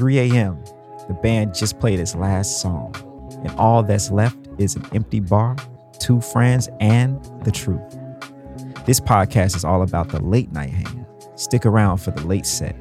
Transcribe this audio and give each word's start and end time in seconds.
3 0.00 0.18
a.m., 0.18 0.58
the 1.08 1.12
band 1.22 1.54
just 1.54 1.78
played 1.78 2.00
its 2.00 2.14
last 2.16 2.62
song, 2.62 2.94
and 3.44 3.54
all 3.58 3.82
that's 3.82 4.10
left 4.10 4.38
is 4.56 4.74
an 4.74 4.82
empty 4.94 5.20
bar, 5.20 5.54
two 5.98 6.22
friends, 6.22 6.70
and 6.80 7.22
the 7.44 7.50
truth. 7.50 7.98
This 8.86 8.98
podcast 8.98 9.54
is 9.54 9.62
all 9.62 9.82
about 9.82 10.08
the 10.08 10.18
late 10.22 10.50
night 10.52 10.70
hang. 10.70 11.04
Stick 11.34 11.66
around 11.66 11.98
for 11.98 12.12
the 12.12 12.26
late 12.26 12.46
set, 12.46 12.72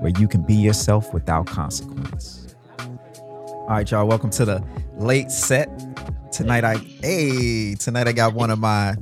where 0.00 0.10
you 0.18 0.26
can 0.26 0.42
be 0.42 0.54
yourself 0.54 1.14
without 1.14 1.46
consequence. 1.46 2.56
All 2.80 3.66
right, 3.68 3.88
y'all, 3.88 4.08
welcome 4.08 4.30
to 4.30 4.44
the 4.44 4.64
late 4.96 5.30
set. 5.30 5.68
Tonight 6.32 6.64
I 6.64 6.78
hey, 6.78 7.76
tonight 7.76 8.08
I 8.08 8.12
got 8.12 8.34
one 8.34 8.50
of 8.50 8.58
my 8.58 8.96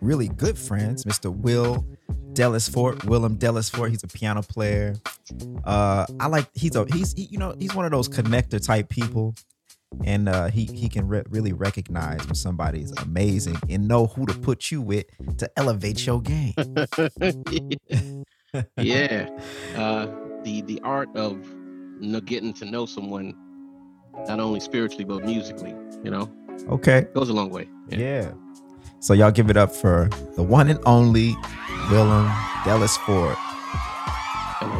really 0.00 0.26
good 0.26 0.58
friends, 0.58 1.04
Mr. 1.04 1.32
Will 1.32 1.86
Delisfort, 2.32 2.96
Willerm 3.04 3.38
Delisfort. 3.38 3.90
He's 3.90 4.02
a 4.02 4.08
piano 4.08 4.42
player. 4.42 4.96
Uh, 5.64 6.06
I 6.20 6.28
like 6.28 6.48
he's 6.54 6.76
a 6.76 6.86
he's 6.92 7.12
he, 7.14 7.28
you 7.30 7.38
know 7.38 7.54
he's 7.58 7.74
one 7.74 7.84
of 7.84 7.90
those 7.90 8.08
connector 8.08 8.64
type 8.64 8.88
people, 8.88 9.34
and 10.04 10.28
uh, 10.28 10.46
he 10.48 10.66
he 10.66 10.88
can 10.88 11.08
re- 11.08 11.24
really 11.28 11.52
recognize 11.52 12.24
when 12.26 12.34
somebody's 12.34 12.92
amazing 13.02 13.56
and 13.68 13.88
know 13.88 14.06
who 14.06 14.26
to 14.26 14.34
put 14.34 14.70
you 14.70 14.80
with 14.80 15.06
to 15.38 15.50
elevate 15.56 16.06
your 16.06 16.20
game. 16.22 16.54
yeah, 18.78 19.28
uh, 19.76 20.06
the 20.44 20.62
the 20.62 20.80
art 20.82 21.08
of 21.16 21.44
you 22.00 22.08
know, 22.10 22.20
getting 22.20 22.52
to 22.54 22.64
know 22.64 22.86
someone, 22.86 23.34
not 24.28 24.38
only 24.40 24.60
spiritually 24.60 25.04
but 25.04 25.24
musically, 25.24 25.74
you 26.04 26.10
know, 26.10 26.30
Okay. 26.68 27.06
goes 27.14 27.28
a 27.28 27.32
long 27.32 27.50
way. 27.50 27.68
Yeah. 27.88 28.32
So 29.00 29.12
y'all 29.12 29.30
give 29.30 29.50
it 29.50 29.56
up 29.56 29.74
for 29.74 30.08
the 30.36 30.42
one 30.42 30.68
and 30.68 30.78
only 30.86 31.32
Willerm 31.88 32.26
Dallas 32.64 32.96
Hello, 32.96 33.34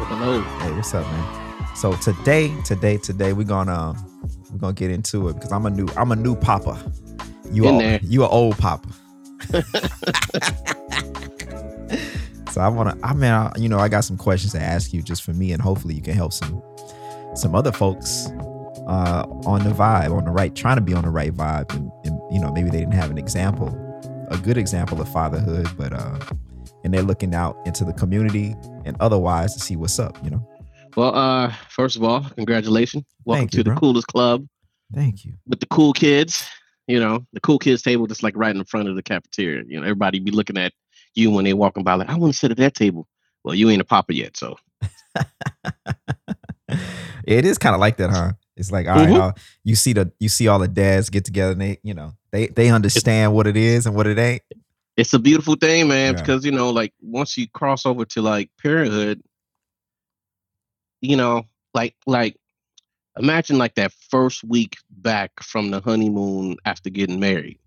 hello. 0.07 0.41
Hey, 0.41 0.71
what's 0.73 0.93
up, 0.93 1.05
man? 1.05 1.75
So 1.75 1.93
today, 1.93 2.53
today, 2.63 2.97
today, 2.97 3.33
we're 3.33 3.43
gonna 3.43 3.73
um, 3.73 4.21
we're 4.51 4.59
gonna 4.59 4.73
get 4.73 4.91
into 4.91 5.27
it 5.29 5.33
because 5.35 5.51
I'm 5.51 5.65
a 5.65 5.69
new 5.69 5.87
I'm 5.95 6.11
a 6.11 6.15
new 6.15 6.35
papa. 6.35 6.91
You 7.51 7.67
In 7.67 7.75
are 7.75 7.79
there. 7.79 7.99
you 8.03 8.23
an 8.23 8.29
old 8.31 8.57
papa. 8.57 8.89
so 12.51 12.61
I 12.61 12.67
wanna 12.67 12.97
I 13.03 13.13
mean 13.13 13.31
I, 13.31 13.51
you 13.57 13.69
know 13.69 13.77
I 13.79 13.87
got 13.87 14.03
some 14.03 14.17
questions 14.17 14.53
to 14.53 14.61
ask 14.61 14.91
you 14.93 15.01
just 15.01 15.23
for 15.23 15.33
me 15.33 15.51
and 15.51 15.61
hopefully 15.61 15.93
you 15.93 16.01
can 16.01 16.13
help 16.13 16.33
some 16.33 16.61
some 17.35 17.53
other 17.55 17.71
folks 17.71 18.27
uh 18.87 19.25
on 19.45 19.63
the 19.63 19.69
vibe 19.69 20.11
on 20.11 20.25
the 20.25 20.31
right 20.31 20.55
trying 20.55 20.75
to 20.77 20.81
be 20.81 20.93
on 20.93 21.03
the 21.03 21.09
right 21.09 21.33
vibe 21.33 21.69
and, 21.75 21.91
and 22.03 22.19
you 22.31 22.39
know 22.41 22.51
maybe 22.51 22.69
they 22.69 22.79
didn't 22.79 22.93
have 22.95 23.11
an 23.11 23.17
example 23.17 23.67
a 24.29 24.37
good 24.37 24.57
example 24.57 24.99
of 24.99 25.07
fatherhood 25.07 25.67
but 25.77 25.93
uh 25.93 26.17
and 26.87 26.93
they're 26.93 27.03
looking 27.03 27.35
out 27.35 27.57
into 27.65 27.83
the 27.83 27.91
community 27.91 28.55
and 28.85 28.95
otherwise 29.01 29.53
to 29.53 29.59
see 29.59 29.75
what's 29.75 29.99
up 29.99 30.17
you 30.23 30.29
know 30.29 30.41
Well, 30.95 31.13
uh, 31.13 31.53
first 31.69 31.97
of 31.97 32.03
all, 32.03 32.21
congratulations. 32.35 33.03
Welcome 33.25 33.41
Thank 33.41 33.53
you, 33.53 33.57
to 33.57 33.63
the 33.65 33.71
bro. 33.71 33.79
coolest 33.79 34.07
club 34.07 34.47
thank 34.95 35.25
you 35.25 35.33
with 35.45 35.59
the 35.59 35.65
cool 35.65 35.91
kids. 35.91 36.47
You 36.87 37.01
know, 37.01 37.25
the 37.33 37.41
cool 37.41 37.59
kids 37.59 37.81
table 37.81 38.07
just 38.07 38.23
like 38.23 38.37
right 38.37 38.55
in 38.55 38.63
front 38.63 38.87
of 38.87 38.95
the 38.95 39.03
cafeteria. 39.03 39.63
You 39.67 39.77
know, 39.81 39.83
everybody 39.83 40.19
be 40.19 40.31
looking 40.31 40.57
at 40.57 40.71
you 41.15 41.29
when 41.29 41.43
they 41.43 41.53
walking 41.53 41.83
by, 41.83 41.95
like, 41.95 42.07
I 42.07 42.15
want 42.15 42.31
to 42.31 42.39
sit 42.39 42.51
at 42.51 42.57
that 42.57 42.75
table. 42.75 43.05
Well, 43.43 43.53
you 43.53 43.69
ain't 43.69 43.81
a 43.81 43.85
papa 43.85 44.13
yet, 44.13 44.37
so 44.37 44.55
it 47.25 47.45
is 47.45 47.57
kind 47.57 47.75
of 47.75 47.81
like 47.81 47.97
that, 47.97 48.09
huh? 48.09 48.31
It's 48.55 48.71
like, 48.71 48.87
all 48.87 48.95
right, 48.95 49.09
Mhm. 49.09 49.19
uh, 49.19 49.31
you 49.65 49.75
see 49.75 49.91
the 49.91 50.11
you 50.19 50.29
see 50.29 50.47
all 50.47 50.59
the 50.59 50.67
dads 50.69 51.09
get 51.09 51.25
together 51.25 51.51
and 51.51 51.61
they, 51.61 51.79
you 51.83 51.93
know, 51.93 52.13
they 52.31 52.47
they 52.47 52.69
understand 52.69 53.33
what 53.33 53.45
it 53.47 53.57
is 53.57 53.85
and 53.85 53.93
what 53.95 54.07
it 54.07 54.17
ain't. 54.17 54.41
It's 54.97 55.13
a 55.13 55.19
beautiful 55.19 55.55
thing, 55.55 55.87
man. 55.87 56.15
Yeah. 56.15 56.21
Because 56.21 56.43
you 56.43 56.51
know, 56.51 56.71
like 56.71 56.93
once 57.01 57.37
you 57.37 57.47
cross 57.47 57.85
over 57.85 58.03
to 58.05 58.21
like 58.21 58.49
parenthood, 58.61 59.21
you 61.01 61.15
know, 61.15 61.45
like 61.73 61.95
like 62.05 62.35
imagine 63.17 63.57
like 63.57 63.75
that 63.75 63.93
first 64.09 64.43
week 64.43 64.77
back 64.89 65.31
from 65.41 65.71
the 65.71 65.79
honeymoon 65.79 66.57
after 66.65 66.89
getting 66.89 67.19
married. 67.19 67.59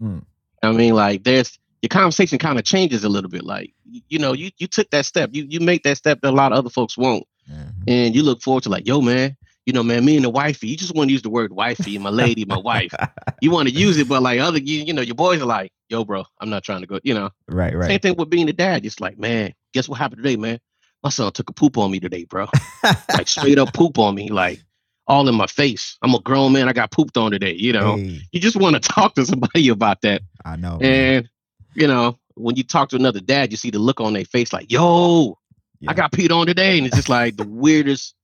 Mm. 0.00 0.24
I 0.62 0.72
mean, 0.72 0.94
like 0.94 1.24
there's 1.24 1.58
your 1.82 1.88
conversation 1.88 2.38
kind 2.38 2.58
of 2.58 2.64
changes 2.64 3.04
a 3.04 3.08
little 3.08 3.30
bit. 3.30 3.44
Like 3.44 3.74
you 4.08 4.18
know, 4.18 4.32
you 4.32 4.50
you 4.58 4.68
took 4.68 4.88
that 4.90 5.04
step, 5.04 5.30
you 5.32 5.46
you 5.48 5.60
make 5.60 5.82
that 5.82 5.96
step 5.98 6.20
that 6.22 6.30
a 6.30 6.36
lot 6.36 6.52
of 6.52 6.58
other 6.58 6.70
folks 6.70 6.96
won't, 6.96 7.26
Mhm. 7.50 7.72
and 7.88 8.14
you 8.14 8.22
look 8.22 8.40
forward 8.42 8.62
to 8.64 8.68
like, 8.70 8.86
yo, 8.86 9.00
man. 9.00 9.36
You 9.66 9.74
know, 9.74 9.82
man, 9.82 10.02
me 10.02 10.16
and 10.16 10.24
the 10.24 10.30
wifey, 10.30 10.68
you 10.68 10.78
just 10.78 10.94
want 10.94 11.08
to 11.08 11.12
use 11.12 11.20
the 11.20 11.28
word 11.28 11.52
wifey, 11.52 11.98
my 11.98 12.08
lady, 12.08 12.46
my 12.46 12.56
wife. 12.56 12.90
You 13.42 13.50
want 13.50 13.68
to 13.68 13.74
use 13.74 13.98
it, 13.98 14.08
but 14.08 14.22
like 14.22 14.40
other, 14.40 14.58
you, 14.58 14.82
you 14.82 14.94
know, 14.94 15.02
your 15.02 15.14
boys 15.14 15.42
are 15.42 15.44
like, 15.44 15.72
yo, 15.88 16.04
bro, 16.04 16.24
I'm 16.40 16.50
not 16.50 16.62
trying 16.64 16.80
to 16.82 16.86
go, 16.86 17.00
you 17.02 17.14
know. 17.14 17.30
Right, 17.48 17.74
right. 17.74 17.86
Same 17.88 18.00
thing 18.00 18.14
with 18.16 18.30
being 18.30 18.48
a 18.48 18.52
dad. 18.52 18.84
It's 18.84 19.00
like, 19.00 19.18
man, 19.18 19.54
guess 19.72 19.88
what 19.88 19.98
happened 19.98 20.22
today, 20.22 20.36
man? 20.36 20.58
My 21.02 21.10
son 21.10 21.30
took 21.32 21.48
a 21.48 21.52
poop 21.52 21.78
on 21.78 21.90
me 21.90 22.00
today, 22.00 22.24
bro. 22.24 22.48
Like 23.12 23.28
straight 23.28 23.58
up 23.58 23.72
poop 23.72 23.98
on 23.98 24.14
me, 24.14 24.28
like 24.28 24.62
all 25.06 25.28
in 25.28 25.34
my 25.34 25.46
face. 25.46 25.96
I'm 26.02 26.14
a 26.14 26.20
grown 26.20 26.52
man. 26.52 26.68
I 26.68 26.72
got 26.72 26.90
pooped 26.90 27.16
on 27.16 27.30
today. 27.30 27.52
You 27.54 27.72
know, 27.72 27.96
Hey, 27.96 28.20
you 28.32 28.40
just 28.40 28.56
want 28.56 28.74
to 28.74 28.80
talk 28.94 29.14
to 29.14 29.24
somebody 29.26 29.68
about 29.68 30.02
that. 30.02 30.22
I 30.44 30.56
know. 30.56 30.78
man. 30.78 30.82
And 31.16 31.28
you 31.74 31.86
know, 31.86 32.18
when 32.34 32.56
you 32.56 32.62
talk 32.64 32.90
to 32.90 32.96
another 32.96 33.20
dad, 33.20 33.50
you 33.50 33.56
see 33.56 33.70
the 33.70 33.78
look 33.78 34.00
on 34.00 34.12
their 34.12 34.24
face, 34.24 34.52
like, 34.52 34.70
yo, 34.70 35.38
Yeah. 35.80 35.90
I 35.90 35.94
got 35.94 36.12
peed 36.12 36.30
on 36.36 36.46
today, 36.46 36.78
and 36.78 36.86
it's 36.86 36.96
just 36.96 37.08
like 37.08 37.36
the 37.36 37.46
weirdest, 37.46 38.14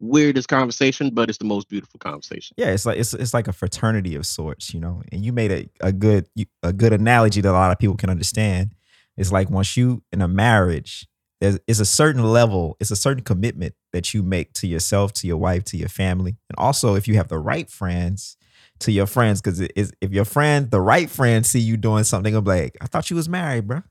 weirdest 0.00 0.48
conversation, 0.48 1.10
but 1.10 1.28
it's 1.28 1.38
the 1.38 1.44
most 1.44 1.68
beautiful 1.68 1.98
conversation. 1.98 2.54
yeah, 2.58 2.68
it's 2.68 2.86
like 2.86 2.98
it's 2.98 3.14
it's 3.14 3.34
like 3.34 3.48
a 3.48 3.52
fraternity 3.52 4.14
of 4.14 4.26
sorts, 4.26 4.74
you 4.74 4.80
know. 4.80 5.02
And 5.12 5.24
you 5.24 5.32
made 5.32 5.52
a, 5.52 5.68
a 5.80 5.92
good 5.92 6.28
a 6.62 6.72
good 6.72 6.92
analogy 6.92 7.40
that 7.40 7.50
a 7.50 7.52
lot 7.52 7.72
of 7.72 7.78
people 7.78 7.96
can 7.96 8.10
understand. 8.10 8.74
It's 9.16 9.32
like 9.32 9.50
once 9.50 9.76
you 9.76 10.02
in 10.12 10.20
a 10.20 10.28
marriage, 10.28 11.08
there's 11.40 11.58
it's 11.66 11.80
a 11.80 11.86
certain 11.86 12.22
level, 12.22 12.76
it's 12.80 12.90
a 12.90 12.96
certain 12.96 13.24
commitment 13.24 13.74
that 13.92 14.12
you 14.12 14.22
make 14.22 14.52
to 14.54 14.66
yourself, 14.66 15.12
to 15.14 15.26
your 15.26 15.38
wife, 15.38 15.64
to 15.64 15.76
your 15.76 15.88
family, 15.88 16.36
and 16.48 16.58
also 16.58 16.94
if 16.94 17.08
you 17.08 17.16
have 17.16 17.28
the 17.28 17.38
right 17.38 17.70
friends, 17.70 18.36
to 18.80 18.92
your 18.92 19.06
friends. 19.06 19.40
Because 19.40 19.60
it 19.60 19.72
is 19.76 19.92
if 20.00 20.12
your 20.12 20.24
friend, 20.24 20.70
the 20.70 20.80
right 20.80 21.08
friends, 21.08 21.48
see 21.48 21.60
you 21.60 21.76
doing 21.76 22.04
something, 22.04 22.32
they'll 22.32 22.42
be 22.42 22.50
like, 22.50 22.76
"I 22.80 22.86
thought 22.86 23.10
you 23.10 23.16
was 23.16 23.28
married, 23.28 23.66
bro." 23.66 23.82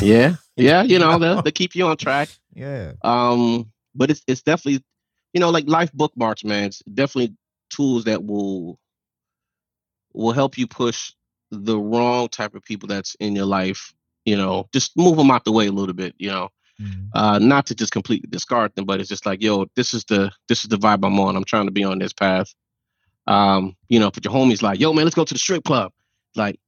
Yeah, 0.00 0.36
yeah, 0.56 0.82
you 0.82 0.98
know, 0.98 1.18
they 1.18 1.40
they 1.44 1.52
keep 1.52 1.74
you 1.74 1.86
on 1.86 1.96
track. 1.98 2.30
Yeah, 2.54 2.92
um 3.02 3.70
but 3.94 4.10
it's 4.10 4.22
it's 4.26 4.42
definitely 4.42 4.82
you 5.32 5.40
know 5.40 5.50
like 5.50 5.66
life 5.68 5.92
bookmarks 5.92 6.44
man 6.44 6.64
it's 6.64 6.82
definitely 6.94 7.34
tools 7.70 8.04
that 8.04 8.24
will 8.24 8.78
will 10.12 10.32
help 10.32 10.58
you 10.58 10.66
push 10.66 11.12
the 11.50 11.78
wrong 11.78 12.28
type 12.28 12.54
of 12.54 12.62
people 12.62 12.86
that's 12.86 13.14
in 13.16 13.34
your 13.34 13.46
life 13.46 13.94
you 14.24 14.36
know 14.36 14.68
just 14.72 14.96
move 14.96 15.16
them 15.16 15.30
out 15.30 15.44
the 15.44 15.52
way 15.52 15.66
a 15.66 15.72
little 15.72 15.94
bit 15.94 16.14
you 16.18 16.30
know? 16.30 16.48
Mhm. 16.80 17.08
uh 17.14 17.38
not 17.38 17.66
to 17.66 17.74
just 17.74 17.92
completely 17.92 18.28
discard 18.30 18.74
them 18.74 18.86
but 18.86 18.98
it's 19.00 19.08
just 19.08 19.26
like 19.26 19.42
yo 19.42 19.66
this 19.76 19.92
is 19.94 20.04
the 20.04 20.30
this 20.48 20.64
is 20.64 20.68
the 20.68 20.78
vibe 20.78 21.04
i'm 21.04 21.20
on. 21.20 21.36
I'm 21.36 21.44
trying 21.44 21.66
to 21.66 21.72
be 21.72 21.84
on 21.84 21.98
this 21.98 22.12
path. 22.12 22.52
Um 23.26 23.76
you 23.88 24.00
know 24.00 24.10
but 24.10 24.24
your 24.24 24.32
homies 24.34 24.62
like 24.62 24.80
yo 24.80 24.92
man 24.92 25.04
let's 25.04 25.14
go 25.14 25.24
to 25.24 25.34
the 25.34 25.38
strip 25.38 25.64
club. 25.64 25.92
Like 26.34 26.58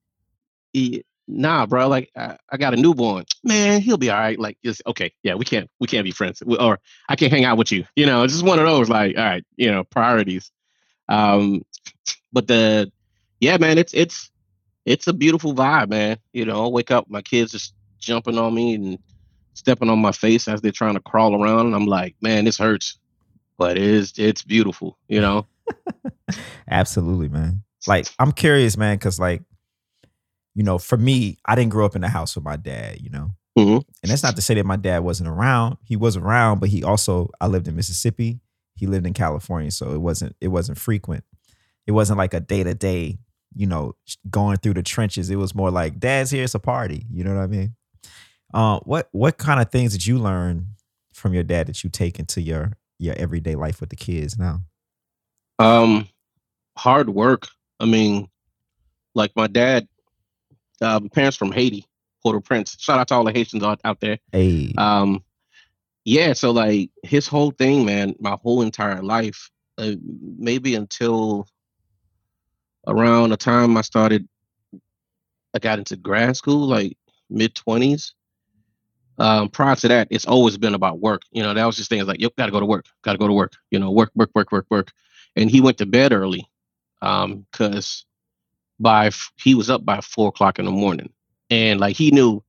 nah 1.27 1.67
bro 1.67 1.89
like 1.89 2.11
I, 2.17 2.37
I 2.51 2.57
got 2.57 2.75
a 2.75 2.77
newborn. 2.77 3.25
Man 3.43 3.81
he'll 3.81 3.97
be 3.97 4.11
all 4.11 4.19
right 4.19 4.39
like 4.39 4.59
just 4.65 4.83
okay 4.87 5.13
yeah 5.23 5.35
we 5.35 5.45
can't 5.45 5.71
we 5.81 5.87
can't 5.87 6.05
be 6.05 6.11
friends 6.11 6.43
or 6.43 6.79
i 7.09 7.17
can't 7.17 7.33
hang 7.33 7.45
out 7.45 7.57
with 7.57 7.73
you 7.73 7.85
you 7.97 8.05
know 8.05 8.23
it's 8.25 8.35
just 8.35 8.45
one 8.45 8.59
of 8.59 8.67
those 8.67 8.89
like 8.89 9.17
all 9.17 9.25
right 9.25 9.45
you 9.57 9.71
know 9.71 9.85
priorities. 9.85 10.51
Um 11.09 11.65
but 12.33 12.47
the 12.47 12.91
yeah 13.41 13.57
man 13.59 13.79
it's 13.79 13.95
it's 13.95 14.31
it's 14.85 15.07
a 15.07 15.13
beautiful 15.13 15.55
vibe 15.55 15.89
man 15.89 16.19
you 16.33 16.45
know 16.45 16.67
I 16.67 16.69
wake 16.69 16.91
up 16.91 17.09
my 17.09 17.23
kids 17.23 17.53
just 17.53 17.75
jumping 17.99 18.39
on 18.39 18.55
me 18.55 18.75
and 18.75 18.99
stepping 19.55 19.89
on 19.89 19.99
my 19.99 20.13
face 20.13 20.49
as 20.49 20.61
they're 20.61 20.73
trying 20.73 20.95
to 20.95 21.01
crawl 21.01 21.41
around 21.41 21.67
and 21.67 21.75
i'm 21.75 21.87
like 21.87 22.17
man 22.21 22.45
this 22.45 22.59
hurts 22.59 22.99
but 23.57 23.79
it 23.79 23.83
is 23.85 24.13
it's 24.19 24.43
beautiful 24.43 24.99
you 25.09 25.21
know? 25.21 25.47
Absolutely, 26.71 27.29
man. 27.29 27.63
Like 27.87 28.07
I'm 28.19 28.33
curious, 28.33 28.77
man, 28.77 28.97
because 28.97 29.19
like, 29.19 29.43
you 30.55 30.63
know, 30.63 30.79
for 30.79 30.97
me, 30.97 31.39
I 31.47 31.55
didn't 31.55 31.71
grow 31.71 31.85
up 31.85 31.97
in 31.97 32.03
the 32.03 32.09
house 32.09 32.35
with 32.35 32.45
my 32.45 32.57
dad, 32.57 33.01
you 33.01 33.11
know. 33.11 33.31
Mhm. 33.59 33.85
And 34.03 34.11
that's 34.11 34.23
not 34.23 34.37
to 34.37 34.43
say 34.43 34.55
that 34.55 34.67
my 34.67 34.77
dad 34.77 35.01
wasn't 35.01 35.29
around. 35.29 35.77
He 35.85 35.97
was 35.97 36.17
around, 36.17 36.61
but 36.61 36.69
he 36.69 36.83
also 36.83 37.31
I 37.41 37.47
lived 37.47 37.69
in 37.69 37.77
Mississippi. 37.77 38.41
He 38.75 38.87
lived 38.87 39.07
in 39.07 39.13
California, 39.13 39.71
so 39.71 39.93
it 39.93 39.99
wasn't 40.01 40.35
it 40.41 40.49
wasn't 40.49 40.79
frequent. 40.79 41.25
It 41.87 41.93
wasn't 41.93 42.19
like 42.19 42.35
a 42.35 42.41
day 42.41 42.65
to 42.65 42.75
day, 42.75 43.19
you 43.55 43.67
know, 43.67 43.95
going 44.31 44.57
through 44.57 44.75
the 44.75 44.83
trenches. 44.83 45.31
It 45.31 45.37
was 45.37 45.55
more 45.55 45.71
like 45.71 46.01
dad's 46.01 46.31
here, 46.31 46.43
it's 46.45 46.55
a 46.55 46.59
party. 46.59 47.07
You 47.13 47.23
know 47.25 47.35
what 47.35 47.43
I 47.43 47.47
mean? 47.47 47.77
Uh, 48.53 48.81
what 48.81 49.09
what 49.13 49.39
kind 49.39 49.61
of 49.61 49.71
things 49.71 49.93
did 49.93 50.07
you 50.07 50.19
learn 50.19 50.67
from 51.13 51.35
your 51.35 51.45
dad 51.45 51.67
that 51.69 51.85
you 51.85 51.91
take 51.91 52.19
into 52.19 52.41
your 52.41 52.73
your 52.99 53.15
everyday 53.17 53.55
life 53.55 53.81
with 53.81 53.91
the 53.91 53.97
kids 53.97 54.39
now? 54.39 54.63
Um, 55.59 56.09
hard 56.77 57.11
work. 57.11 57.49
I 57.81 57.87
mean, 57.87 58.29
like 59.15 59.33
my 59.37 59.47
dad, 59.47 59.87
um, 60.81 61.09
parents 61.09 61.37
from 61.37 61.53
Haiti, 61.53 61.87
Port-au-Prince. 62.23 62.77
Shout 62.79 62.99
out 62.99 63.09
to 63.09 63.15
all 63.15 63.25
the 63.25 63.33
Haitians 63.33 63.63
out, 63.63 63.81
out 63.85 64.01
there. 64.01 64.19
Hey, 64.33 64.73
Um, 64.79 65.23
yeah. 66.05 66.33
So 66.35 66.51
like 66.51 66.91
his 67.03 67.27
whole 67.27 67.51
thing, 67.53 67.85
man, 67.85 68.15
my 68.21 68.37
whole 68.43 68.63
entire 68.63 69.03
life, 69.03 69.51
uh, 69.79 69.93
maybe 70.39 70.75
until 70.75 71.47
around 72.87 73.31
the 73.31 73.37
time 73.37 73.77
I 73.77 73.81
started, 73.83 74.29
I 75.55 75.59
got 75.59 75.79
into 75.79 75.97
grad 75.97 76.37
school, 76.37 76.67
like 76.67 76.97
mid 77.31 77.55
twenties. 77.55 78.15
um, 79.19 79.49
prior 79.49 79.77
to 79.77 79.89
that, 79.89 80.09
it's 80.11 80.27
always 80.27 80.59
been 80.59 80.75
about 80.75 80.99
work. 81.01 81.23
You 81.31 81.43
know, 81.43 81.55
that 81.55 81.65
was 81.65 81.77
just 81.77 81.89
things 81.89 82.07
like, 82.07 82.21
yep, 82.21 82.33
gotta 82.37 82.53
go 82.53 82.61
to 82.61 82.67
work, 82.67 82.87
gotta 83.03 83.19
go 83.19 83.29
to 83.29 83.33
work, 83.33 83.53
you 83.71 83.79
know, 83.79 83.91
work, 83.91 84.11
work, 84.15 84.31
work, 84.35 84.51
work, 84.53 84.67
work. 84.71 84.91
And 85.37 85.49
he 85.51 85.61
went 85.61 85.79
to 85.79 85.87
bed 85.87 86.13
early 86.13 86.49
um, 87.01 87.47
because 87.51 88.05
by 88.81 89.11
he 89.37 89.55
was 89.55 89.71
up 89.71 89.85
by 89.85 90.01
four 90.01 90.29
o'clock 90.29 90.59
in 90.59 90.65
the 90.65 90.71
morning. 90.71 91.13
And 91.51 91.81
like 91.81 91.97
he 91.97 92.11
knew, 92.11 92.43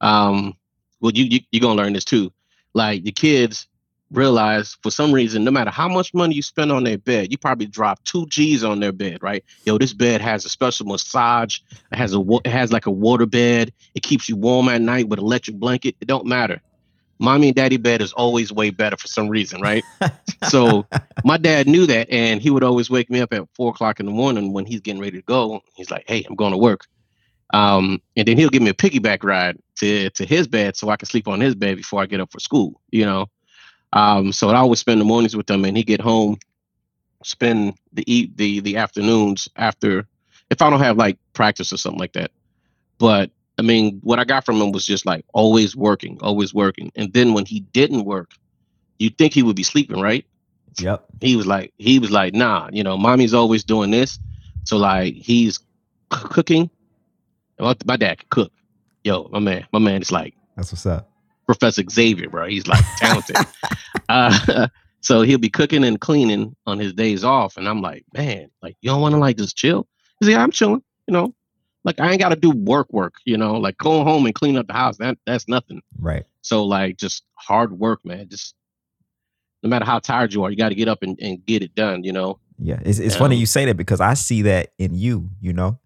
um, 0.00 0.54
well, 1.00 1.12
you, 1.12 1.24
you 1.24 1.40
you're 1.50 1.60
gonna 1.60 1.80
learn 1.80 1.92
this 1.92 2.04
too. 2.04 2.32
Like 2.74 3.04
the 3.04 3.12
kids 3.12 3.66
realize 4.12 4.76
for 4.82 4.90
some 4.90 5.12
reason, 5.12 5.44
no 5.44 5.50
matter 5.50 5.70
how 5.70 5.88
much 5.88 6.12
money 6.14 6.34
you 6.34 6.42
spend 6.42 6.70
on 6.70 6.84
their 6.84 6.98
bed, 6.98 7.30
you 7.30 7.38
probably 7.38 7.66
drop 7.66 8.02
two 8.04 8.26
G's 8.26 8.62
on 8.62 8.80
their 8.80 8.92
bed, 8.92 9.22
right? 9.22 9.44
Yo, 9.64 9.78
this 9.78 9.92
bed 9.92 10.20
has 10.20 10.44
a 10.44 10.48
special 10.48 10.86
massage. 10.86 11.58
It 11.90 11.96
has 11.96 12.14
a 12.14 12.22
it 12.44 12.50
has 12.50 12.72
like 12.72 12.86
a 12.86 12.90
water 12.90 13.26
bed. 13.26 13.72
It 13.94 14.02
keeps 14.02 14.28
you 14.28 14.36
warm 14.36 14.68
at 14.68 14.80
night 14.80 15.08
with 15.08 15.18
electric 15.18 15.56
blanket. 15.56 15.96
It 16.00 16.06
don't 16.06 16.26
matter. 16.26 16.60
Mommy 17.22 17.48
and 17.48 17.54
daddy 17.54 17.76
bed 17.76 18.02
is 18.02 18.12
always 18.12 18.52
way 18.52 18.70
better 18.70 18.96
for 18.96 19.06
some 19.06 19.28
reason, 19.28 19.60
right? 19.60 19.84
so 20.44 20.84
my 21.24 21.36
dad 21.36 21.68
knew 21.68 21.86
that, 21.86 22.10
and 22.10 22.42
he 22.42 22.50
would 22.50 22.64
always 22.64 22.90
wake 22.90 23.08
me 23.08 23.20
up 23.20 23.32
at 23.32 23.46
four 23.54 23.70
o'clock 23.70 24.00
in 24.00 24.06
the 24.06 24.12
morning 24.12 24.52
when 24.52 24.66
he's 24.66 24.80
getting 24.80 25.00
ready 25.00 25.18
to 25.18 25.22
go. 25.22 25.60
He's 25.76 25.88
like, 25.88 26.04
"Hey, 26.08 26.24
I'm 26.28 26.34
going 26.34 26.50
to 26.50 26.58
work," 26.58 26.80
um, 27.54 28.02
and 28.16 28.26
then 28.26 28.36
he'll 28.36 28.50
give 28.50 28.62
me 28.62 28.70
a 28.70 28.74
piggyback 28.74 29.22
ride 29.22 29.56
to 29.76 30.10
to 30.10 30.26
his 30.26 30.48
bed 30.48 30.76
so 30.76 30.88
I 30.88 30.96
can 30.96 31.06
sleep 31.06 31.28
on 31.28 31.40
his 31.40 31.54
bed 31.54 31.76
before 31.76 32.02
I 32.02 32.06
get 32.06 32.20
up 32.20 32.32
for 32.32 32.40
school. 32.40 32.80
You 32.90 33.06
know, 33.06 33.26
um, 33.92 34.32
so 34.32 34.48
I 34.48 34.56
always 34.56 34.80
spend 34.80 35.00
the 35.00 35.04
mornings 35.04 35.36
with 35.36 35.48
him, 35.48 35.64
and 35.64 35.76
he 35.76 35.84
get 35.84 36.00
home, 36.00 36.38
spend 37.22 37.74
the 37.92 38.02
eat 38.12 38.36
the 38.36 38.58
the 38.60 38.76
afternoons 38.78 39.48
after 39.54 40.08
if 40.50 40.60
I 40.60 40.70
don't 40.70 40.80
have 40.80 40.96
like 40.96 41.18
practice 41.34 41.72
or 41.72 41.76
something 41.76 42.00
like 42.00 42.14
that. 42.14 42.32
But 42.98 43.30
I 43.62 43.64
mean, 43.64 44.00
what 44.02 44.18
I 44.18 44.24
got 44.24 44.44
from 44.44 44.60
him 44.60 44.72
was 44.72 44.84
just 44.84 45.06
like 45.06 45.24
always 45.34 45.76
working, 45.76 46.18
always 46.20 46.52
working. 46.52 46.90
And 46.96 47.12
then 47.12 47.32
when 47.32 47.46
he 47.46 47.60
didn't 47.60 48.04
work, 48.04 48.32
you'd 48.98 49.16
think 49.16 49.32
he 49.32 49.44
would 49.44 49.54
be 49.54 49.62
sleeping, 49.62 50.00
right? 50.00 50.26
Yep. 50.80 51.04
He 51.20 51.36
was 51.36 51.46
like, 51.46 51.72
he 51.78 52.00
was 52.00 52.10
like, 52.10 52.34
nah, 52.34 52.70
you 52.72 52.82
know, 52.82 52.98
mommy's 52.98 53.34
always 53.34 53.62
doing 53.62 53.92
this. 53.92 54.18
So 54.64 54.78
like 54.78 55.14
he's 55.14 55.58
c- 55.58 55.62
cooking. 56.10 56.70
Well, 57.60 57.76
my 57.84 57.96
dad 57.96 58.18
can 58.18 58.26
cook. 58.30 58.52
Yo, 59.04 59.28
my 59.30 59.38
man, 59.38 59.64
my 59.72 59.78
man 59.78 60.02
is 60.02 60.10
like 60.10 60.34
That's 60.56 60.72
what's 60.72 60.84
up. 60.84 61.08
Professor 61.46 61.84
Xavier, 61.88 62.30
bro. 62.30 62.48
He's 62.48 62.66
like 62.66 62.84
talented. 62.96 63.36
uh, 64.08 64.66
so 65.02 65.22
he'll 65.22 65.38
be 65.38 65.50
cooking 65.50 65.84
and 65.84 66.00
cleaning 66.00 66.56
on 66.66 66.80
his 66.80 66.94
days 66.94 67.22
off, 67.22 67.56
and 67.56 67.68
I'm 67.68 67.80
like, 67.80 68.04
man, 68.12 68.50
like 68.60 68.76
you 68.80 68.90
don't 68.90 69.00
want 69.00 69.14
to 69.14 69.18
like 69.18 69.36
just 69.36 69.56
chill? 69.56 69.86
He's 70.18 70.28
like, 70.28 70.36
yeah, 70.36 70.42
I'm 70.42 70.50
chilling. 70.50 70.82
You 71.06 71.12
know, 71.12 71.34
like 71.84 72.00
I 72.00 72.10
ain't 72.10 72.20
got 72.20 72.30
to 72.30 72.36
do 72.36 72.50
work, 72.50 72.92
work. 72.92 73.14
You 73.24 73.36
know, 73.36 73.54
like 73.54 73.78
going 73.78 74.06
home 74.06 74.26
and 74.26 74.34
clean 74.34 74.56
up 74.56 74.66
the 74.66 74.72
house. 74.72 74.98
That 74.98 75.18
that's 75.26 75.48
nothing. 75.48 75.82
Right. 75.98 76.24
So 76.42 76.64
like 76.64 76.96
just 76.96 77.24
hard 77.34 77.78
work, 77.78 78.04
man. 78.04 78.28
Just 78.28 78.54
no 79.62 79.68
matter 79.68 79.84
how 79.84 79.98
tired 79.98 80.32
you 80.32 80.44
are, 80.44 80.50
you 80.50 80.56
got 80.56 80.70
to 80.70 80.74
get 80.74 80.88
up 80.88 81.02
and, 81.02 81.18
and 81.20 81.44
get 81.44 81.62
it 81.62 81.74
done. 81.74 82.04
You 82.04 82.12
know. 82.12 82.38
Yeah. 82.58 82.80
It's 82.84 82.98
it's 82.98 83.16
funny 83.16 83.36
Um, 83.36 83.40
you 83.40 83.46
say 83.46 83.64
that 83.64 83.76
because 83.76 84.00
I 84.00 84.14
see 84.14 84.42
that 84.42 84.72
in 84.78 84.94
you, 84.94 85.30
you 85.40 85.52
know. 85.52 85.78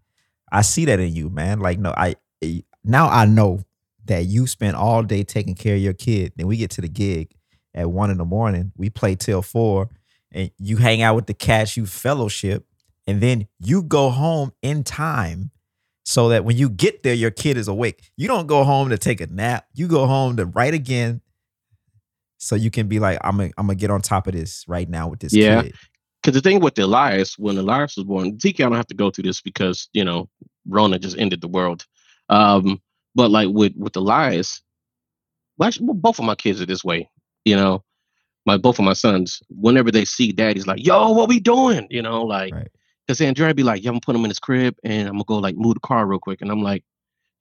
I 0.52 0.62
see 0.62 0.84
that 0.86 1.00
in 1.00 1.14
you, 1.14 1.30
man. 1.30 1.60
Like 1.60 1.78
no, 1.78 1.92
I 1.96 2.16
eh, 2.42 2.60
now 2.84 3.08
I 3.08 3.24
know 3.24 3.60
that 4.04 4.26
you 4.26 4.46
spend 4.46 4.76
all 4.76 5.02
day 5.02 5.24
taking 5.24 5.54
care 5.54 5.74
of 5.74 5.80
your 5.80 5.92
kid. 5.92 6.32
Then 6.36 6.46
we 6.46 6.56
get 6.56 6.70
to 6.72 6.80
the 6.80 6.88
gig 6.88 7.32
at 7.74 7.90
one 7.90 8.10
in 8.10 8.18
the 8.18 8.24
morning. 8.24 8.72
We 8.76 8.90
play 8.90 9.14
till 9.16 9.42
four, 9.42 9.88
and 10.30 10.50
you 10.58 10.76
hang 10.76 11.02
out 11.02 11.16
with 11.16 11.26
the 11.26 11.34
cats, 11.34 11.76
you 11.76 11.86
fellowship, 11.86 12.66
and 13.06 13.20
then 13.20 13.48
you 13.58 13.82
go 13.82 14.10
home 14.10 14.52
in 14.62 14.84
time 14.84 15.50
so 16.06 16.28
that 16.28 16.44
when 16.44 16.56
you 16.56 16.70
get 16.70 17.02
there, 17.02 17.14
your 17.14 17.32
kid 17.32 17.56
is 17.56 17.66
awake. 17.66 18.12
You 18.16 18.28
don't 18.28 18.46
go 18.46 18.62
home 18.62 18.90
to 18.90 18.96
take 18.96 19.20
a 19.20 19.26
nap. 19.26 19.66
You 19.74 19.88
go 19.88 20.06
home 20.06 20.36
to 20.36 20.46
write 20.46 20.72
again. 20.72 21.20
So 22.38 22.54
you 22.54 22.70
can 22.70 22.86
be 22.86 23.00
like, 23.00 23.18
I'm 23.24 23.36
gonna 23.36 23.50
I'm 23.58 23.66
gonna 23.66 23.74
get 23.74 23.90
on 23.90 24.00
top 24.02 24.28
of 24.28 24.32
this 24.32 24.64
right 24.68 24.88
now 24.88 25.08
with 25.08 25.18
this 25.18 25.34
Yeah. 25.34 25.62
kid. 25.62 25.74
Because 26.22 26.40
the 26.40 26.48
thing 26.48 26.60
with 26.60 26.78
Elias, 26.78 27.36
when 27.38 27.58
Elias 27.58 27.96
was 27.96 28.04
born, 28.04 28.38
Zeke, 28.38 28.60
I 28.60 28.64
don't 28.64 28.74
have 28.74 28.86
to 28.86 28.94
go 28.94 29.10
through 29.10 29.24
this 29.24 29.40
because 29.40 29.88
you 29.92 30.04
know 30.04 30.28
Rona 30.68 30.98
just 31.00 31.18
ended 31.18 31.40
the 31.40 31.48
world. 31.48 31.84
Um, 32.28 32.80
but 33.16 33.32
like 33.32 33.48
with 33.50 33.72
with 33.76 33.96
Elias, 33.96 34.62
well, 35.58 35.66
actually, 35.66 35.86
well, 35.86 35.94
both 35.94 36.20
of 36.20 36.24
my 36.24 36.36
kids 36.36 36.60
are 36.60 36.66
this 36.66 36.84
way. 36.84 37.10
You 37.44 37.56
know, 37.56 37.82
my 38.44 38.56
both 38.58 38.78
of 38.78 38.84
my 38.84 38.92
sons, 38.92 39.42
whenever 39.48 39.90
they 39.90 40.04
see 40.04 40.30
daddy's 40.30 40.68
like, 40.68 40.86
"Yo, 40.86 41.10
what 41.10 41.28
we 41.28 41.40
doing?" 41.40 41.88
You 41.90 42.02
know, 42.02 42.22
like 42.22 42.54
Right. 42.54 42.68
Because 43.06 43.20
Andrea 43.20 43.54
be 43.54 43.62
like, 43.62 43.82
"Yeah, 43.82 43.90
I'm 43.90 43.94
gonna 43.94 44.00
put 44.00 44.16
him 44.16 44.24
in 44.24 44.30
his 44.30 44.38
crib 44.38 44.76
and 44.82 45.08
I'm 45.08 45.14
gonna 45.14 45.24
go 45.24 45.38
like 45.38 45.56
move 45.56 45.74
the 45.74 45.80
car 45.80 46.06
real 46.06 46.18
quick," 46.18 46.40
and 46.42 46.50
I'm 46.50 46.62
like, 46.62 46.84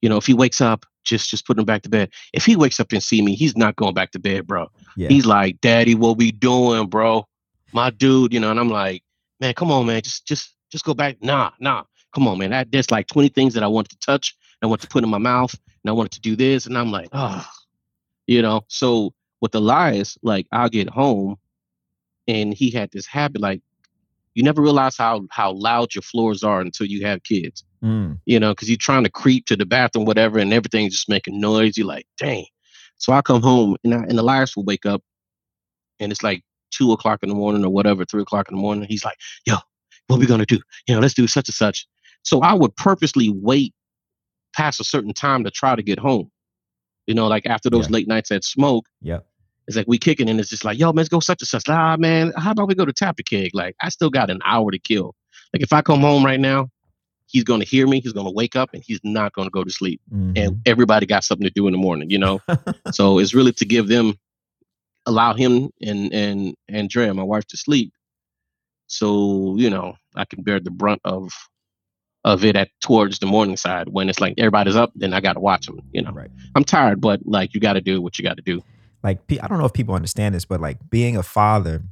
you 0.02 0.08
know, 0.08 0.16
if 0.16 0.26
he 0.26 0.34
wakes 0.34 0.60
up, 0.60 0.86
just 1.04 1.30
just 1.30 1.46
put 1.46 1.58
him 1.58 1.64
back 1.64 1.82
to 1.82 1.88
bed. 1.88 2.10
If 2.32 2.44
he 2.44 2.56
wakes 2.56 2.80
up 2.80 2.92
and 2.92 3.02
see 3.02 3.22
me, 3.22 3.34
he's 3.34 3.56
not 3.56 3.76
going 3.76 3.94
back 3.94 4.12
to 4.12 4.18
bed, 4.18 4.46
bro. 4.46 4.70
Yeah. 4.96 5.08
He's 5.08 5.26
like, 5.26 5.60
Daddy, 5.60 5.94
what 5.94 6.18
we 6.18 6.32
doing, 6.32 6.88
bro? 6.88 7.26
My 7.72 7.90
dude, 7.90 8.32
you 8.32 8.40
know, 8.40 8.50
and 8.50 8.60
I'm 8.60 8.70
like, 8.70 9.02
man, 9.40 9.54
come 9.54 9.70
on, 9.70 9.86
man, 9.86 10.02
just 10.02 10.26
just 10.26 10.54
just 10.70 10.84
go 10.84 10.94
back. 10.94 11.22
Nah, 11.22 11.52
nah, 11.60 11.84
come 12.14 12.28
on, 12.28 12.38
man. 12.38 12.50
That, 12.50 12.70
there's 12.70 12.90
like 12.90 13.06
20 13.06 13.28
things 13.30 13.54
that 13.54 13.62
I 13.62 13.68
wanted 13.68 13.90
to 13.90 13.98
touch, 13.98 14.36
and 14.60 14.68
I 14.68 14.70
want 14.70 14.82
to 14.82 14.88
put 14.88 15.04
in 15.04 15.10
my 15.10 15.18
mouth, 15.18 15.54
and 15.82 15.90
I 15.90 15.92
wanted 15.92 16.12
to 16.12 16.20
do 16.20 16.36
this, 16.36 16.66
and 16.66 16.76
I'm 16.76 16.90
like, 16.90 17.08
oh, 17.12 17.46
you 18.26 18.42
know. 18.42 18.62
So 18.68 19.14
with 19.40 19.54
Elias, 19.54 20.18
like 20.22 20.46
I'll 20.52 20.68
get 20.68 20.90
home, 20.90 21.36
and 22.28 22.52
he 22.52 22.70
had 22.70 22.90
this 22.90 23.06
habit, 23.06 23.40
like 23.40 23.62
you 24.36 24.44
never 24.44 24.62
realize 24.62 24.96
how 24.96 25.26
how 25.30 25.50
loud 25.52 25.94
your 25.94 26.02
floors 26.02 26.44
are 26.44 26.60
until 26.60 26.86
you 26.86 27.04
have 27.04 27.22
kids 27.24 27.64
Mm, 27.82 28.18
you 28.24 28.40
know, 28.40 28.52
because 28.52 28.68
you're 28.68 28.78
trying 28.78 29.04
to 29.04 29.10
creep 29.10 29.46
to 29.46 29.56
the 29.56 29.66
bathroom, 29.66 30.06
whatever, 30.06 30.38
and 30.38 30.52
everything's 30.52 30.92
just 30.94 31.08
making 31.08 31.40
noise. 31.40 31.76
You're 31.76 31.86
like, 31.86 32.06
dang. 32.18 32.46
So 32.96 33.12
I 33.12 33.20
come 33.22 33.42
home 33.42 33.76
and 33.84 33.94
I, 33.94 33.98
and 33.98 34.18
Elias 34.18 34.56
will 34.56 34.64
wake 34.64 34.86
up, 34.86 35.02
and 36.00 36.10
it's 36.10 36.22
like 36.22 36.42
two 36.70 36.92
o'clock 36.92 37.20
in 37.22 37.28
the 37.28 37.34
morning 37.34 37.64
or 37.64 37.68
whatever, 37.70 38.04
three 38.04 38.22
o'clock 38.22 38.48
in 38.48 38.56
the 38.56 38.60
morning. 38.60 38.86
He's 38.88 39.04
like, 39.04 39.18
yo, 39.44 39.56
what 40.08 40.18
we 40.18 40.26
gonna 40.26 40.46
do? 40.46 40.58
You 40.88 40.94
know, 40.94 41.00
let's 41.00 41.14
do 41.14 41.26
such 41.26 41.48
and 41.48 41.54
such. 41.54 41.86
So 42.22 42.40
I 42.40 42.54
would 42.54 42.74
purposely 42.76 43.30
wait 43.30 43.74
past 44.54 44.80
a 44.80 44.84
certain 44.84 45.12
time 45.12 45.44
to 45.44 45.50
try 45.50 45.76
to 45.76 45.82
get 45.82 45.98
home. 45.98 46.30
You 47.06 47.14
know, 47.14 47.28
like 47.28 47.46
after 47.46 47.70
those 47.70 47.88
Yeah. 47.88 47.92
late 47.92 48.08
nights 48.08 48.30
at 48.32 48.42
smoke, 48.42 48.86
yep. 49.00 49.26
It's 49.66 49.76
like 49.76 49.86
we 49.88 49.98
kicking 49.98 50.28
and 50.28 50.38
it's 50.38 50.50
just 50.50 50.64
like, 50.64 50.78
yo, 50.78 50.88
man, 50.88 50.96
let's 50.96 51.08
go 51.08 51.20
such 51.20 51.42
and 51.42 51.48
such. 51.48 51.68
Ah, 51.68 51.96
man, 51.96 52.32
how 52.36 52.52
about 52.52 52.68
we 52.68 52.74
go 52.74 52.84
to 52.84 52.92
Tap 52.92 53.16
the 53.16 53.22
Keg? 53.22 53.50
Like, 53.54 53.74
I 53.82 53.88
still 53.88 54.10
got 54.10 54.30
an 54.30 54.40
hour 54.44 54.70
to 54.70 54.78
kill. 54.78 55.14
Like, 55.52 55.62
if 55.62 55.72
I 55.72 55.82
come 55.82 56.00
home 56.00 56.24
right 56.24 56.38
now, 56.40 56.68
he's 57.26 57.42
gonna 57.44 57.64
hear 57.64 57.86
me, 57.88 58.00
he's 58.00 58.12
gonna 58.12 58.30
wake 58.30 58.54
up, 58.54 58.70
and 58.72 58.82
he's 58.86 59.00
not 59.02 59.32
gonna 59.32 59.50
go 59.50 59.64
to 59.64 59.70
sleep. 59.70 60.00
Mhm. 60.14 60.38
And 60.38 60.60
everybody 60.66 61.06
got 61.06 61.24
something 61.24 61.44
to 61.46 61.52
do 61.52 61.66
in 61.66 61.72
the 61.72 61.78
morning, 61.78 62.10
you 62.10 62.18
know. 62.18 62.40
so 62.92 63.18
it's 63.18 63.34
really 63.34 63.52
to 63.54 63.64
give 63.64 63.88
them, 63.88 64.14
allow 65.06 65.34
him 65.34 65.70
and 65.82 66.12
and 66.12 66.54
Andrea, 66.68 67.12
my 67.14 67.22
wife, 67.24 67.46
to 67.48 67.56
sleep, 67.56 67.92
so 68.86 69.56
you 69.58 69.70
know 69.70 69.96
I 70.14 70.24
can 70.24 70.42
bear 70.42 70.60
the 70.60 70.70
brunt 70.70 71.00
of 71.04 71.32
of 72.24 72.44
it 72.44 72.56
at 72.56 72.68
towards 72.80 73.18
the 73.20 73.26
morning 73.26 73.56
side 73.56 73.88
when 73.88 74.08
it's 74.08 74.20
like 74.20 74.34
everybody's 74.38 74.74
up, 74.76 74.90
then 74.96 75.12
I 75.14 75.20
gotta 75.20 75.40
watch 75.40 75.66
them. 75.66 75.80
You 75.92 76.02
know, 76.02 76.10
Right. 76.12 76.30
I'm 76.54 76.64
tired, 76.64 77.00
but 77.00 77.20
like 77.24 77.54
you 77.54 77.60
got 77.60 77.74
to 77.74 77.80
do 77.80 78.00
what 78.02 78.18
you 78.18 78.24
got 78.24 78.36
to 78.36 78.42
do. 78.42 78.62
Like 79.06 79.20
I 79.40 79.46
don't 79.46 79.58
know 79.58 79.66
if 79.66 79.72
people 79.72 79.94
understand 79.94 80.34
this, 80.34 80.44
but 80.44 80.60
like 80.60 80.78
being 80.90 81.16
a 81.16 81.22
father 81.22 81.84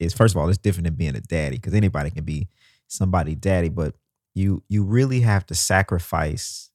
is 0.00 0.14
first 0.14 0.34
of 0.34 0.40
all 0.40 0.48
it's 0.48 0.56
different 0.56 0.86
than 0.86 0.94
being 0.94 1.14
a 1.14 1.20
daddy 1.20 1.56
because 1.56 1.74
anybody 1.74 2.10
can 2.10 2.24
be 2.24 2.48
somebody 2.88 3.34
daddy, 3.34 3.68
but 3.68 3.94
you 4.34 4.62
you 4.68 4.82
really 4.82 5.20
have 5.20 5.44
to 5.46 5.54
sacrifice 5.54 6.70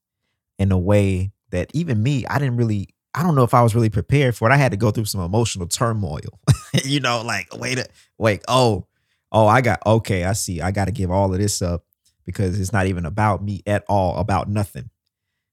in 0.59 0.71
a 0.71 0.77
way 0.77 1.31
that 1.49 1.71
even 1.73 2.03
me 2.03 2.27
I 2.27 2.37
didn't 2.37 2.57
really 2.57 2.89
I 3.15 3.23
don't 3.23 3.33
know 3.33 3.43
if 3.43 3.55
I 3.55 3.63
was 3.63 3.73
really 3.73 3.89
prepared 3.89 4.35
for 4.35 4.47
it. 4.47 4.53
I 4.53 4.57
had 4.57 4.71
to 4.71 4.77
go 4.77 4.91
through 4.91 5.05
some 5.05 5.21
emotional 5.21 5.65
turmoil, 5.65 6.39
you 6.85 6.99
know, 6.99 7.23
like 7.25 7.47
wait 7.57 7.79
a 7.79 7.87
wait 8.19 8.43
oh 8.47 8.85
oh 9.31 9.47
I 9.47 9.61
got 9.61 9.83
okay 9.83 10.25
I 10.25 10.33
see 10.33 10.61
I 10.61 10.69
got 10.69 10.85
to 10.85 10.91
give 10.91 11.09
all 11.09 11.33
of 11.33 11.39
this 11.39 11.59
up 11.59 11.85
because 12.23 12.59
it's 12.59 12.71
not 12.71 12.85
even 12.85 13.03
about 13.03 13.43
me 13.43 13.63
at 13.65 13.83
all 13.89 14.19
about 14.19 14.47
nothing. 14.47 14.91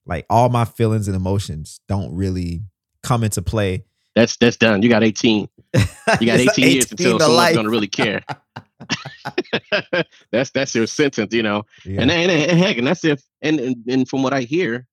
Like 0.04 0.26
all 0.28 0.50
my 0.50 0.66
feelings 0.66 1.08
and 1.08 1.16
emotions 1.16 1.80
don't 1.88 2.14
really 2.14 2.64
come 3.02 3.24
into 3.24 3.40
play 3.40 3.84
That's 4.14 4.36
that's 4.36 4.56
done. 4.56 4.82
You 4.82 4.88
got 4.88 5.02
18. 5.04 5.48
You 6.20 6.26
got 6.26 6.38
It's 6.38 6.56
18 6.58 6.72
years 6.74 6.84
18 6.92 7.06
until 7.06 7.18
someone's 7.18 7.36
life. 7.38 7.54
gonna 7.56 7.70
really 7.70 7.88
care. 7.88 8.22
that's 10.32 10.50
that's 10.50 10.74
your 10.74 10.86
sentence, 10.86 11.32
you 11.34 11.42
know. 11.42 11.64
Yeah. 11.84 12.02
And, 12.02 12.10
and, 12.10 12.30
and 12.30 12.58
heck, 12.58 12.76
and 12.78 12.86
that's 12.86 13.04
if 13.04 13.22
and, 13.42 13.58
and 13.58 13.76
and 13.88 14.08
from 14.08 14.22
what 14.22 14.32
I 14.32 14.42
hear, 14.42 14.86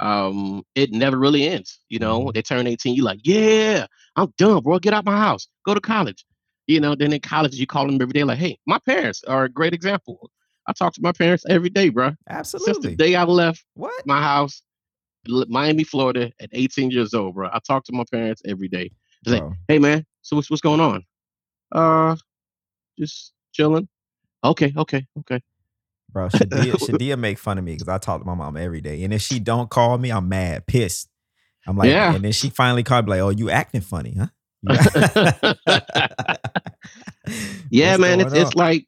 um, 0.00 0.62
it 0.74 0.92
never 0.92 1.18
really 1.18 1.46
ends. 1.48 1.80
You 1.88 1.98
know, 1.98 2.26
Mhm. 2.26 2.34
they 2.34 2.42
turn 2.42 2.66
18, 2.66 2.94
you 2.94 3.02
like, 3.02 3.20
yeah, 3.24 3.86
I'm 4.16 4.32
done, 4.38 4.62
bro. 4.62 4.78
Get 4.78 4.94
out 4.94 5.04
my 5.04 5.16
house, 5.18 5.48
go 5.66 5.74
to 5.74 5.80
college. 5.80 6.24
You 6.66 6.80
know, 6.80 6.94
then 6.94 7.12
in 7.12 7.20
college 7.20 7.54
you 7.56 7.66
call 7.66 7.86
them 7.86 8.00
every 8.00 8.12
day, 8.12 8.24
like, 8.24 8.38
hey, 8.38 8.56
my 8.66 8.78
parents 8.86 9.22
are 9.26 9.44
a 9.44 9.48
great 9.48 9.74
example. 9.74 10.30
I 10.68 10.72
talk 10.72 10.94
to 10.94 11.02
my 11.02 11.12
parents 11.12 11.44
every 11.48 11.70
day, 11.70 11.88
bro. 11.88 12.10
Since 12.10 12.52
the 12.52 12.58
Absolutely. 12.68 12.96
day 12.96 13.14
I 13.16 13.24
left 13.24 13.64
What? 13.74 14.06
my 14.06 14.22
house, 14.22 14.62
Miami, 15.26 15.84
Florida, 15.84 16.32
at 16.40 16.50
18 16.52 16.90
years 16.90 17.14
old, 17.14 17.34
bro. 17.34 17.48
I 17.52 17.58
talk 17.66 17.84
to 17.84 17.92
my 17.92 18.04
parents 18.10 18.42
every 18.46 18.68
day. 18.68 18.90
It's 19.22 19.32
like, 19.32 19.40
Bro, 19.40 19.54
hey 19.68 19.78
man, 19.78 20.04
so 20.22 20.36
what's 20.36 20.50
what's 20.50 20.60
going 20.62 20.80
on? 20.80 21.04
Uh, 21.70 22.16
just 22.98 23.32
chilling. 23.52 23.88
Okay, 24.44 24.72
okay, 24.76 25.06
okay. 25.20 25.40
bro, 26.10 26.26
Shadia, 26.28 26.74
Shadia 26.74 27.18
make 27.18 27.38
fun 27.38 27.58
of 27.58 27.64
me 27.64 27.74
because 27.74 27.88
I 27.88 27.98
talk 27.98 28.20
to 28.20 28.26
my 28.26 28.34
mom 28.34 28.56
every 28.56 28.80
day, 28.80 29.04
and 29.04 29.14
if 29.14 29.22
she 29.22 29.38
don't 29.38 29.70
call 29.70 29.98
me, 29.98 30.10
I'm 30.10 30.28
mad, 30.28 30.66
pissed. 30.66 31.08
I'm 31.66 31.76
like, 31.76 31.90
Yeah. 31.90 32.14
and 32.14 32.24
then 32.24 32.32
she 32.32 32.50
finally 32.50 32.82
called, 32.82 33.06
me 33.06 33.10
like, 33.12 33.20
"Oh, 33.20 33.30
you 33.30 33.48
acting 33.48 33.82
funny, 33.82 34.16
huh?" 34.18 34.26
yeah, 37.70 37.96
man, 37.96 38.20
it's 38.20 38.32
going 38.32 38.42
it's 38.42 38.56
like 38.56 38.86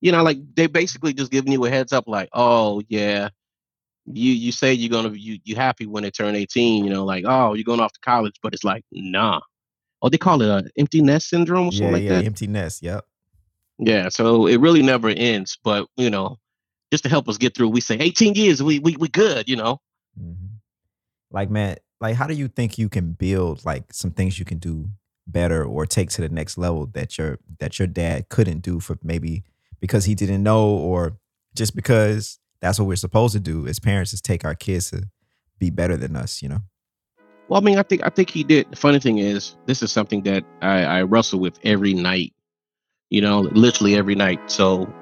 you 0.00 0.12
know, 0.12 0.22
like 0.22 0.38
they 0.54 0.66
basically 0.66 1.14
just 1.14 1.30
giving 1.30 1.52
you 1.52 1.64
a 1.64 1.70
heads 1.70 1.92
up, 1.92 2.04
like, 2.06 2.28
oh 2.32 2.82
yeah, 2.88 3.30
you 4.06 4.32
you 4.32 4.52
say 4.52 4.72
you're 4.72 4.90
gonna 4.90 5.14
you 5.16 5.38
you 5.44 5.56
happy 5.56 5.86
when 5.86 6.02
they 6.02 6.10
turn 6.10 6.34
18, 6.34 6.84
you 6.84 6.90
know, 6.90 7.04
like 7.04 7.24
oh 7.26 7.54
you're 7.54 7.64
going 7.64 7.80
off 7.80 7.92
to 7.92 8.00
college, 8.00 8.36
but 8.42 8.54
it's 8.54 8.64
like 8.64 8.84
nah. 8.92 9.40
Oh, 10.02 10.08
they 10.08 10.18
call 10.18 10.42
it 10.42 10.48
a 10.48 10.70
empty 10.76 11.00
nest 11.00 11.28
syndrome 11.28 11.68
or 11.68 11.72
something 11.72 11.86
yeah, 11.88 11.92
like 11.92 12.02
yeah, 12.02 12.08
that. 12.18 12.24
empty 12.24 12.46
nest. 12.46 12.82
Yep. 12.82 13.04
Yeah, 13.78 14.08
so 14.08 14.46
it 14.46 14.60
really 14.60 14.82
never 14.82 15.08
ends. 15.08 15.58
But 15.62 15.88
you 15.96 16.10
know, 16.10 16.38
just 16.90 17.02
to 17.04 17.10
help 17.10 17.28
us 17.28 17.38
get 17.38 17.54
through, 17.54 17.68
we 17.68 17.80
say 17.80 17.96
18 17.98 18.34
years, 18.34 18.62
we 18.62 18.78
we 18.78 18.96
we 18.96 19.08
good, 19.08 19.48
you 19.48 19.56
know. 19.56 19.80
Mhm. 20.20 20.58
Like, 21.30 21.50
man, 21.50 21.76
like, 22.00 22.16
how 22.16 22.26
do 22.26 22.34
you 22.34 22.48
think 22.48 22.78
you 22.78 22.88
can 22.88 23.12
build 23.12 23.64
like 23.64 23.92
some 23.92 24.10
things 24.10 24.38
you 24.38 24.44
can 24.44 24.58
do 24.58 24.88
better 25.26 25.64
or 25.64 25.86
take 25.86 26.10
to 26.10 26.22
the 26.22 26.28
next 26.28 26.56
level 26.56 26.86
that 26.86 27.18
your 27.18 27.38
that 27.58 27.78
your 27.78 27.88
dad 27.88 28.28
couldn't 28.28 28.60
do 28.60 28.78
for 28.78 28.98
maybe 29.02 29.42
because 29.80 30.04
he 30.04 30.14
didn't 30.14 30.42
know 30.42 30.68
or 30.68 31.18
just 31.54 31.74
because 31.74 32.38
that's 32.60 32.78
what 32.78 32.86
we're 32.88 32.96
supposed 32.96 33.34
to 33.34 33.40
do 33.40 33.66
as 33.66 33.78
parents 33.78 34.12
is 34.12 34.20
take 34.20 34.44
our 34.44 34.54
kids 34.54 34.90
to 34.90 35.04
be 35.58 35.70
better 35.70 35.96
than 35.96 36.16
us, 36.16 36.42
you 36.42 36.48
know? 36.48 36.60
Well, 37.48 37.60
I 37.60 37.64
mean, 37.64 37.78
I 37.78 37.82
think 37.82 38.04
I 38.04 38.10
think 38.10 38.30
he 38.30 38.42
did. 38.42 38.70
The 38.70 38.76
funny 38.76 38.98
thing 38.98 39.18
is, 39.18 39.56
this 39.66 39.82
is 39.82 39.92
something 39.92 40.22
that 40.22 40.44
I, 40.62 40.84
I 40.84 41.02
wrestle 41.02 41.38
with 41.38 41.58
every 41.62 41.94
night. 41.94 42.32
You 43.08 43.20
know, 43.20 43.40
literally 43.40 43.94
every 43.94 44.16
night. 44.16 44.50
So, 44.50 44.92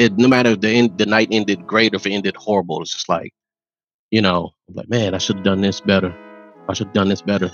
it 0.00 0.18
no 0.18 0.26
matter 0.26 0.50
if 0.50 0.60
the 0.60 0.68
end, 0.68 0.98
the 0.98 1.06
night 1.06 1.28
ended 1.30 1.66
great 1.66 1.94
or 1.94 1.96
if 1.96 2.06
it 2.06 2.10
ended 2.10 2.34
horrible, 2.34 2.82
it's 2.82 2.92
just 2.92 3.08
like, 3.08 3.32
you 4.10 4.20
know, 4.20 4.50
I'm 4.68 4.74
like, 4.74 4.88
man, 4.88 5.14
I 5.14 5.18
should 5.18 5.36
have 5.36 5.44
done 5.44 5.60
this 5.60 5.80
better. 5.80 6.12
I 6.68 6.72
should 6.72 6.88
have 6.88 6.94
done 6.94 7.08
this 7.08 7.22
better 7.22 7.50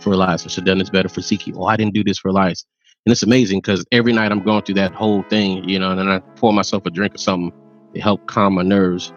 for 0.00 0.12
Elias. 0.12 0.44
I 0.44 0.48
should 0.48 0.62
have 0.62 0.66
done 0.66 0.78
this 0.78 0.90
better 0.90 1.08
for 1.08 1.22
Zeke. 1.22 1.54
Oh, 1.56 1.64
I 1.64 1.76
didn't 1.76 1.94
do 1.94 2.04
this 2.04 2.18
for 2.18 2.28
Elias. 2.28 2.66
And 3.06 3.12
it's 3.12 3.22
amazing 3.22 3.60
because 3.60 3.86
every 3.90 4.12
night 4.12 4.32
I'm 4.32 4.42
going 4.42 4.62
through 4.62 4.74
that 4.74 4.92
whole 4.92 5.22
thing, 5.30 5.66
you 5.66 5.78
know, 5.78 5.90
and 5.92 5.98
then 5.98 6.08
I 6.08 6.18
pour 6.18 6.52
myself 6.52 6.84
a 6.84 6.90
drink 6.90 7.14
or 7.14 7.18
something 7.18 7.52
to 7.96 8.02
help 8.02 8.26
calm 8.26 8.54
my 8.54 8.62
nerves. 8.62 9.12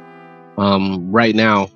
Um, 0.58 1.12
right 1.12 1.36
now, 1.36 1.70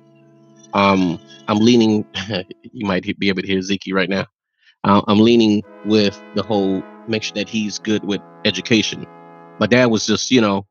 um, 0.72 1.20
I'm 1.48 1.58
leaning. 1.58 2.04
you 2.62 2.86
might 2.86 3.04
be 3.18 3.28
able 3.28 3.42
to 3.42 3.46
hear 3.46 3.60
Zeke 3.62 3.92
right 3.92 4.08
now. 4.08 4.26
Uh, 4.82 5.02
I'm 5.06 5.20
leaning 5.20 5.62
with 5.84 6.20
the 6.34 6.42
whole 6.42 6.82
make 7.06 7.22
sure 7.22 7.34
that 7.34 7.48
he's 7.48 7.78
good 7.78 8.04
with 8.04 8.20
education. 8.44 9.06
My 9.60 9.66
dad 9.66 9.86
was 9.86 10.06
just, 10.06 10.30
you 10.30 10.40
know, 10.40 10.66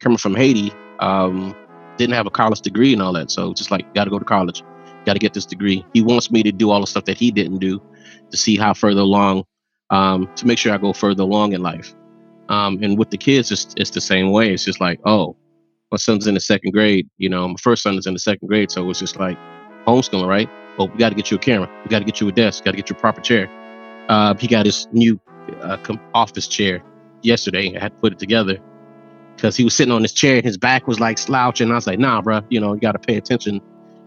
coming 0.00 0.18
from 0.18 0.34
Haiti, 0.34 0.72
um, 1.00 1.54
didn't 1.98 2.14
have 2.14 2.26
a 2.26 2.30
college 2.30 2.62
degree 2.62 2.92
and 2.92 3.02
all 3.02 3.12
that. 3.12 3.30
So 3.30 3.52
just 3.52 3.70
like, 3.70 3.92
got 3.94 4.04
to 4.04 4.10
go 4.10 4.18
to 4.18 4.24
college, 4.24 4.62
got 5.04 5.12
to 5.12 5.18
get 5.18 5.34
this 5.34 5.46
degree. 5.46 5.84
He 5.92 6.02
wants 6.02 6.30
me 6.30 6.42
to 6.42 6.52
do 6.52 6.70
all 6.70 6.80
the 6.80 6.86
stuff 6.86 7.04
that 7.04 7.18
he 7.18 7.30
didn't 7.30 7.58
do 7.58 7.82
to 8.30 8.36
see 8.36 8.56
how 8.56 8.72
further 8.72 9.02
along, 9.02 9.44
um, 9.90 10.28
to 10.36 10.46
make 10.46 10.58
sure 10.58 10.72
I 10.72 10.78
go 10.78 10.92
further 10.92 11.22
along 11.22 11.52
in 11.52 11.62
life. 11.62 11.94
Um, 12.48 12.82
and 12.82 12.98
with 12.98 13.10
the 13.10 13.18
kids, 13.18 13.52
it's, 13.52 13.74
it's 13.76 13.90
the 13.90 14.00
same 14.00 14.30
way. 14.30 14.52
It's 14.52 14.64
just 14.64 14.80
like, 14.80 15.00
oh, 15.04 15.36
my 15.94 15.98
son's 15.98 16.26
in 16.26 16.34
the 16.34 16.40
second 16.40 16.72
grade. 16.72 17.08
You 17.18 17.28
know, 17.28 17.46
my 17.46 17.54
first 17.62 17.84
son 17.84 17.94
is 17.96 18.04
in 18.04 18.14
the 18.14 18.18
second 18.18 18.48
grade. 18.48 18.68
So 18.72 18.90
it's 18.90 18.98
just 18.98 19.16
like 19.16 19.38
homeschooling, 19.86 20.26
right? 20.26 20.50
Oh, 20.76 20.86
we 20.86 20.98
got 20.98 21.10
to 21.10 21.14
get 21.14 21.30
you 21.30 21.36
a 21.36 21.40
camera. 21.40 21.70
We 21.84 21.88
got 21.88 22.00
to 22.00 22.04
get 22.04 22.20
you 22.20 22.26
a 22.26 22.32
desk. 22.32 22.64
Got 22.64 22.72
to 22.72 22.76
get 22.76 22.90
you 22.90 22.96
a 22.96 22.98
proper 22.98 23.20
chair. 23.20 23.48
Uh, 24.08 24.34
he 24.34 24.48
got 24.48 24.66
his 24.66 24.88
new 24.90 25.20
uh, 25.62 25.78
office 26.12 26.48
chair 26.48 26.82
yesterday. 27.22 27.76
I 27.76 27.80
had 27.80 27.92
to 27.92 27.98
put 27.98 28.12
it 28.12 28.18
together 28.18 28.58
because 29.36 29.56
he 29.56 29.62
was 29.62 29.72
sitting 29.72 29.92
on 29.92 30.02
his 30.02 30.12
chair 30.12 30.38
and 30.38 30.44
his 30.44 30.58
back 30.58 30.88
was 30.88 30.98
like 30.98 31.16
slouching. 31.16 31.70
I 31.70 31.76
was 31.76 31.86
like, 31.86 32.00
nah, 32.00 32.20
bro, 32.20 32.40
you 32.50 32.58
know, 32.58 32.74
you 32.74 32.80
got 32.80 32.92
to 32.92 32.98
pay 32.98 33.16
attention. 33.16 33.60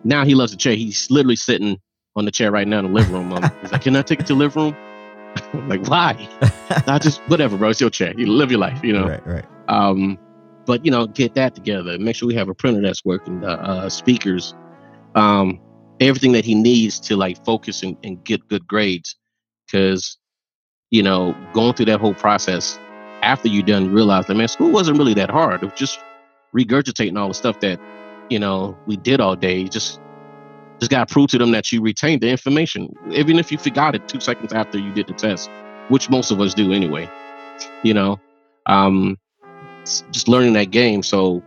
Now 0.04 0.26
he 0.26 0.36
loves 0.36 0.52
the 0.52 0.58
chair. 0.58 0.76
He's 0.76 1.10
literally 1.10 1.38
sitting 1.38 1.80
on 2.18 2.26
the 2.26 2.32
chair 2.32 2.52
right 2.52 2.68
now 2.68 2.80
in 2.80 2.88
the 2.88 2.92
living 2.92 3.14
room. 3.14 3.32
Um, 3.32 3.50
he's 3.62 3.72
like, 3.72 3.84
can 3.84 3.96
I 3.96 4.02
take 4.02 4.20
it 4.20 4.26
to 4.26 4.34
the 4.34 4.40
living 4.40 4.62
room? 4.62 4.76
I'm 5.54 5.70
like, 5.70 5.88
why? 5.88 6.28
I 6.86 7.00
just, 7.00 7.22
whatever, 7.30 7.56
bro. 7.56 7.70
It's 7.70 7.80
your 7.80 7.90
chair. 7.90 8.14
You 8.18 8.28
live 8.28 8.52
your 8.52 8.60
life, 8.60 8.84
you 8.84 8.92
know? 8.92 9.08
Right, 9.08 9.26
right. 9.26 9.46
Um, 9.70 10.20
but 10.68 10.86
you 10.86 10.92
know, 10.92 11.08
get 11.08 11.34
that 11.34 11.56
together. 11.56 11.98
Make 11.98 12.16
sure 12.16 12.28
we 12.28 12.36
have 12.36 12.50
a 12.50 12.54
printer 12.54 12.82
that's 12.82 13.04
working, 13.04 13.44
uh, 13.44 13.48
uh, 13.48 13.90
speakers, 13.90 14.54
um, 15.16 15.60
everything 16.00 16.34
that 16.34 16.46
he 16.46 16.54
needs 16.54 17.00
to 17.00 17.16
like 17.16 17.44
focus 17.44 17.82
and, 17.82 17.98
and 18.04 18.24
get 18.24 18.48
good 18.50 18.68
grades. 18.68 19.16
Because 19.66 20.18
you 20.92 21.02
know, 21.02 21.36
going 21.54 21.74
through 21.74 21.88
that 21.88 22.00
whole 22.00 22.14
process 22.14 22.78
after 23.24 23.48
you're 23.48 23.64
done 23.64 23.92
realize 23.92 24.28
that 24.28 24.36
man, 24.36 24.48
school 24.48 24.72
wasn't 24.72 24.98
really 24.98 25.14
that 25.16 25.32
hard. 25.32 25.64
It 25.64 25.72
was 25.72 25.80
just 25.80 26.00
regurgitating 26.54 27.18
all 27.18 27.30
the 27.30 27.34
stuff 27.34 27.60
that 27.62 27.80
you 28.30 28.38
know 28.38 28.78
we 28.86 28.98
did 28.98 29.20
all 29.22 29.36
day. 29.36 29.60
You 29.60 29.70
just 29.70 30.00
just 30.80 30.92
got 30.92 31.08
to 31.08 31.12
prove 31.14 31.30
to 31.30 31.38
them 31.38 31.52
that 31.52 31.72
you 31.72 31.82
retained 31.82 32.22
the 32.22 32.30
information, 32.30 32.94
even 33.12 33.40
if 33.40 33.52
you 33.52 33.58
forgot 33.58 33.96
it 33.96 34.08
two 34.08 34.20
seconds 34.20 34.54
after 34.54 34.78
you 34.78 34.94
did 34.94 35.08
the 35.08 35.14
test, 35.14 35.50
which 35.88 36.10
most 36.10 36.30
of 36.30 36.40
us 36.40 36.54
do 36.54 36.72
anyway. 36.72 37.10
You 37.84 37.94
know, 37.94 38.20
um, 38.68 39.18
just 40.12 40.28
learning 40.28 40.54
that 40.54 40.72
game. 40.72 41.04
So 41.04 41.44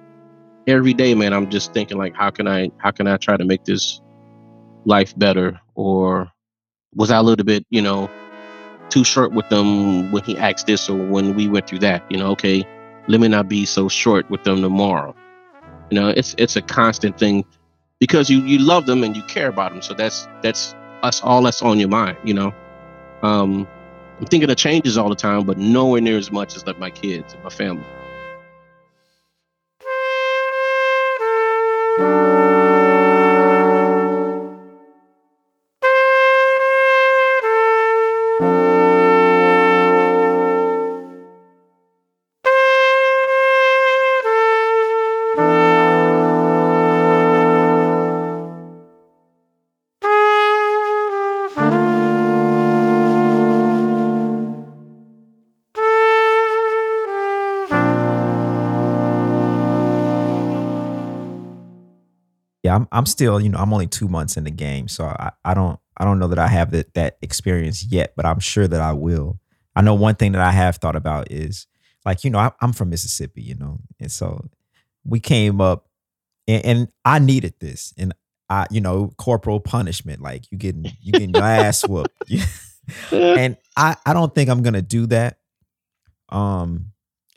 every 0.66 0.94
day, 0.94 1.14
man, 1.14 1.32
I'm 1.32 1.50
just 1.50 1.72
thinking 1.72 1.98
like, 1.98 2.14
how 2.14 2.30
can 2.30 2.48
I, 2.48 2.70
how 2.78 2.90
can 2.90 3.06
I 3.06 3.16
try 3.16 3.36
to 3.36 3.44
make 3.44 3.64
this 3.64 4.00
life 4.84 5.16
better? 5.18 5.60
Or 5.74 6.30
was 6.94 7.10
I 7.10 7.18
a 7.18 7.22
little 7.22 7.44
bit, 7.44 7.64
you 7.70 7.82
know, 7.82 8.10
too 8.88 9.04
short 9.04 9.32
with 9.32 9.48
them 9.48 10.10
when 10.10 10.24
he 10.24 10.36
asked 10.36 10.66
this 10.66 10.88
or 10.88 10.96
when 10.96 11.34
we 11.34 11.48
went 11.48 11.68
through 11.68 11.80
that? 11.80 12.02
You 12.10 12.18
know, 12.18 12.30
okay, 12.32 12.64
let 13.08 13.20
me 13.20 13.28
not 13.28 13.48
be 13.48 13.64
so 13.66 13.88
short 13.88 14.28
with 14.30 14.42
them 14.44 14.62
tomorrow. 14.62 15.14
You 15.90 16.00
know, 16.00 16.08
it's 16.08 16.34
it's 16.38 16.56
a 16.56 16.62
constant 16.62 17.18
thing 17.18 17.44
because 17.98 18.30
you 18.30 18.40
you 18.42 18.58
love 18.58 18.86
them 18.86 19.02
and 19.02 19.16
you 19.16 19.22
care 19.24 19.48
about 19.48 19.72
them. 19.72 19.82
So 19.82 19.94
that's 19.94 20.28
that's 20.42 20.74
us 21.02 21.22
all 21.22 21.42
that's 21.42 21.62
on 21.62 21.78
your 21.78 21.88
mind. 21.88 22.18
You 22.24 22.34
know, 22.34 22.54
um, 23.22 23.68
I'm 24.18 24.26
thinking 24.26 24.50
of 24.50 24.56
changes 24.56 24.96
all 24.96 25.08
the 25.08 25.16
time, 25.16 25.44
but 25.44 25.58
nowhere 25.58 26.00
near 26.00 26.18
as 26.18 26.30
much 26.30 26.56
as 26.56 26.66
like 26.66 26.78
my 26.78 26.90
kids 26.90 27.32
and 27.32 27.42
my 27.42 27.50
family. 27.50 27.84
Thank 32.00 32.44
you. 32.44 32.49
Yeah, 62.70 62.76
I'm 62.76 62.88
I'm 62.92 63.06
still, 63.06 63.40
you 63.40 63.48
know, 63.48 63.58
I'm 63.58 63.72
only 63.72 63.88
two 63.88 64.06
months 64.06 64.36
in 64.36 64.44
the 64.44 64.50
game, 64.50 64.86
so 64.86 65.04
I, 65.04 65.32
I 65.44 65.54
don't 65.54 65.80
I 65.96 66.04
don't 66.04 66.20
know 66.20 66.28
that 66.28 66.38
I 66.38 66.46
have 66.46 66.70
that 66.70 66.94
that 66.94 67.18
experience 67.20 67.84
yet, 67.84 68.12
but 68.16 68.24
I'm 68.24 68.38
sure 68.38 68.68
that 68.68 68.80
I 68.80 68.92
will. 68.92 69.40
I 69.74 69.82
know 69.82 69.94
one 69.94 70.14
thing 70.14 70.32
that 70.32 70.40
I 70.40 70.52
have 70.52 70.76
thought 70.76 70.94
about 70.94 71.32
is 71.32 71.66
like, 72.04 72.22
you 72.22 72.30
know, 72.30 72.38
I, 72.38 72.52
I'm 72.60 72.72
from 72.72 72.90
Mississippi, 72.90 73.42
you 73.42 73.56
know, 73.56 73.80
and 73.98 74.10
so 74.10 74.44
we 75.04 75.18
came 75.18 75.60
up 75.60 75.88
and, 76.46 76.64
and 76.64 76.88
I 77.04 77.18
needed 77.18 77.54
this. 77.58 77.92
And 77.98 78.14
I, 78.48 78.66
you 78.70 78.80
know, 78.80 79.12
corporal 79.18 79.58
punishment, 79.58 80.20
like 80.20 80.44
you 80.52 80.58
getting 80.58 80.86
you 81.02 81.12
getting 81.12 81.34
your 81.34 81.42
ass 81.42 81.84
whooped. 81.88 82.30
and 83.10 83.56
I, 83.76 83.96
I 84.06 84.12
don't 84.12 84.32
think 84.32 84.48
I'm 84.48 84.62
gonna 84.62 84.80
do 84.80 85.06
that. 85.06 85.38
Um, 86.28 86.92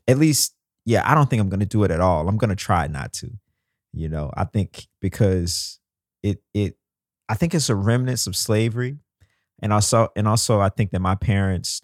at 0.07 0.19
least, 0.19 0.53
yeah, 0.85 1.01
I 1.09 1.15
don't 1.15 1.27
think 1.27 1.41
I'm 1.41 1.49
gonna 1.49 1.65
do 1.65 1.83
it 1.85 1.89
at 1.89 2.01
all. 2.01 2.27
I'm 2.29 2.37
gonna 2.37 2.55
try 2.55 2.85
not 2.85 3.13
to. 3.13 3.31
You 3.93 4.09
know, 4.09 4.31
I 4.35 4.45
think 4.45 4.87
because 4.99 5.79
it 6.23 6.41
it 6.53 6.75
I 7.29 7.35
think 7.35 7.53
it's 7.53 7.69
a 7.69 7.75
remnants 7.75 8.27
of 8.27 8.35
slavery. 8.35 8.97
And 9.61 9.71
also 9.71 10.09
and 10.15 10.27
also 10.27 10.59
I 10.59 10.69
think 10.69 10.91
that 10.91 10.99
my 10.99 11.15
parents, 11.15 11.81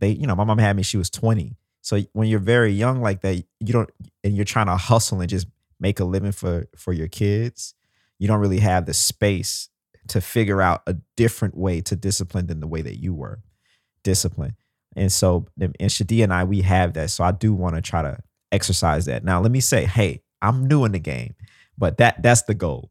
they, 0.00 0.10
you 0.10 0.26
know, 0.26 0.34
my 0.34 0.44
mom 0.44 0.58
had 0.58 0.76
me, 0.76 0.82
she 0.82 0.96
was 0.96 1.10
20. 1.10 1.56
So 1.82 2.00
when 2.12 2.28
you're 2.28 2.38
very 2.38 2.72
young 2.72 3.00
like 3.02 3.20
that, 3.22 3.36
you 3.60 3.72
don't 3.72 3.90
and 4.24 4.34
you're 4.36 4.44
trying 4.44 4.66
to 4.66 4.76
hustle 4.76 5.20
and 5.20 5.28
just 5.28 5.46
make 5.80 6.00
a 6.00 6.04
living 6.04 6.32
for 6.32 6.68
for 6.76 6.92
your 6.92 7.08
kids, 7.08 7.74
you 8.18 8.28
don't 8.28 8.40
really 8.40 8.60
have 8.60 8.86
the 8.86 8.94
space 8.94 9.68
to 10.08 10.20
figure 10.20 10.62
out 10.62 10.82
a 10.86 10.96
different 11.16 11.56
way 11.56 11.80
to 11.82 11.94
discipline 11.96 12.46
than 12.46 12.60
the 12.60 12.66
way 12.66 12.82
that 12.82 12.96
you 12.96 13.14
were 13.14 13.40
disciplined. 14.02 14.54
And 14.96 15.12
so 15.12 15.46
and 15.60 15.74
Shadia 15.80 16.24
and 16.24 16.32
I, 16.32 16.44
we 16.44 16.62
have 16.62 16.94
that. 16.94 17.10
So 17.10 17.24
I 17.24 17.32
do 17.32 17.52
want 17.52 17.74
to 17.74 17.82
try 17.82 18.02
to 18.02 18.18
exercise 18.52 19.04
that. 19.04 19.24
Now 19.24 19.40
let 19.40 19.52
me 19.52 19.60
say, 19.60 19.84
hey, 19.84 20.22
I'm 20.40 20.66
new 20.66 20.84
in 20.84 20.92
the 20.92 20.98
game, 20.98 21.34
but 21.78 21.98
that 21.98 22.22
that's 22.22 22.42
the 22.42 22.54
goal. 22.54 22.90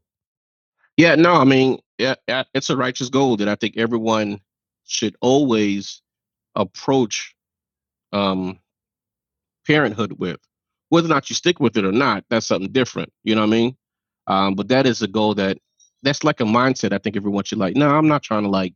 Yeah, 0.96 1.14
no, 1.14 1.34
I 1.34 1.44
mean, 1.44 1.78
yeah, 1.98 2.14
it's 2.54 2.70
a 2.70 2.76
righteous 2.76 3.08
goal 3.08 3.36
that 3.36 3.48
I 3.48 3.54
think 3.54 3.76
everyone 3.76 4.40
should 4.86 5.16
always 5.20 6.02
approach 6.56 7.34
um, 8.12 8.58
parenthood 9.66 10.14
with. 10.18 10.40
Whether 10.88 11.06
or 11.06 11.10
not 11.10 11.28
you 11.28 11.36
stick 11.36 11.60
with 11.60 11.76
it 11.76 11.84
or 11.84 11.92
not, 11.92 12.24
that's 12.30 12.46
something 12.46 12.72
different. 12.72 13.12
You 13.22 13.34
know 13.34 13.42
what 13.42 13.48
I 13.48 13.50
mean? 13.50 13.76
Um, 14.26 14.54
but 14.54 14.68
that 14.68 14.86
is 14.86 15.02
a 15.02 15.08
goal 15.08 15.34
that 15.34 15.58
that's 16.02 16.24
like 16.24 16.40
a 16.40 16.44
mindset. 16.44 16.92
I 16.92 16.98
think 16.98 17.16
everyone 17.16 17.44
should 17.44 17.58
like. 17.58 17.76
No, 17.76 17.90
I'm 17.90 18.08
not 18.08 18.22
trying 18.22 18.44
to 18.44 18.48
like 18.48 18.74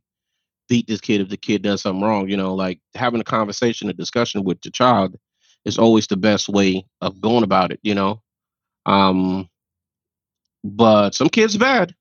beat 0.69 0.87
this 0.87 1.01
kid 1.01 1.21
if 1.21 1.29
the 1.29 1.37
kid 1.37 1.61
does 1.63 1.81
something 1.81 2.03
wrong. 2.03 2.29
You 2.29 2.37
know, 2.37 2.53
like 2.53 2.79
having 2.95 3.19
a 3.19 3.25
conversation, 3.25 3.89
a 3.89 3.93
discussion 3.93 4.43
with 4.43 4.61
the 4.61 4.69
child 4.69 5.15
is 5.65 5.77
always 5.77 6.07
the 6.07 6.17
best 6.17 6.49
way 6.49 6.85
of 7.01 7.19
going 7.19 7.43
about 7.43 7.71
it. 7.71 7.79
You 7.81 7.95
know, 7.95 8.21
um, 8.85 9.49
but 10.63 11.15
some 11.15 11.29
kids 11.29 11.57
bad. 11.57 11.95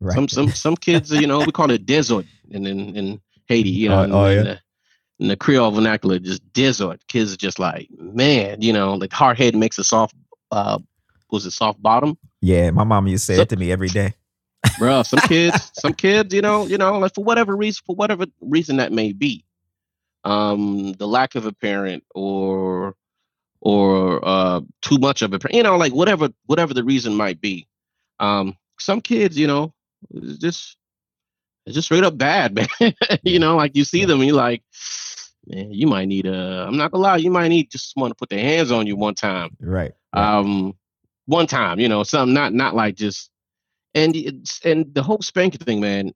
Right. 0.00 0.14
Some 0.14 0.28
some 0.28 0.48
some 0.50 0.76
kids, 0.76 1.10
you 1.10 1.26
know, 1.26 1.38
we 1.38 1.52
call 1.52 1.70
it 1.70 1.86
desert 1.86 2.26
in 2.50 2.66
in, 2.66 2.96
in 2.96 3.20
Haiti. 3.46 3.70
You 3.70 3.88
know, 3.88 4.04
oh, 4.04 4.12
oh 4.12 4.28
yeah. 4.28 4.42
The, 4.42 4.60
in 5.20 5.28
the 5.28 5.36
Creole 5.36 5.70
vernacular, 5.70 6.18
just 6.18 6.52
desert. 6.52 7.00
Kids 7.08 7.32
are 7.32 7.36
just 7.36 7.58
like, 7.58 7.88
man, 7.98 8.60
you 8.60 8.72
know, 8.72 8.94
like 8.94 9.12
hard 9.12 9.38
head 9.38 9.54
makes 9.54 9.78
a 9.78 9.84
soft, 9.84 10.14
uh, 10.50 10.78
was 11.30 11.46
it 11.46 11.52
soft 11.52 11.80
bottom? 11.80 12.18
Yeah, 12.40 12.70
my 12.72 12.84
mom 12.84 13.06
used 13.06 13.26
to 13.26 13.32
say 13.32 13.36
so, 13.36 13.42
it 13.42 13.48
to 13.50 13.56
me 13.56 13.70
every 13.70 13.88
day. 13.88 14.14
bro, 14.78 15.02
some 15.02 15.20
kids, 15.20 15.70
some 15.78 15.94
kids, 15.94 16.34
you 16.34 16.42
know, 16.42 16.66
you 16.66 16.78
know, 16.78 16.98
like 16.98 17.14
for 17.14 17.24
whatever 17.24 17.56
reason, 17.56 17.82
for 17.86 17.94
whatever 17.94 18.26
reason 18.40 18.76
that 18.76 18.92
may 18.92 19.12
be, 19.12 19.44
um, 20.24 20.92
the 20.94 21.06
lack 21.06 21.34
of 21.34 21.46
a 21.46 21.52
parent 21.52 22.04
or 22.14 22.94
or 23.60 24.22
uh 24.22 24.60
too 24.82 24.98
much 24.98 25.22
of 25.22 25.32
a 25.32 25.38
parent, 25.38 25.54
you 25.54 25.62
know, 25.62 25.76
like 25.76 25.92
whatever 25.92 26.28
whatever 26.46 26.74
the 26.74 26.84
reason 26.84 27.14
might 27.14 27.40
be. 27.40 27.66
Um, 28.20 28.56
some 28.78 29.00
kids, 29.00 29.38
you 29.38 29.46
know, 29.46 29.72
just 30.38 30.76
it's 31.66 31.74
just 31.74 31.86
straight 31.86 32.04
up 32.04 32.18
bad, 32.18 32.54
man. 32.80 32.94
you 33.22 33.38
know, 33.38 33.56
like 33.56 33.74
you 33.74 33.84
see 33.84 34.04
them 34.04 34.20
and 34.20 34.28
you're 34.28 34.36
like, 34.36 34.62
man, 35.46 35.72
you 35.72 35.86
might 35.86 36.06
need 36.06 36.26
a. 36.26 36.66
I'm 36.66 36.76
not 36.76 36.92
gonna 36.92 37.02
lie, 37.02 37.16
you 37.16 37.30
might 37.30 37.48
need 37.48 37.70
just 37.70 37.92
someone 37.92 38.10
to 38.10 38.14
put 38.14 38.28
their 38.28 38.40
hands 38.40 38.70
on 38.70 38.86
you 38.86 38.96
one 38.96 39.14
time. 39.14 39.56
Right. 39.60 39.92
right. 40.14 40.38
Um, 40.38 40.74
one 41.26 41.46
time, 41.46 41.80
you 41.80 41.88
know, 41.88 42.02
something 42.02 42.34
not 42.34 42.52
not 42.52 42.74
like 42.74 42.96
just 42.96 43.30
and 43.94 44.14
and 44.64 44.94
the 44.94 45.02
whole 45.02 45.22
spanking 45.22 45.60
thing, 45.60 45.80
man. 45.80 46.12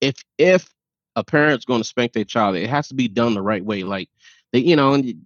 If 0.00 0.16
if 0.36 0.68
a 1.16 1.22
parent's 1.22 1.64
going 1.64 1.80
to 1.80 1.88
spank 1.88 2.12
their 2.12 2.24
child, 2.24 2.56
it 2.56 2.68
has 2.68 2.88
to 2.88 2.94
be 2.94 3.08
done 3.08 3.34
the 3.34 3.42
right 3.42 3.64
way. 3.64 3.82
Like 3.84 4.08
they, 4.52 4.60
you 4.60 4.76
know, 4.76 4.94
and 4.94 5.24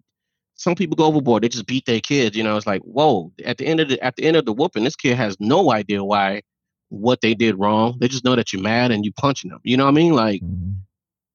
some 0.57 0.75
people 0.75 0.97
go 0.97 1.05
overboard. 1.05 1.43
They 1.43 1.49
just 1.49 1.67
beat 1.67 1.87
their 1.87 2.01
kids. 2.01 2.37
You 2.37 2.43
know, 2.43 2.57
it's 2.57 2.67
like, 2.67 2.83
whoa. 2.83 3.33
At 3.45 3.59
the 3.59 3.67
end 3.67 3.81
of 3.81 3.89
the 3.89 4.03
at 4.03 4.17
the 4.17 4.25
end 4.25 4.37
of 4.37 4.47
the 4.47 4.53
whooping, 4.53 4.85
this 4.85 4.97
kid 4.97 5.17
has 5.17 5.37
no 5.39 5.71
idea 5.71 6.03
why 6.03 6.43
what 6.89 7.21
they 7.21 7.35
did 7.35 7.59
wrong. 7.59 7.97
They 8.01 8.09
just 8.09 8.25
know 8.25 8.37
that 8.37 8.53
you're 8.53 8.63
mad 8.63 8.91
and 8.91 9.05
you 9.05 9.13
punching 9.13 9.51
them. 9.51 9.61
You 9.63 9.77
know 9.77 9.85
what 9.85 9.91
I 9.91 9.95
mean? 9.95 10.15
Like 10.15 10.43
mm-hmm. 10.43 10.73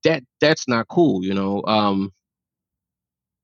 that 0.04 0.24
that's 0.40 0.68
not 0.68 0.88
cool, 0.88 1.24
you 1.24 1.34
know. 1.34 1.64
Um 1.66 2.12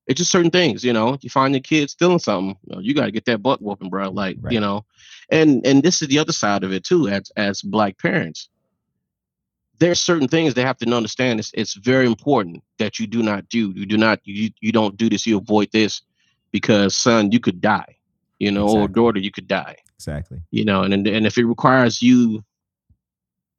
it's 0.07 0.17
just 0.17 0.31
certain 0.31 0.51
things, 0.51 0.83
you 0.85 0.93
know. 0.93 1.17
You 1.21 1.29
find 1.29 1.53
your 1.53 1.61
kid 1.61 1.89
stealing 1.89 2.19
something, 2.19 2.57
you, 2.65 2.75
know, 2.75 2.81
you 2.81 2.93
gotta 2.93 3.11
get 3.11 3.25
that 3.25 3.43
butt 3.43 3.61
whooping, 3.61 3.89
bro. 3.89 4.09
Like, 4.09 4.37
right. 4.39 4.53
you 4.53 4.59
know, 4.59 4.85
and 5.29 5.65
and 5.65 5.83
this 5.83 6.01
is 6.01 6.07
the 6.07 6.19
other 6.19 6.31
side 6.31 6.63
of 6.63 6.71
it 6.71 6.85
too, 6.85 7.07
as 7.07 7.29
as 7.35 7.61
black 7.61 7.99
parents. 7.99 8.49
There's 9.79 10.01
certain 10.01 10.27
things 10.27 10.53
they 10.53 10.63
have 10.63 10.77
to 10.77 10.91
understand. 10.91 11.39
It's 11.39 11.51
it's 11.53 11.73
very 11.75 12.05
important 12.05 12.63
that 12.79 12.99
you 12.99 13.07
do 13.07 13.21
not 13.21 13.47
do. 13.49 13.71
You 13.75 13.85
do 13.85 13.97
not 13.97 14.19
you 14.23 14.49
you 14.59 14.71
don't 14.71 14.97
do 14.97 15.09
this, 15.09 15.25
you 15.25 15.37
avoid 15.37 15.71
this 15.71 16.01
because 16.51 16.95
son, 16.95 17.31
you 17.31 17.39
could 17.39 17.61
die, 17.61 17.97
you 18.39 18.51
know, 18.51 18.65
exactly. 18.65 18.83
or 18.83 18.87
daughter, 18.87 19.19
you 19.19 19.31
could 19.31 19.47
die. 19.47 19.75
Exactly. 19.95 20.39
You 20.51 20.65
know, 20.65 20.83
and 20.83 20.93
and 21.07 21.25
if 21.25 21.37
it 21.37 21.45
requires 21.45 22.01
you, 22.01 22.43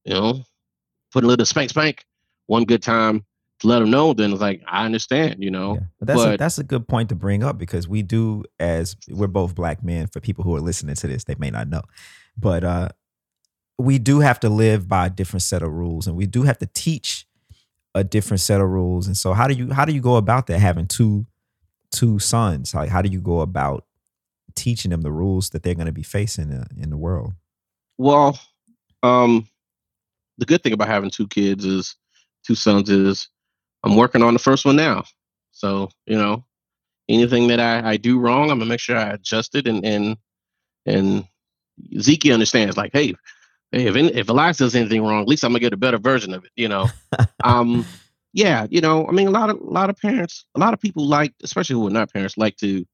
you 0.04 0.14
know, 0.14 0.42
put 1.12 1.24
a 1.24 1.26
little 1.26 1.46
spank 1.46 1.70
spank 1.70 2.04
one 2.46 2.64
good 2.64 2.82
time 2.82 3.24
to 3.60 3.66
let 3.66 3.80
them 3.80 3.90
know, 3.90 4.12
then 4.12 4.32
it's 4.32 4.40
like 4.40 4.62
I 4.66 4.84
understand, 4.84 5.36
you 5.38 5.50
know. 5.50 5.74
Yeah. 5.74 5.80
But 5.98 6.06
that's 6.06 6.20
but, 6.20 6.34
a, 6.34 6.36
that's 6.36 6.58
a 6.58 6.64
good 6.64 6.88
point 6.88 7.08
to 7.08 7.14
bring 7.14 7.42
up 7.42 7.58
because 7.58 7.88
we 7.88 8.02
do 8.02 8.44
as 8.60 8.96
we're 9.08 9.26
both 9.26 9.54
black 9.54 9.82
men. 9.82 10.06
For 10.06 10.20
people 10.20 10.44
who 10.44 10.54
are 10.56 10.60
listening 10.60 10.94
to 10.96 11.06
this, 11.06 11.24
they 11.24 11.34
may 11.38 11.50
not 11.50 11.68
know, 11.68 11.82
but 12.36 12.64
uh, 12.64 12.88
we 13.78 13.98
do 13.98 14.20
have 14.20 14.40
to 14.40 14.48
live 14.48 14.88
by 14.88 15.06
a 15.06 15.10
different 15.10 15.42
set 15.42 15.62
of 15.62 15.72
rules, 15.72 16.06
and 16.06 16.16
we 16.16 16.26
do 16.26 16.42
have 16.42 16.58
to 16.58 16.66
teach 16.66 17.26
a 17.94 18.04
different 18.04 18.40
set 18.40 18.60
of 18.60 18.68
rules. 18.68 19.06
And 19.06 19.16
so, 19.16 19.32
how 19.32 19.46
do 19.46 19.54
you 19.54 19.72
how 19.72 19.84
do 19.84 19.92
you 19.92 20.00
go 20.00 20.16
about 20.16 20.48
that? 20.48 20.58
Having 20.58 20.88
two 20.88 21.26
two 21.90 22.18
sons, 22.18 22.74
like 22.74 22.90
how 22.90 23.02
do 23.02 23.08
you 23.08 23.20
go 23.20 23.40
about 23.40 23.84
teaching 24.54 24.90
them 24.90 25.02
the 25.02 25.12
rules 25.12 25.50
that 25.50 25.62
they're 25.62 25.74
going 25.74 25.86
to 25.86 25.92
be 25.92 26.02
facing 26.02 26.50
in, 26.50 26.66
in 26.76 26.90
the 26.90 26.96
world? 26.96 27.32
Well, 27.96 28.38
um, 29.02 29.48
the 30.38 30.44
good 30.44 30.62
thing 30.62 30.72
about 30.72 30.88
having 30.88 31.10
two 31.10 31.28
kids 31.28 31.64
is 31.64 31.96
two 32.44 32.54
sons 32.54 32.90
is 32.90 33.28
I'm 33.84 33.96
working 33.96 34.22
on 34.22 34.32
the 34.32 34.38
first 34.38 34.64
one 34.64 34.76
now. 34.76 35.04
So, 35.52 35.90
you 36.06 36.16
know, 36.16 36.44
anything 37.08 37.48
that 37.48 37.60
I, 37.60 37.92
I 37.92 37.96
do 37.96 38.18
wrong, 38.18 38.50
I'm 38.50 38.58
gonna 38.58 38.66
make 38.68 38.80
sure 38.80 38.96
I 38.96 39.10
adjust 39.10 39.54
it 39.54 39.66
and 39.66 39.84
and 39.84 40.16
and 40.84 41.26
Zeke 42.00 42.32
understands 42.32 42.76
like, 42.76 42.90
hey, 42.92 43.14
hey, 43.72 43.86
if 43.86 43.96
if 43.96 44.28
Elias 44.28 44.58
does 44.58 44.74
anything 44.74 45.02
wrong, 45.02 45.22
at 45.22 45.28
least 45.28 45.44
I'm 45.44 45.50
gonna 45.52 45.60
get 45.60 45.72
a 45.72 45.78
better 45.78 45.98
version 45.98 46.34
of 46.34 46.44
it, 46.44 46.50
you 46.56 46.68
know. 46.68 46.86
um 47.44 47.84
yeah, 48.32 48.66
you 48.70 48.80
know, 48.80 49.06
I 49.08 49.12
mean 49.12 49.28
a 49.28 49.32
lot 49.32 49.50
of 49.50 49.58
a 49.60 49.70
lot 49.70 49.90
of 49.90 49.96
parents, 49.96 50.44
a 50.54 50.60
lot 50.60 50.74
of 50.74 50.80
people 50.80 51.06
like, 51.06 51.34
especially 51.42 51.74
who 51.74 51.86
are 51.86 51.90
not 51.90 52.12
parents, 52.12 52.36
like 52.36 52.56
to 52.58 52.84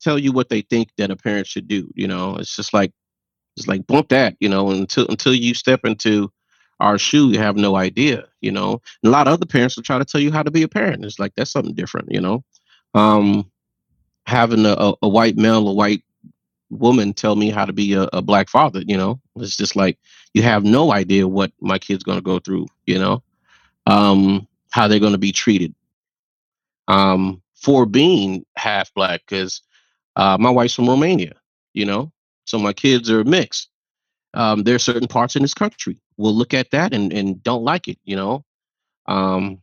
tell 0.00 0.18
you 0.18 0.32
what 0.32 0.48
they 0.48 0.62
think 0.62 0.90
that 0.96 1.10
a 1.10 1.16
parent 1.16 1.46
should 1.46 1.68
do. 1.68 1.90
You 1.94 2.08
know, 2.08 2.36
it's 2.36 2.56
just 2.56 2.72
like 2.72 2.92
it's 3.56 3.68
like 3.68 3.86
bump 3.86 4.08
that. 4.08 4.36
You 4.40 4.48
know, 4.48 4.70
until 4.70 5.06
until 5.08 5.34
you 5.34 5.54
step 5.54 5.84
into 5.84 6.32
our 6.80 6.98
shoe, 6.98 7.30
you 7.30 7.38
have 7.38 7.56
no 7.56 7.76
idea. 7.76 8.26
You 8.40 8.52
know, 8.52 8.80
and 9.02 9.08
a 9.08 9.10
lot 9.10 9.28
of 9.28 9.34
other 9.34 9.46
parents 9.46 9.76
will 9.76 9.82
try 9.82 9.98
to 9.98 10.04
tell 10.04 10.20
you 10.20 10.32
how 10.32 10.42
to 10.42 10.50
be 10.50 10.62
a 10.62 10.68
parent. 10.68 11.04
It's 11.04 11.18
like 11.18 11.34
that's 11.36 11.50
something 11.52 11.74
different. 11.74 12.10
You 12.10 12.20
know, 12.20 12.44
um, 12.94 13.50
having 14.26 14.64
a, 14.66 14.72
a, 14.72 14.94
a 15.02 15.08
white 15.08 15.36
male, 15.36 15.68
a 15.68 15.74
white 15.74 16.02
woman 16.70 17.12
tell 17.12 17.36
me 17.36 17.50
how 17.50 17.64
to 17.64 17.72
be 17.72 17.92
a, 17.94 18.08
a, 18.12 18.22
black 18.22 18.48
father. 18.48 18.82
You 18.86 18.96
know, 18.96 19.20
it's 19.36 19.56
just 19.56 19.76
like 19.76 19.98
you 20.34 20.42
have 20.42 20.64
no 20.64 20.92
idea 20.92 21.28
what 21.28 21.52
my 21.60 21.78
kid's 21.78 22.04
going 22.04 22.18
to 22.18 22.22
go 22.22 22.38
through. 22.38 22.66
You 22.86 22.98
know, 22.98 23.22
um, 23.86 24.46
how 24.70 24.88
they're 24.88 25.00
going 25.00 25.12
to 25.12 25.18
be 25.18 25.32
treated. 25.32 25.74
Um, 26.88 27.42
for 27.54 27.86
being 27.86 28.44
half 28.56 28.92
black, 28.94 29.20
because 29.28 29.62
uh, 30.16 30.36
my 30.40 30.50
wife's 30.50 30.74
from 30.74 30.88
Romania, 30.88 31.34
you 31.74 31.84
know, 31.84 32.10
so 32.46 32.58
my 32.58 32.72
kids 32.72 33.10
are 33.10 33.22
mixed. 33.22 33.68
Um, 34.34 34.62
there 34.62 34.74
are 34.74 34.80
certain 34.80 35.08
parts 35.08 35.36
in 35.36 35.42
this 35.42 35.54
country 35.54 35.96
will 36.16 36.34
look 36.34 36.54
at 36.54 36.70
that 36.70 36.94
and, 36.94 37.12
and 37.12 37.42
don't 37.42 37.64
like 37.64 37.88
it, 37.88 37.98
you 38.04 38.16
know. 38.16 38.44
Um, 39.06 39.60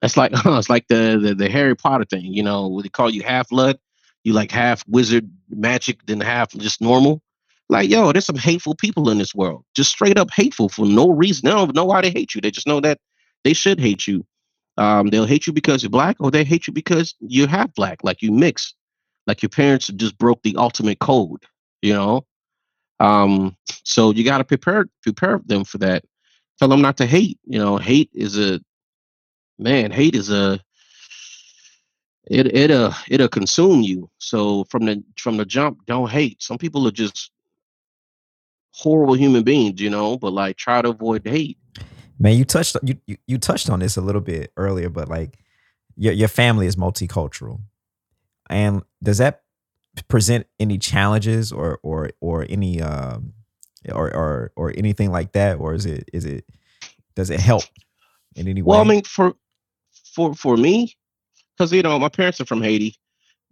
that's 0.00 0.16
like 0.16 0.32
it's 0.44 0.70
like 0.70 0.86
the, 0.88 1.18
the, 1.20 1.34
the 1.34 1.50
Harry 1.50 1.74
Potter 1.74 2.04
thing, 2.04 2.24
you 2.24 2.42
know, 2.42 2.80
they 2.82 2.88
call 2.88 3.10
you 3.10 3.22
half 3.22 3.48
blood, 3.48 3.78
you 4.24 4.32
like 4.32 4.50
half 4.50 4.84
wizard 4.88 5.30
magic, 5.48 6.04
then 6.06 6.20
half 6.20 6.50
just 6.52 6.80
normal. 6.80 7.22
Like, 7.68 7.88
yo, 7.88 8.12
there's 8.12 8.26
some 8.26 8.36
hateful 8.36 8.74
people 8.74 9.10
in 9.10 9.18
this 9.18 9.34
world, 9.34 9.64
just 9.76 9.90
straight 9.90 10.18
up 10.18 10.30
hateful 10.30 10.68
for 10.68 10.86
no 10.86 11.10
reason. 11.10 11.46
They 11.46 11.52
don't 11.52 11.74
know 11.74 11.84
why 11.84 12.00
they 12.00 12.10
hate 12.10 12.34
you. 12.34 12.40
They 12.40 12.50
just 12.50 12.66
know 12.66 12.80
that 12.80 12.98
they 13.44 13.52
should 13.52 13.78
hate 13.78 14.06
you. 14.06 14.26
Um, 14.76 15.08
they'll 15.08 15.26
hate 15.26 15.46
you 15.46 15.52
because 15.52 15.82
you're 15.82 15.90
black, 15.90 16.16
or 16.20 16.30
they 16.30 16.44
hate 16.44 16.66
you 16.66 16.72
because 16.72 17.14
you're 17.20 17.48
half 17.48 17.72
black, 17.74 17.98
like 18.02 18.22
you 18.22 18.32
mix 18.32 18.74
like 19.26 19.42
your 19.42 19.50
parents 19.50 19.86
just 19.88 20.18
broke 20.18 20.42
the 20.42 20.56
ultimate 20.56 20.98
code 20.98 21.44
you 21.82 21.92
know 21.92 22.26
um 22.98 23.56
so 23.84 24.10
you 24.10 24.24
got 24.24 24.38
to 24.38 24.44
prepare 24.44 24.86
prepare 25.02 25.40
them 25.46 25.64
for 25.64 25.78
that 25.78 26.04
tell 26.58 26.68
them 26.68 26.82
not 26.82 26.96
to 26.96 27.06
hate 27.06 27.38
you 27.44 27.58
know 27.58 27.76
hate 27.76 28.10
is 28.12 28.38
a 28.38 28.60
man 29.58 29.90
hate 29.90 30.14
is 30.14 30.30
a 30.30 30.58
it 32.26 32.54
it'll 32.54 32.94
it'll 33.08 33.28
consume 33.28 33.82
you. 33.82 34.10
So 34.18 34.64
from 34.64 34.86
the 34.86 35.02
from 35.16 35.36
the 35.36 35.44
jump 35.44 35.84
don't 35.86 36.10
hate. 36.10 36.42
Some 36.42 36.58
people 36.58 36.86
are 36.86 36.92
just 36.92 37.30
horrible 38.72 39.14
human 39.14 39.42
beings 39.42 39.80
you 39.80 39.90
know 39.90 40.16
but 40.16 40.32
like 40.32 40.56
try 40.56 40.80
to 40.80 40.90
avoid 40.90 41.26
hate. 41.26 41.58
Man 42.18 42.36
you 42.36 42.44
touched 42.44 42.76
you 42.82 42.96
you, 43.06 43.16
you 43.26 43.38
touched 43.38 43.68
on 43.70 43.80
this 43.80 43.96
a 43.96 44.00
little 44.00 44.20
bit 44.20 44.52
earlier 44.56 44.88
but 44.88 45.08
like 45.08 45.38
your, 45.96 46.12
your 46.12 46.28
family 46.28 46.66
is 46.66 46.76
multicultural. 46.76 47.60
And 48.48 48.82
does 49.02 49.18
that 49.18 49.42
present 50.08 50.46
any 50.58 50.78
challenges 50.78 51.52
or 51.52 51.78
or 51.82 52.10
or 52.20 52.46
any 52.48 52.80
um 52.80 53.34
or 53.92 54.14
or 54.14 54.52
or 54.56 54.72
anything 54.76 55.10
like 55.10 55.32
that, 55.32 55.58
or 55.58 55.74
is 55.74 55.86
it 55.86 56.08
is 56.12 56.24
it 56.24 56.44
does 57.14 57.30
it 57.30 57.40
help 57.40 57.64
in 58.34 58.48
any 58.48 58.62
way? 58.62 58.70
Well, 58.70 58.80
I 58.80 58.84
mean, 58.84 59.04
for 59.04 59.34
for 60.14 60.34
for 60.34 60.56
me, 60.56 60.96
because 61.60 61.74
you 61.74 61.82
know 61.82 61.98
my 61.98 62.08
parents 62.08 62.40
are 62.40 62.46
from 62.46 62.62
Haiti, 62.62 62.96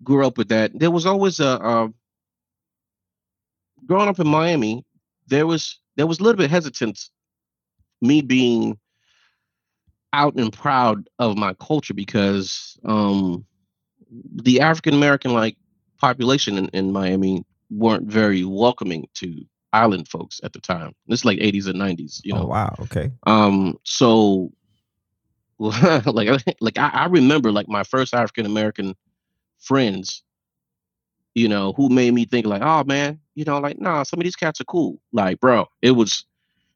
grew 0.02 0.26
up 0.26 0.38
with 0.38 0.48
that. 0.48 0.70
There 0.72 0.90
was 0.90 1.04
always 1.04 1.40
a 1.40 1.60
uh, 1.62 1.88
growing 3.84 4.08
up 4.08 4.18
in 4.18 4.26
Miami. 4.26 4.82
There 5.26 5.46
was 5.46 5.78
there 5.96 6.06
was 6.06 6.18
a 6.18 6.22
little 6.22 6.38
bit 6.38 6.50
hesitance, 6.50 7.10
me 8.00 8.22
being 8.22 8.78
out 10.14 10.36
and 10.36 10.50
proud 10.50 11.06
of 11.18 11.36
my 11.36 11.52
culture 11.60 11.92
because 11.92 12.78
um 12.86 13.44
the 14.36 14.62
African 14.62 14.94
American 14.94 15.34
like 15.34 15.58
population 15.98 16.56
in, 16.56 16.68
in 16.68 16.92
Miami 16.92 17.44
weren't 17.68 18.10
very 18.10 18.42
welcoming 18.42 19.06
to 19.16 19.44
island 19.74 20.08
folks 20.08 20.40
at 20.42 20.54
the 20.54 20.60
time. 20.60 20.94
This 21.08 21.20
is 21.20 21.24
like 21.26 21.38
80s 21.40 21.66
and 21.66 21.78
90s, 21.78 22.22
you 22.24 22.32
oh, 22.32 22.38
know. 22.38 22.44
Oh, 22.44 22.46
wow. 22.46 22.74
Okay. 22.80 23.10
Um, 23.26 23.78
so 23.82 24.50
like 26.06 26.28
like 26.60 26.78
I, 26.78 26.88
I 26.88 27.06
remember 27.06 27.50
like 27.52 27.68
my 27.68 27.82
first 27.82 28.14
African 28.14 28.46
American 28.46 28.94
friends, 29.58 30.22
you 31.34 31.48
know, 31.48 31.72
who 31.72 31.88
made 31.88 32.12
me 32.14 32.24
think 32.24 32.46
like, 32.46 32.62
oh 32.62 32.84
man, 32.84 33.20
you 33.34 33.44
know, 33.44 33.58
like, 33.58 33.80
nah, 33.80 34.02
some 34.02 34.20
of 34.20 34.24
these 34.24 34.36
cats 34.36 34.60
are 34.60 34.64
cool. 34.64 35.00
Like, 35.12 35.40
bro, 35.40 35.66
it 35.82 35.92
was 35.92 36.24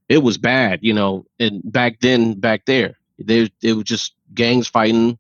it 0.09 0.19
was 0.19 0.39
bad, 0.39 0.81
you 0.83 0.93
know, 0.95 1.27
and 1.41 1.61
back 1.65 2.01
then, 2.01 2.35
back 2.41 2.67
there, 2.67 2.97
they 3.19 3.51
it 3.63 3.75
was 3.75 3.85
just 3.85 4.15
gangs 4.35 4.69
fighting, 4.69 5.19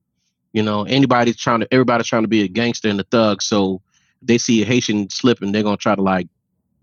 you 0.52 0.62
know, 0.62 0.84
anybody's 0.84 1.36
trying 1.36 1.60
to 1.60 1.68
everybody's 1.72 2.06
trying 2.08 2.22
to 2.22 2.28
be 2.28 2.42
a 2.42 2.48
gangster 2.48 2.88
and 2.88 3.00
a 3.00 3.04
thug. 3.04 3.42
So 3.42 3.82
they 4.22 4.38
see 4.38 4.62
a 4.62 4.66
Haitian 4.66 5.10
slipping, 5.10 5.52
they're 5.52 5.62
gonna 5.64 5.76
try 5.76 5.94
to 5.94 6.02
like 6.02 6.28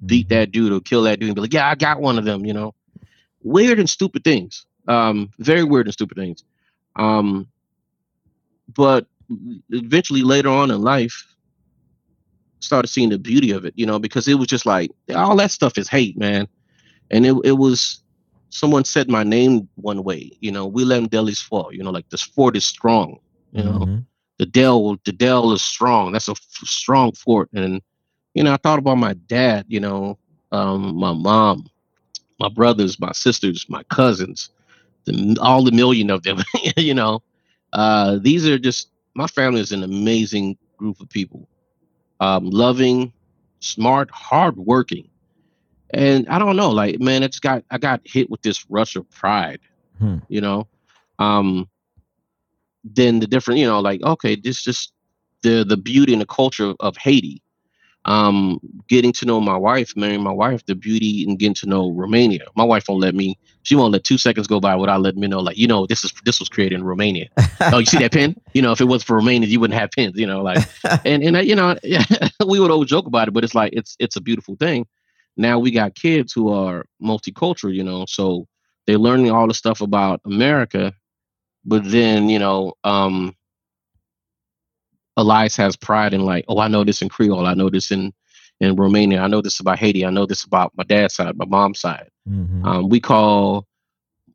beat 0.05 0.27
Mhm. 0.27 0.29
that 0.29 0.51
dude 0.51 0.73
or 0.73 0.81
kill 0.81 1.03
that 1.03 1.19
dude 1.19 1.29
and 1.29 1.35
be 1.35 1.41
like, 1.41 1.53
yeah, 1.53 1.69
I 1.69 1.75
got 1.75 2.01
one 2.01 2.17
of 2.19 2.25
them, 2.25 2.45
you 2.45 2.53
know. 2.53 2.73
Weird 3.43 3.79
and 3.79 3.89
stupid 3.89 4.23
things. 4.23 4.65
Um, 4.87 5.31
very 5.39 5.63
weird 5.63 5.87
and 5.87 5.93
stupid 5.93 6.17
things. 6.17 6.43
Um, 6.99 7.49
but 8.75 9.07
eventually 9.69 10.23
later 10.23 10.49
on 10.49 10.71
in 10.71 10.81
life, 10.81 11.35
started 12.61 12.87
seeing 12.89 13.09
the 13.09 13.19
beauty 13.19 13.51
of 13.51 13.65
it, 13.65 13.73
you 13.77 13.85
know, 13.85 13.99
because 13.99 14.27
it 14.27 14.35
was 14.35 14.47
just 14.47 14.65
like 14.65 14.91
all 15.15 15.35
that 15.37 15.51
stuff 15.51 15.77
is 15.77 15.89
hate, 15.89 16.17
man. 16.17 16.47
And 17.11 17.25
it 17.25 17.35
it 17.45 17.53
was 17.53 18.03
someone 18.49 18.85
said 18.85 19.09
my 19.09 19.23
name 19.23 19.69
one 19.75 20.03
way, 20.03 20.31
you 20.41 20.51
know, 20.51 20.67
Willem 20.67 21.07
Deli's 21.07 21.41
fall, 21.41 21.73
you 21.73 21.83
know, 21.83 21.91
like 21.91 22.09
this 22.09 22.21
fort 22.23 22.57
is 22.57 22.65
strong, 22.65 23.19
you 23.53 23.63
know 23.63 23.89
Mhm. 23.89 24.05
the 24.39 24.45
Dell, 24.45 24.97
the 25.05 25.11
Dell 25.13 25.51
is 25.53 25.63
strong. 25.63 26.11
That's 26.13 26.27
a 26.29 26.31
f- 26.31 26.37
strong 26.63 27.11
fort. 27.13 27.49
And 27.53 27.81
you 28.33 28.43
know, 28.43 28.53
I 28.53 28.57
thought 28.57 28.79
about 28.79 28.97
my 28.97 29.13
dad. 29.13 29.65
You 29.69 29.79
know, 29.81 30.17
um, 30.51 30.95
my 30.95 31.13
mom, 31.13 31.65
my 32.39 32.49
brothers, 32.49 32.99
my 32.99 33.11
sisters, 33.13 33.65
my 33.69 33.83
cousins, 33.83 34.49
the, 35.05 35.37
all 35.41 35.63
the 35.63 35.71
million 35.71 36.09
of 36.09 36.23
them. 36.23 36.43
you 36.77 36.93
know, 36.93 37.21
uh, 37.73 38.17
these 38.21 38.47
are 38.47 38.59
just 38.59 38.89
my 39.15 39.27
family 39.27 39.61
is 39.61 39.71
an 39.71 39.83
amazing 39.83 40.57
group 40.77 40.99
of 41.01 41.09
people. 41.09 41.47
Um, 42.19 42.49
loving, 42.49 43.13
smart, 43.59 44.09
hardworking, 44.11 45.09
and 45.91 46.27
I 46.27 46.37
don't 46.37 46.55
know, 46.55 46.69
like 46.69 46.99
man, 46.99 47.23
it's 47.23 47.39
got 47.39 47.63
I 47.71 47.77
got 47.77 48.01
hit 48.03 48.29
with 48.29 48.41
this 48.41 48.65
rush 48.69 48.95
of 48.95 49.09
pride. 49.09 49.59
Hmm. 49.97 50.17
You 50.27 50.41
know, 50.41 50.67
um, 51.17 51.69
then 52.83 53.19
the 53.19 53.27
different, 53.27 53.59
you 53.59 53.67
know, 53.67 53.79
like 53.79 54.01
okay, 54.03 54.35
this 54.35 54.61
just 54.61 54.93
the 55.41 55.63
the 55.63 55.77
beauty 55.77 56.13
and 56.13 56.21
the 56.21 56.27
culture 56.27 56.73
of 56.79 56.97
Haiti. 56.97 57.41
Um, 58.09 58.59
getting 58.87 59.13
to 59.13 59.25
know 59.25 59.39
my 59.39 59.55
wife, 59.55 59.95
marrying 59.95 60.23
my 60.23 60.31
wife, 60.31 60.65
the 60.65 60.73
beauty 60.73 61.23
and 61.27 61.37
getting 61.37 61.53
to 61.53 61.67
know 61.67 61.91
Romania. 61.91 62.43
My 62.55 62.63
wife 62.63 62.85
won't 62.89 63.01
let 63.01 63.13
me. 63.13 63.37
She 63.61 63.75
won't 63.75 63.93
let 63.93 64.03
two 64.03 64.17
seconds 64.17 64.47
go 64.47 64.59
by 64.59 64.75
without 64.75 65.01
letting 65.01 65.21
me 65.21 65.27
know, 65.27 65.39
like, 65.39 65.59
you 65.59 65.67
know, 65.67 65.85
this 65.85 66.03
is 66.03 66.11
this 66.25 66.39
was 66.39 66.49
created 66.49 66.73
in 66.79 66.83
Romania. 66.83 67.27
oh, 67.71 67.77
you 67.77 67.85
see 67.85 67.99
that 67.99 68.11
pin? 68.11 68.35
You 68.55 68.63
know, 68.63 68.71
if 68.71 68.81
it 68.81 68.85
was 68.85 69.03
for 69.03 69.15
Romania, 69.15 69.47
you 69.47 69.59
wouldn't 69.59 69.79
have 69.79 69.91
pins. 69.91 70.17
You 70.17 70.25
know, 70.25 70.41
like, 70.41 70.67
and 71.05 71.21
and 71.21 71.37
uh, 71.37 71.41
you 71.41 71.55
know, 71.55 71.77
yeah, 71.83 72.03
we 72.47 72.59
would 72.59 72.71
always 72.71 72.89
joke 72.89 73.05
about 73.05 73.27
it, 73.27 73.31
but 73.31 73.43
it's 73.43 73.53
like 73.53 73.73
it's 73.73 73.95
it's 73.99 74.15
a 74.15 74.21
beautiful 74.21 74.55
thing. 74.55 74.87
Now 75.37 75.59
we 75.59 75.69
got 75.69 75.93
kids 75.93 76.33
who 76.33 76.51
are 76.51 76.85
multicultural, 77.01 77.75
you 77.75 77.83
know, 77.83 78.05
so 78.07 78.47
they're 78.87 78.97
learning 78.97 79.29
all 79.29 79.47
the 79.47 79.53
stuff 79.53 79.81
about 79.81 80.19
America, 80.25 80.93
but 81.63 81.83
then 81.85 82.27
you 82.27 82.39
know, 82.39 82.73
um, 82.83 83.35
Elias 85.19 85.55
has 85.57 85.75
pride 85.75 86.13
in 86.13 86.21
like, 86.21 86.45
oh, 86.47 86.59
I 86.59 86.67
know 86.69 86.83
this 86.83 87.01
in 87.01 87.09
Creole, 87.09 87.45
I 87.45 87.53
know 87.53 87.69
this 87.69 87.91
in 87.91 88.13
in 88.61 88.75
Romania, 88.75 89.21
I 89.21 89.27
know 89.27 89.41
this 89.41 89.59
about 89.59 89.79
Haiti, 89.79 90.05
I 90.05 90.09
know 90.09 90.25
this 90.25 90.43
about 90.43 90.71
my 90.75 90.83
dad's 90.83 91.15
side, 91.15 91.37
my 91.37 91.45
mom's 91.45 91.79
side. 91.79 92.09
Mhm. 92.27 92.65
Um, 92.65 92.89
we 92.89 92.99
call 92.99 93.67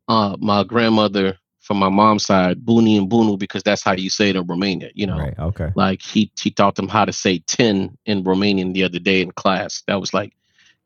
uh, 0.07 0.35
my 0.39 0.63
grandmother 0.63 1.37
from 1.59 1.77
my 1.77 1.89
mom's 1.89 2.25
side 2.25 2.63
Buni 2.65 2.97
and 2.97 3.09
Bunu 3.09 3.37
because 3.37 3.63
that's 3.63 3.83
how 3.83 3.93
you 3.93 4.09
say 4.09 4.29
it 4.29 4.35
in 4.35 4.45
Romania. 4.45 4.89
You 4.93 5.07
know, 5.07 5.17
Right. 5.17 5.37
Okay. 5.39 5.69
like 5.75 6.01
he 6.01 6.31
he 6.39 6.51
taught 6.51 6.75
them 6.75 6.87
how 6.87 7.05
to 7.05 7.13
say 7.13 7.39
ten 7.39 7.97
in 8.05 8.23
Romanian 8.23 8.73
the 8.73 8.83
other 8.83 8.99
day 8.99 9.21
in 9.21 9.31
class. 9.31 9.81
That 9.87 9.99
was 9.99 10.13
like, 10.13 10.33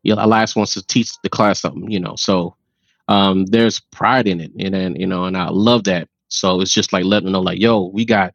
yeah, 0.02 0.14
Elias 0.18 0.56
wants 0.56 0.72
to 0.74 0.82
teach 0.86 1.10
the 1.22 1.28
class 1.28 1.60
something. 1.60 1.90
You 1.90 2.00
know, 2.00 2.14
so 2.16 2.56
um, 3.08 3.44
there's 3.46 3.80
pride 3.80 4.26
in 4.26 4.40
it, 4.40 4.52
and 4.58 4.72
then 4.74 4.96
you 4.96 5.06
know, 5.06 5.24
and 5.26 5.36
I 5.36 5.48
love 5.50 5.84
that. 5.84 6.08
So 6.28 6.60
it's 6.62 6.72
just 6.72 6.92
like 6.92 7.04
letting 7.04 7.26
them 7.26 7.32
know, 7.32 7.40
like, 7.40 7.60
yo, 7.60 7.90
we 7.92 8.04
got 8.04 8.32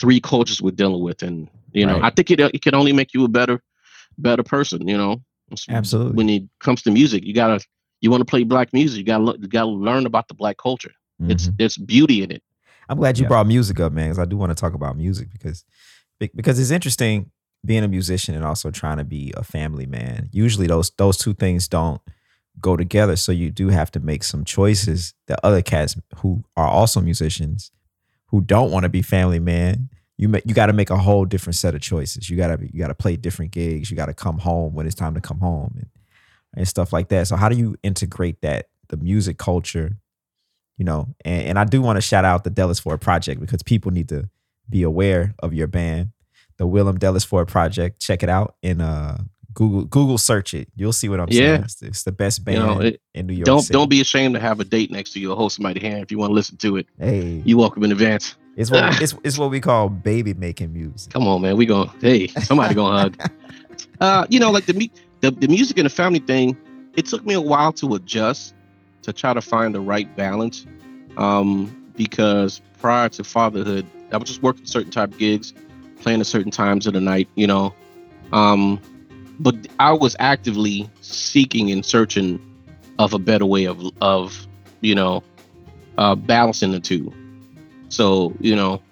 three 0.00 0.20
cultures 0.20 0.60
we're 0.62 0.70
dealing 0.70 1.02
with, 1.02 1.22
and 1.22 1.48
you 1.72 1.84
know, 1.86 1.94
Right. 1.94 2.04
I 2.04 2.10
think 2.10 2.30
it 2.30 2.40
it 2.40 2.62
can 2.62 2.74
only 2.74 2.92
make 2.92 3.12
you 3.14 3.24
a 3.24 3.28
better 3.28 3.62
better 4.18 4.42
person. 4.42 4.86
You 4.88 4.96
know, 4.96 5.22
Absolutely. 5.68 6.12
when 6.16 6.28
it 6.28 6.42
comes 6.60 6.82
to 6.82 6.90
music, 6.90 7.24
you 7.24 7.34
gotta 7.34 7.60
you 8.00 8.10
want 8.10 8.20
to 8.20 8.24
play 8.24 8.44
black 8.44 8.72
music, 8.72 8.98
you 8.98 9.04
gotta 9.04 9.24
lo- 9.24 9.36
you 9.40 9.48
gotta 9.48 9.70
learn 9.70 10.06
about 10.06 10.28
the 10.28 10.34
black 10.34 10.56
culture. 10.58 10.92
It's 11.28 11.48
Mhm. 11.48 11.56
there's 11.58 11.76
beauty 11.76 12.22
in 12.22 12.30
it. 12.30 12.42
I'm 12.88 12.96
glad 12.98 13.18
you 13.18 13.24
Yeah. 13.24 13.28
brought 13.28 13.46
music 13.46 13.80
up, 13.80 13.92
man, 13.92 14.06
because 14.08 14.18
I 14.20 14.24
do 14.24 14.36
want 14.36 14.50
to 14.50 14.54
talk 14.54 14.74
about 14.74 14.96
music 14.96 15.30
because 15.32 15.64
because 16.34 16.58
it's 16.58 16.70
interesting 16.70 17.30
being 17.66 17.82
a 17.84 17.88
musician 17.88 18.34
and 18.34 18.44
also 18.44 18.70
trying 18.70 18.98
to 18.98 19.04
be 19.04 19.32
a 19.36 19.42
family 19.42 19.84
man. 19.86 20.28
Usually 20.32 20.66
those 20.68 20.90
those 20.96 21.16
two 21.16 21.34
things 21.34 21.66
don't 21.68 22.00
go 22.60 22.76
together, 22.76 23.16
so 23.16 23.30
you 23.32 23.50
do 23.50 23.68
have 23.68 23.90
to 23.92 24.00
make 24.00 24.22
some 24.24 24.44
choices 24.44 25.14
that 25.26 25.38
other 25.44 25.62
cats 25.62 25.96
who 26.16 26.44
are 26.56 26.66
also 26.68 27.00
musicians 27.00 27.70
who 28.28 28.40
don't 28.40 28.70
want 28.70 28.84
to 28.84 28.88
be 28.88 29.02
family 29.02 29.38
man. 29.38 29.88
You 30.16 30.28
make 30.28 30.44
you 30.46 30.54
got 30.54 30.66
to 30.66 30.72
make 30.72 30.90
a 30.90 30.96
whole 30.96 31.24
different 31.24 31.56
set 31.56 31.74
of 31.74 31.80
choices. 31.80 32.28
You 32.28 32.36
gotta 32.36 32.58
you 32.72 32.80
gotta 32.80 32.94
play 32.94 33.16
different 33.16 33.52
gigs. 33.52 33.90
You 33.90 33.96
got 33.96 34.06
to 34.06 34.14
come 34.14 34.38
home 34.38 34.74
when 34.74 34.86
it's 34.86 34.94
time 34.94 35.14
to 35.14 35.20
come 35.20 35.38
home 35.38 35.74
and 35.76 35.88
and 36.54 36.66
stuff 36.66 36.92
like 36.92 37.08
that. 37.08 37.28
So 37.28 37.36
how 37.36 37.48
do 37.48 37.56
you 37.56 37.76
integrate 37.82 38.40
that 38.42 38.66
the 38.88 38.96
music 38.96 39.38
culture 39.38 39.96
you 40.76 40.84
know 40.84 41.08
and, 41.24 41.42
and 41.48 41.58
i 41.58 41.64
do 41.64 41.82
want 41.82 41.96
to 41.96 42.00
shout 42.00 42.24
out 42.24 42.44
the 42.44 42.50
Delisfort 42.50 43.00
project 43.00 43.40
because 43.40 43.62
people 43.62 43.90
need 43.90 44.08
to 44.08 44.28
be 44.68 44.82
aware 44.82 45.34
of 45.40 45.52
your 45.52 45.66
band 45.66 46.10
the 46.56 46.66
Willerm 46.66 46.98
Delisfort 46.98 47.48
project 47.48 48.00
check 48.00 48.22
it 48.22 48.28
out 48.28 48.56
in 48.62 48.80
uh 48.80 49.18
google 49.58 49.84
google 49.86 50.18
search 50.18 50.54
it 50.54 50.68
you'll 50.76 50.92
see 50.92 51.08
what 51.08 51.18
i'm 51.18 51.26
Yeah. 51.30 51.38
saying 51.56 51.62
it's, 51.64 51.82
it's 51.82 52.02
the 52.04 52.12
best 52.12 52.38
You 52.40 52.44
band 52.44 52.58
know, 52.60 52.80
it, 52.80 53.00
in 53.12 53.26
new 53.26 53.32
york 53.34 53.44
don't 53.46 53.62
City. 53.62 53.72
don't 53.72 53.90
be 53.90 54.00
ashamed 54.00 54.34
to 54.34 54.40
have 54.40 54.60
a 54.60 54.64
date 54.64 54.90
next 54.92 55.10
to 55.14 55.20
you 55.20 55.32
or 55.32 55.36
hold 55.36 55.50
somebody 55.50 55.80
hand 55.80 56.02
if 56.04 56.12
you 56.12 56.18
want 56.18 56.30
to 56.30 56.34
listen 56.34 56.56
to 56.58 56.76
it. 56.76 56.86
hey 57.00 57.42
You 57.44 57.56
welcome 57.58 57.82
in 57.82 57.90
advance. 57.90 58.36
it's 58.56 58.70
what 58.70 58.84
it's, 59.02 59.16
it's 59.24 59.36
what 59.36 59.50
we 59.50 59.58
call 59.60 59.88
baby 59.88 60.32
making 60.32 60.72
music 60.72 61.12
Come 61.12 61.26
on, 61.26 61.42
man. 61.42 61.56
We 61.56 61.66
going 61.66 61.90
hey, 62.00 62.28
somebody 62.28 62.74
gonna 62.76 62.98
hug. 63.00 63.16
Uh, 64.00 64.26
you 64.28 64.38
know, 64.38 64.50
like 64.52 64.66
the, 64.66 64.90
the 65.22 65.30
the 65.32 65.48
music 65.48 65.76
and 65.78 65.86
the 65.86 65.90
family 65.90 66.20
thing, 66.20 66.56
it 66.96 67.06
took 67.06 67.24
me 67.26 67.34
a 67.34 67.40
while 67.40 67.72
to 67.72 67.94
adjust 67.94 68.54
to 69.02 69.12
try 69.12 69.34
to 69.34 69.40
find 69.40 69.74
the 69.74 69.80
right 69.80 70.08
balance. 70.16 70.66
Um, 71.16 71.74
because 71.96 72.60
prior 72.80 73.08
to 73.10 73.24
fatherhood, 73.24 73.84
I 74.12 74.16
was 74.18 74.28
just 74.28 74.42
working 74.42 74.66
certain 74.66 74.90
type 74.92 75.10
of 75.12 75.18
gigs, 75.18 75.52
playing 76.00 76.20
at 76.20 76.26
certain 76.26 76.50
times 76.52 76.86
of 76.86 76.92
the 76.94 77.00
night, 77.00 77.28
you 77.34 77.46
know. 77.48 77.74
Um, 78.32 78.80
but 79.40 79.54
I 79.78 79.92
was 79.92 80.16
actively 80.18 80.88
seeking 81.00 81.70
and 81.70 81.84
searching 81.84 82.40
of 82.98 83.12
a 83.14 83.18
better 83.18 83.46
way 83.46 83.66
of 83.66 83.82
of, 84.00 84.46
you 84.80 84.94
know, 84.94 85.22
uh 85.96 86.14
balancing 86.14 86.72
the 86.72 86.80
two. 86.80 87.12
So, 87.88 88.34
you 88.40 88.54
know, 88.54 88.82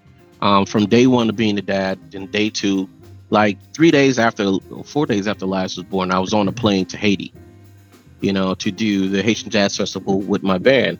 um, 0.40 0.66
from 0.66 0.86
day 0.86 1.06
one 1.06 1.28
of 1.28 1.36
being 1.36 1.58
a 1.58 1.62
dad, 1.62 1.98
then 2.12 2.26
day 2.26 2.50
two, 2.50 2.88
like 3.30 3.58
three 3.72 3.90
days 3.90 4.18
after, 4.18 4.58
four 4.84 5.06
days 5.06 5.26
after 5.26 5.44
Elias 5.44 5.76
was 5.76 5.84
born, 5.84 6.10
I 6.10 6.18
was 6.18 6.32
on 6.32 6.48
a 6.48 6.52
plane 6.52 6.86
to 6.86 6.96
Haiti, 6.96 7.32
you 8.20 8.32
know, 8.32 8.54
to 8.54 8.70
do 8.70 9.08
the 9.08 9.22
Haitian 9.22 9.50
Jazz 9.50 9.76
Festival 9.76 10.20
with 10.20 10.42
my 10.42 10.58
band. 10.58 10.98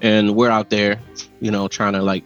And 0.00 0.34
we're 0.36 0.50
out 0.50 0.70
there, 0.70 1.00
you 1.40 1.50
know, 1.50 1.68
trying 1.68 1.94
to 1.94 2.02
like 2.02 2.24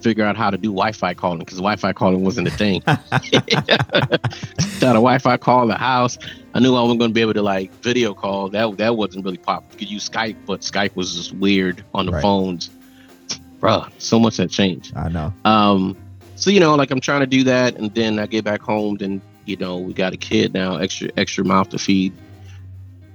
figure 0.00 0.24
out 0.24 0.36
how 0.36 0.50
to 0.50 0.56
do 0.56 0.68
Wi-Fi 0.68 1.14
calling 1.14 1.38
because 1.40 1.58
Wi-Fi 1.58 1.92
calling 1.92 2.24
wasn't 2.24 2.48
a 2.48 2.50
thing. 2.50 2.82
Got 4.82 4.96
a 4.96 4.98
Wi-Fi 4.98 5.36
call 5.36 5.68
the 5.68 5.76
house. 5.76 6.18
I 6.54 6.58
knew 6.58 6.74
I 6.74 6.82
wasn't 6.82 6.98
going 6.98 7.12
to 7.12 7.14
be 7.14 7.20
able 7.20 7.34
to 7.34 7.42
like 7.42 7.72
video 7.84 8.14
call. 8.14 8.48
That 8.48 8.78
that 8.78 8.96
wasn't 8.96 9.24
really 9.24 9.36
popular. 9.36 9.70
You 9.74 9.78
could 9.78 9.88
use 9.88 10.08
Skype, 10.10 10.34
but 10.44 10.62
Skype 10.62 10.96
was 10.96 11.14
just 11.14 11.32
weird 11.34 11.84
on 11.94 12.06
the 12.06 12.10
Right. 12.10 12.20
phones. 12.20 12.68
Bruh, 13.60 13.88
so 13.98 14.18
much 14.18 14.38
had 14.38 14.50
changed. 14.50 14.92
i 14.96 15.08
know 15.08 15.32
Um, 15.44 15.96
so 16.34 16.50
you 16.50 16.58
know, 16.58 16.74
like 16.74 16.90
I'm 16.90 16.98
trying 16.98 17.20
to 17.20 17.28
do 17.28 17.44
that, 17.44 17.76
and 17.76 17.94
then 17.94 18.18
I 18.18 18.26
get 18.26 18.44
back 18.44 18.60
home, 18.60 18.96
then 18.96 19.22
you 19.44 19.56
know, 19.56 19.78
we 19.78 19.92
got 19.92 20.14
a 20.14 20.16
kid 20.16 20.52
now, 20.52 20.78
extra 20.78 21.10
extra 21.16 21.44
mouth 21.44 21.68
to 21.68 21.78
feed. 21.78 22.12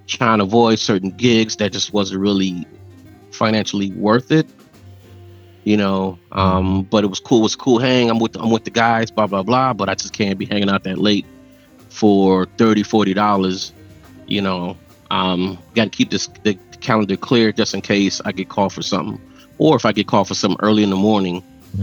Trying 0.07 0.37
to 0.37 0.45
avoid 0.45 0.79
certain 0.79 1.11
gigs 1.11 1.57
that 1.57 1.73
just 1.73 1.91
wasn't 1.91 2.21
really 2.21 2.65
financially 3.31 3.91
worth 3.91 4.31
it. 4.31 4.47
You 5.65 5.75
know, 5.75 6.17
um, 6.31 6.83
but 6.83 7.03
it 7.03 7.07
was 7.07 7.19
cool. 7.19 7.39
It 7.39 7.43
was 7.43 7.57
cool 7.57 7.79
hang. 7.79 8.09
I'm 8.09 8.19
with 8.19 8.37
I'm 8.37 8.51
with 8.51 8.63
the 8.63 8.71
guys, 8.71 9.11
blah 9.11 9.27
blah 9.27 9.43
blah. 9.43 9.73
But 9.73 9.89
I 9.89 9.95
just 9.95 10.13
can't 10.13 10.39
be 10.39 10.45
hanging 10.45 10.69
out 10.69 10.85
that 10.85 10.97
late 10.97 11.25
for 11.97 12.45
30 12.57 12.83
40 12.83 13.13
dollars. 13.13 13.73
You 14.27 14.41
know, 14.41 14.77
um, 15.09 15.57
got 15.75 15.85
to 15.85 15.89
keep 15.89 16.09
this 16.09 16.27
the 16.43 16.53
calendar 16.81 17.17
clear 17.17 17.51
just 17.51 17.73
in 17.73 17.81
case 17.81 18.21
I 18.25 18.31
get 18.31 18.49
called 18.49 18.73
for 18.73 18.81
something, 18.83 19.19
or 19.57 19.75
if 19.75 19.85
I 19.85 19.91
get 19.93 20.07
called 20.07 20.27
for 20.27 20.35
something 20.35 20.59
early 20.61 20.83
in 20.83 20.89
the 20.89 20.95
morning 21.09 21.41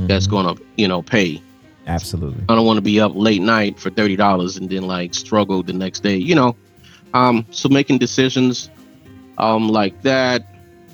that's 0.09 0.27
Mhm. 0.27 0.31
going 0.31 0.47
to 0.57 0.63
you 0.77 0.89
know 0.89 1.03
pay. 1.03 1.41
Absolutely. 1.87 2.43
I 2.49 2.55
don't 2.55 2.65
want 2.67 2.79
to 2.79 2.83
be 2.83 2.99
up 3.01 3.13
late 3.15 3.43
night 3.43 3.79
for 3.79 3.91
$30 3.91 4.57
and 4.57 4.71
then 4.71 4.87
like 4.87 5.13
struggle 5.15 5.63
the 5.63 5.73
next 5.75 6.03
day 6.03 6.17
you 6.17 6.35
know? 6.35 6.57
Um 7.13 7.45
so 7.51 7.69
making 7.69 7.99
decisions 7.99 8.71
um 9.39 9.69
like 9.69 9.95
that 10.03 10.43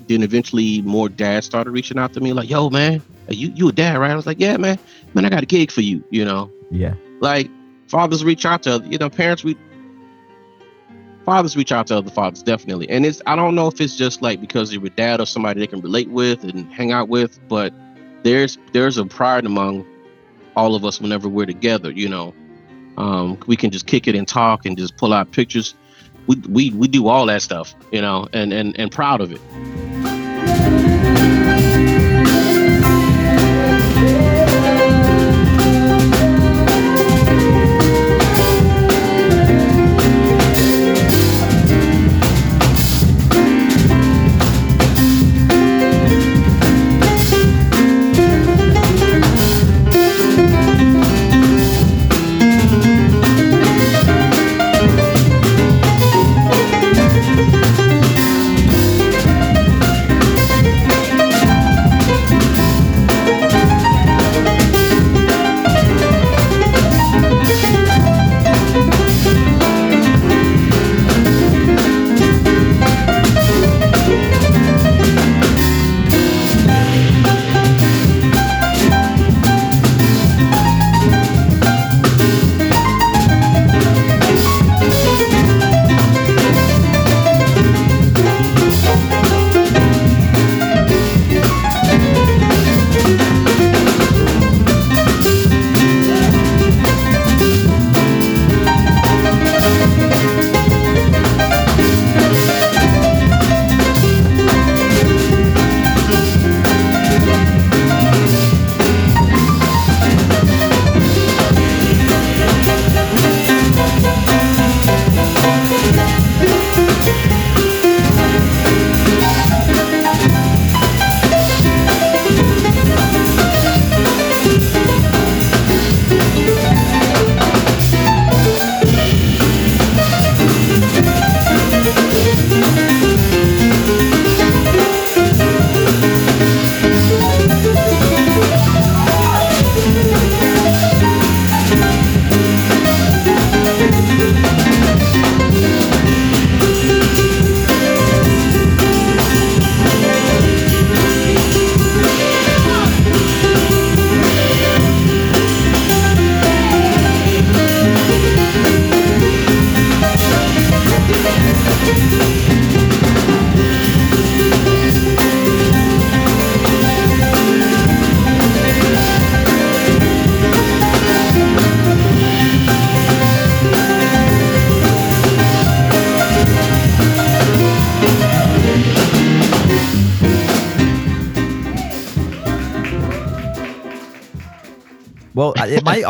then 0.09 0.21
eventually 0.23 0.81
more 0.81 1.07
dads 1.07 1.45
started 1.45 1.71
reaching 1.71 1.97
out 1.97 2.11
to 2.13 2.19
me 2.19 2.33
like 2.33 2.49
yo 2.49 2.69
man 2.69 3.01
are 3.29 3.33
you 3.33 3.51
you 3.55 3.69
a 3.69 3.71
dad 3.71 3.97
right? 3.99 4.11
I 4.11 4.15
was 4.15 4.25
like 4.25 4.39
yeah 4.41 4.57
man. 4.57 4.77
Man 5.13 5.23
i 5.25 5.29
got 5.29 5.43
a 5.43 5.45
gig 5.45 5.71
for 5.71 5.81
you 5.81 6.03
you 6.09 6.25
know? 6.25 6.51
Yeah. 6.69 6.93
Like 7.21 7.49
fathers 7.91 8.23
reach 8.23 8.45
out 8.45 8.63
to 8.63 8.75
other, 8.75 8.85
you 8.87 8.97
know 8.97 9.09
parents 9.09 9.43
we 9.43 9.57
fathers 11.25 11.57
reach 11.57 11.73
out 11.73 11.87
to 11.87 11.97
other 11.97 12.09
fathers 12.09 12.41
definitely. 12.41 12.89
And 12.89 13.05
it's 13.05 13.21
i 13.27 13.35
don't 13.35 13.53
know 13.53 13.67
if 13.67 13.81
it's 13.81 13.97
just 13.97 14.21
like 14.21 14.39
because 14.39 14.73
a 14.73 14.79
dad 14.89 15.19
or 15.19 15.25
somebody 15.25 15.59
they 15.59 15.67
can 15.67 15.81
relate 15.81 16.09
with 16.09 16.43
and 16.45 16.71
hang 16.71 16.93
out 16.93 17.09
with 17.09 17.37
but 17.49 17.73
there's 18.23 18.57
there's 18.71 18.97
a 18.97 19.05
pride 19.05 19.45
among 19.45 19.85
all 20.55 20.73
of 20.73 20.85
us 20.85 21.01
whenever 21.01 21.27
we're 21.27 21.45
together 21.45 21.91
you 21.91 22.07
know? 22.07 22.33
Um, 22.97 23.37
we 23.47 23.55
can 23.55 23.71
just 23.71 23.87
kick 23.87 24.07
it 24.07 24.15
and 24.15 24.27
talk 24.27 24.65
and 24.65 24.77
just 24.77 24.97
pull 24.97 25.13
out 25.13 25.31
pictures. 25.31 25.75
We, 26.27 26.35
we 26.47 26.69
we 26.71 26.87
do 26.87 27.07
all 27.07 27.25
that 27.25 27.41
stuff 27.41 27.75
you 27.91 28.01
know 28.01 28.27
and 28.31 28.53
and 28.53 28.79
and 28.79 28.89
proud 28.89 29.19
of 29.19 29.31
it 29.33 29.41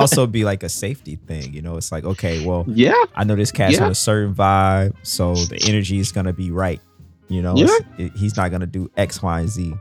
also 0.01 0.27
be 0.27 0.43
like 0.43 0.63
a 0.63 0.69
safety 0.69 1.15
thing. 1.27 1.53
You 1.53 1.61
know, 1.61 1.77
it's 1.77 1.91
like, 1.91 2.03
okay, 2.03 2.45
well, 2.45 2.65
yeah, 2.67 2.93
I 3.15 3.23
know 3.23 3.35
this 3.35 3.51
cat's 3.51 3.75
Yeah. 3.77 3.85
on 3.85 3.91
a 3.91 3.95
certain 3.95 4.33
vibe, 4.35 4.93
so 5.03 5.35
the 5.35 5.59
energy 5.67 5.99
is 5.99 6.11
gonna 6.11 6.33
be 6.33 6.51
right. 6.51 6.81
You 7.29 7.41
know, 7.41 7.55
Yeah. 7.55 7.67
It- 7.97 8.15
he's 8.15 8.35
not 8.35 8.51
gonna 8.51 8.65
do 8.67 8.89
X, 8.97 9.21
Y, 9.21 9.39
and 9.39 9.49
Z. 9.49 9.73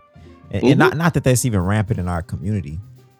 And, 0.52 0.62
Mhm. 0.62 0.70
and 0.70 0.78
not 0.78 0.96
not 0.96 1.14
that 1.14 1.24
that's 1.24 1.44
even 1.44 1.60
rampant 1.60 1.98
in 1.98 2.08
our 2.08 2.22
community, 2.22 2.78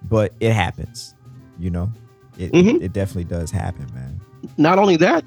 but 0.08 0.32
it 0.40 0.52
happens. 0.52 1.14
You 1.58 1.70
know, 1.70 1.92
it 2.38 2.52
Mhm. 2.52 2.80
it 2.82 2.92
definitely 2.92 3.24
does 3.24 3.50
happen, 3.50 3.86
man. 3.94 4.20
not 4.56 4.78
only 4.78 4.96
that, 4.96 5.22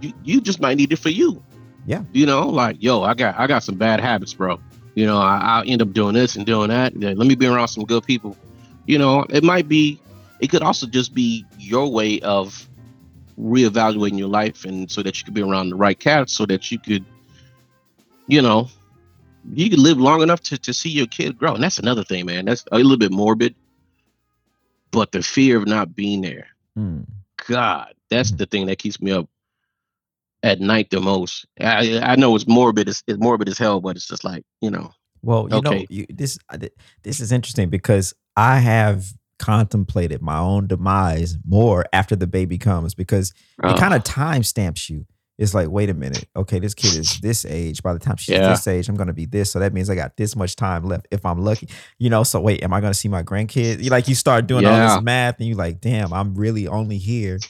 you, 0.00 0.12
you 0.24 0.40
just 0.40 0.60
might 0.60 0.76
need 0.76 0.92
it 0.92 0.96
for 1.00 1.08
you. 1.10 1.42
Yeah. 1.84 2.02
You 2.12 2.26
know, 2.26 2.48
like, 2.48 2.76
yo, 2.80 3.02
I 3.02 3.12
got 3.14 3.38
I 3.38 3.46
got 3.48 3.62
some 3.64 3.74
bad 3.74 3.98
habits, 4.00 4.32
bro. 4.34 4.60
You 4.94 5.04
know, 5.06 5.18
I, 5.18 5.38
I'll 5.42 5.64
end 5.66 5.82
up 5.82 5.92
doing 5.92 6.14
this 6.14 6.36
and 6.36 6.44
doing 6.46 6.68
that. 6.68 6.92
Yeah, 6.96 7.12
Let 7.16 7.26
me 7.26 7.34
be 7.34 7.46
around 7.46 7.68
some 7.68 7.84
good 7.84 8.04
people. 8.04 8.36
You 8.86 8.98
know, 8.98 9.24
it 9.30 9.42
might 9.42 9.66
be, 9.68 9.98
it 10.42 10.50
could 10.50 10.62
also 10.62 10.86
just 10.86 11.14
be 11.14 11.46
your 11.56 11.90
way 11.90 12.20
of 12.20 12.68
reevaluating 13.38 14.18
your 14.18 14.28
life 14.28 14.64
and 14.64 14.90
so 14.90 15.00
that 15.00 15.16
you 15.16 15.24
could 15.24 15.34
be 15.34 15.40
around 15.40 15.70
the 15.70 15.76
right 15.76 15.98
cats 15.98 16.32
so 16.32 16.44
that 16.46 16.70
you 16.70 16.80
could, 16.80 17.04
you 18.26 18.42
know, 18.42 18.68
you 19.54 19.70
could 19.70 19.78
live 19.78 19.98
long 19.98 20.20
enough 20.20 20.40
to, 20.40 20.58
to 20.58 20.74
see 20.74 20.90
your 20.90 21.06
kid 21.06 21.38
grow. 21.38 21.54
And 21.54 21.62
that's 21.62 21.78
another 21.78 22.02
thing, 22.02 22.26
man. 22.26 22.44
That's 22.44 22.64
a 22.72 22.76
little 22.76 22.98
bit 22.98 23.12
morbid. 23.12 23.54
But 24.90 25.12
the 25.12 25.22
fear 25.22 25.56
of 25.56 25.66
not 25.66 25.94
being 25.94 26.20
there. 26.22 26.48
Hmm. 26.74 27.02
God, 27.46 27.94
that's 28.10 28.32
the 28.32 28.44
thing 28.44 28.66
that 28.66 28.78
keeps 28.78 29.00
me 29.00 29.12
up 29.12 29.28
at 30.42 30.60
night 30.60 30.90
the 30.90 31.00
most. 31.00 31.46
I 31.60 32.00
I 32.02 32.16
know 32.16 32.34
it's 32.34 32.48
morbid, 32.48 32.88
it's, 32.88 33.02
it's 33.06 33.18
morbid 33.18 33.48
as 33.48 33.58
hell, 33.58 33.80
but 33.80 33.96
it's 33.96 34.06
just 34.06 34.24
like 34.24 34.44
you 34.60 34.70
know, 34.70 34.92
Well, 35.22 35.48
you 35.50 35.62
know, 35.62 35.84
you, 35.88 36.06
this 36.10 36.38
this 37.02 37.20
is 37.20 37.32
interesting 37.32 37.70
because 37.70 38.12
I 38.36 38.58
have 38.58 39.14
contemplated 39.42 40.22
my 40.22 40.38
own 40.38 40.66
demise 40.68 41.36
more 41.46 41.84
after 41.92 42.16
the 42.16 42.26
baby 42.26 42.56
comes 42.56 42.94
because 42.94 43.34
it 43.62 43.76
kind 43.78 43.92
of 43.92 44.02
time 44.04 44.42
stamps 44.42 44.88
you. 44.88 45.04
It's 45.38 45.54
like, 45.54 45.68
wait 45.68 45.90
a 45.90 45.94
minute, 45.94 46.28
okay, 46.36 46.58
this 46.60 46.72
kid 46.74 46.94
is 46.94 47.14
this 47.16 47.44
age. 47.44 47.82
By 47.82 47.92
the 47.94 47.98
time 47.98 48.16
she's 48.16 48.34
Yeah. 48.36 48.50
this 48.50 48.66
age, 48.68 48.88
I'm 48.88 48.94
gonna 48.94 49.12
be 49.12 49.26
this. 49.26 49.50
So 49.50 49.58
that 49.58 49.72
means 49.72 49.90
I 49.90 49.94
got 49.96 50.16
this 50.16 50.36
much 50.36 50.54
time 50.56 50.84
left 50.84 51.08
if 51.10 51.26
I'm 51.26 51.38
lucky. 51.42 51.68
You 51.98 52.10
know, 52.10 52.22
so 52.22 52.40
wait, 52.40 52.62
am 52.62 52.72
I 52.72 52.80
gonna 52.80 52.94
see 52.94 53.08
my 53.08 53.22
grandkids? 53.24 53.82
You 53.82 53.90
like 53.90 54.06
you 54.08 54.14
start 54.14 54.46
doing 54.46 54.64
all 54.64 54.76
this 54.96 55.02
math 55.02 55.38
and 55.40 55.48
you're 55.48 55.56
like, 55.56 55.80
damn, 55.80 56.12
I'm 56.12 56.34
really 56.34 56.68
only 56.68 56.98
here 56.98 57.44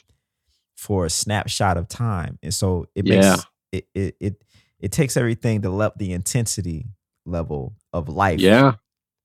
for 0.75 1.05
a 1.05 1.09
snapshot 1.09 1.77
of 1.77 1.87
time. 1.87 2.39
And 2.41 2.53
so 2.53 2.87
it 2.95 3.05
makes 3.05 3.25
Yeah. 3.25 3.37
it 3.71 3.87
it 3.93 4.15
it 4.19 4.43
it 4.79 4.91
takes 4.91 5.15
everything 5.15 5.61
to 5.61 5.81
up 5.81 5.97
the 5.99 6.13
intensity 6.13 6.87
level 7.25 7.75
of 7.93 8.09
life. 8.09 8.39
yeah, 8.39 8.73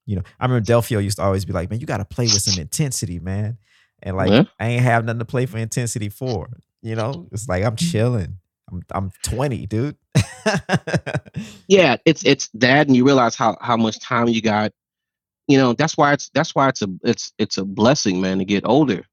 You 0.09 0.17
know, 0.17 0.23
I 0.41 0.47
remember 0.47 0.65
Delphio 0.65 1.05
used 1.05 1.19
to 1.19 1.23
always 1.23 1.45
be 1.45 1.53
like, 1.53 1.69
man, 1.69 1.81
you 1.81 1.87
got 1.87 1.99
to 1.99 2.05
play 2.07 2.25
with 2.25 2.41
some 2.41 2.59
intensity, 2.59 3.19
man. 3.19 3.59
And 4.03 4.17
like, 4.17 4.31
Yeah. 4.31 4.45
I 4.59 4.69
ain't 4.69 4.83
have 4.83 5.05
nothing 5.05 5.19
to 5.19 5.27
play 5.27 5.45
for 5.45 5.59
intensity 5.59 6.09
for. 6.09 6.49
You 6.81 6.95
know, 6.95 7.29
it's 7.31 7.47
like 7.47 7.63
I'm 7.63 7.77
chilling. 7.77 8.39
I'm 8.73 8.83
I'm 8.91 9.13
20, 9.23 9.67
dude. 9.67 9.97
yeah. 11.69 11.97
It's 12.07 12.25
it's 12.25 12.49
that, 12.55 12.87
and 12.87 12.97
you 12.97 13.05
realize 13.05 13.35
how 13.35 13.59
how 13.61 13.77
much 13.77 14.01
time 14.01 14.29
you 14.29 14.41
got. 14.41 14.73
You 15.47 15.59
know, 15.59 15.75
that's 15.75 15.99
why 15.99 16.15
it's 16.15 16.31
that's 16.31 16.55
why 16.55 16.71
it's 16.71 16.81
a 16.81 16.89
it's 17.05 17.33
it's 17.37 17.59
a 17.59 17.67
blessing, 17.67 18.23
man, 18.23 18.39
to 18.39 18.47
get 18.47 18.65
older. 18.65 19.05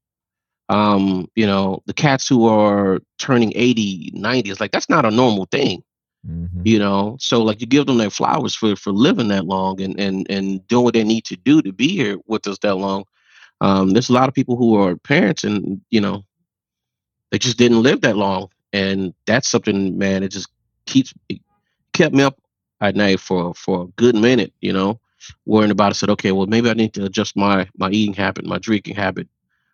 Um, 0.70 1.28
you 1.34 1.46
know, 1.46 1.82
the 1.84 1.94
cats 1.94 2.26
who 2.26 2.46
are 2.46 3.00
turning 3.18 3.52
80, 3.54 4.12
90, 4.14 4.50
it's 4.50 4.60
like 4.60 4.72
that's 4.72 4.88
not 4.88 5.04
a 5.04 5.10
normal 5.10 5.44
thing. 5.50 5.82
Mhm. 6.26 6.64
you 6.64 6.78
know 6.78 7.16
so 7.20 7.42
like 7.42 7.60
you 7.60 7.66
give 7.66 7.86
them 7.86 7.98
their 7.98 8.10
flowers 8.10 8.54
for 8.54 8.76
for 8.76 8.92
living 8.92 9.28
that 9.28 9.46
long 9.46 9.80
and 9.80 9.98
and 10.00 10.26
and 10.30 10.66
doing 10.68 10.84
what 10.84 10.94
they 10.94 11.04
need 11.04 11.24
to 11.24 11.36
do 11.36 11.62
to 11.62 11.72
be 11.72 11.88
here 11.88 12.16
with 12.26 12.46
us 12.48 12.58
that 12.60 12.76
long 12.76 13.04
um 13.60 13.90
there's 13.90 14.10
a 14.10 14.12
lot 14.14 14.28
of 14.28 14.34
people 14.34 14.56
who 14.56 14.76
are 14.76 14.96
parents 14.96 15.44
and 15.44 15.80
you 15.90 16.00
know 16.00 16.22
they 17.30 17.38
just 17.38 17.58
didn't 17.58 17.82
live 17.82 18.00
that 18.02 18.16
long, 18.16 18.48
and 18.72 19.14
that's 19.26 19.48
something, 19.48 19.98
man. 19.98 20.22
It 20.22 20.30
just 20.30 20.48
keeps 20.86 21.12
it 21.28 21.40
kept 21.92 22.14
me 22.14 22.22
up 22.22 22.38
at 22.80 22.96
night 22.96 23.20
for 23.20 23.54
for 23.54 23.84
a 23.84 23.86
good 24.00 24.14
minute, 24.14 24.52
you 24.60 24.72
know, 24.72 25.00
worrying 25.46 25.70
about 25.70 25.92
it. 25.92 25.96
Said, 25.96 26.10
okay, 26.10 26.32
well, 26.32 26.46
maybe 26.46 26.70
I 26.70 26.74
need 26.74 26.94
to 26.94 27.04
adjust 27.04 27.36
my 27.36 27.68
my 27.78 27.90
eating 27.90 28.14
habit, 28.14 28.46
my 28.46 28.58
drinking 28.58 28.96
habit. 28.96 29.28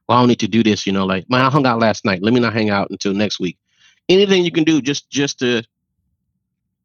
Well, 0.08 0.18
I 0.18 0.22
don't 0.22 0.28
need 0.28 0.40
to 0.40 0.48
do 0.48 0.62
this, 0.62 0.86
you 0.86 0.92
know. 0.92 1.06
Like, 1.06 1.28
man, 1.30 1.42
I 1.42 1.50
hung 1.50 1.66
out 1.66 1.80
last 1.80 2.04
night. 2.04 2.22
Let 2.22 2.34
me 2.34 2.40
not 2.40 2.52
hang 2.54 2.70
out 2.70 2.90
until 2.90 3.14
next 3.14 3.40
week. 3.40 3.58
Anything 4.08 4.44
you 4.44 4.52
can 4.52 4.64
do 4.64 4.80
just 4.82 5.10
just 5.10 5.38
to 5.40 5.62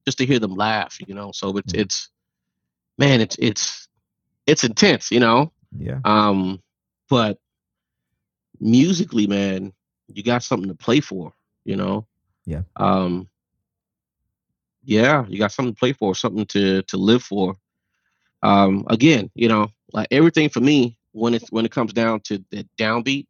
just 0.07 0.19
to 0.19 0.25
hear 0.25 0.39
them 0.39 0.55
laugh, 0.55 0.97
you 1.05 1.13
know. 1.13 1.33
So 1.33 1.57
it's 1.57 1.73
mm. 1.73 1.81
it's 1.81 2.09
man, 2.97 3.19
it's 3.19 3.35
it's 3.39 3.89
it's 4.45 4.63
intense, 4.63 5.11
you 5.11 5.19
know. 5.19 5.51
Yeah. 5.77 5.99
Um, 6.05 6.63
but 7.09 7.37
musically, 8.61 9.27
man, 9.27 9.73
you 10.07 10.23
got 10.23 10.43
something 10.43 10.69
to 10.69 10.75
play 10.75 11.01
for, 11.01 11.33
you 11.65 11.75
know. 11.75 12.07
Yeah. 12.45 12.61
Um. 12.77 13.27
Yeah, 14.85 15.25
you 15.27 15.37
got 15.37 15.51
something 15.51 15.73
to 15.73 15.79
play 15.79 15.91
for, 15.91 16.15
something 16.15 16.45
to 16.45 16.83
to 16.83 16.95
live 16.95 17.21
for. 17.21 17.57
Um. 18.41 18.85
Again, 18.87 19.29
you 19.35 19.49
know, 19.49 19.67
like 19.91 20.07
everything 20.09 20.47
for 20.47 20.61
me 20.61 20.97
when 21.11 21.33
it 21.33 21.43
when 21.49 21.65
it 21.65 21.71
comes 21.73 21.91
down 21.91 22.21
to 22.21 22.41
the 22.49 22.65
downbeat, 22.79 23.27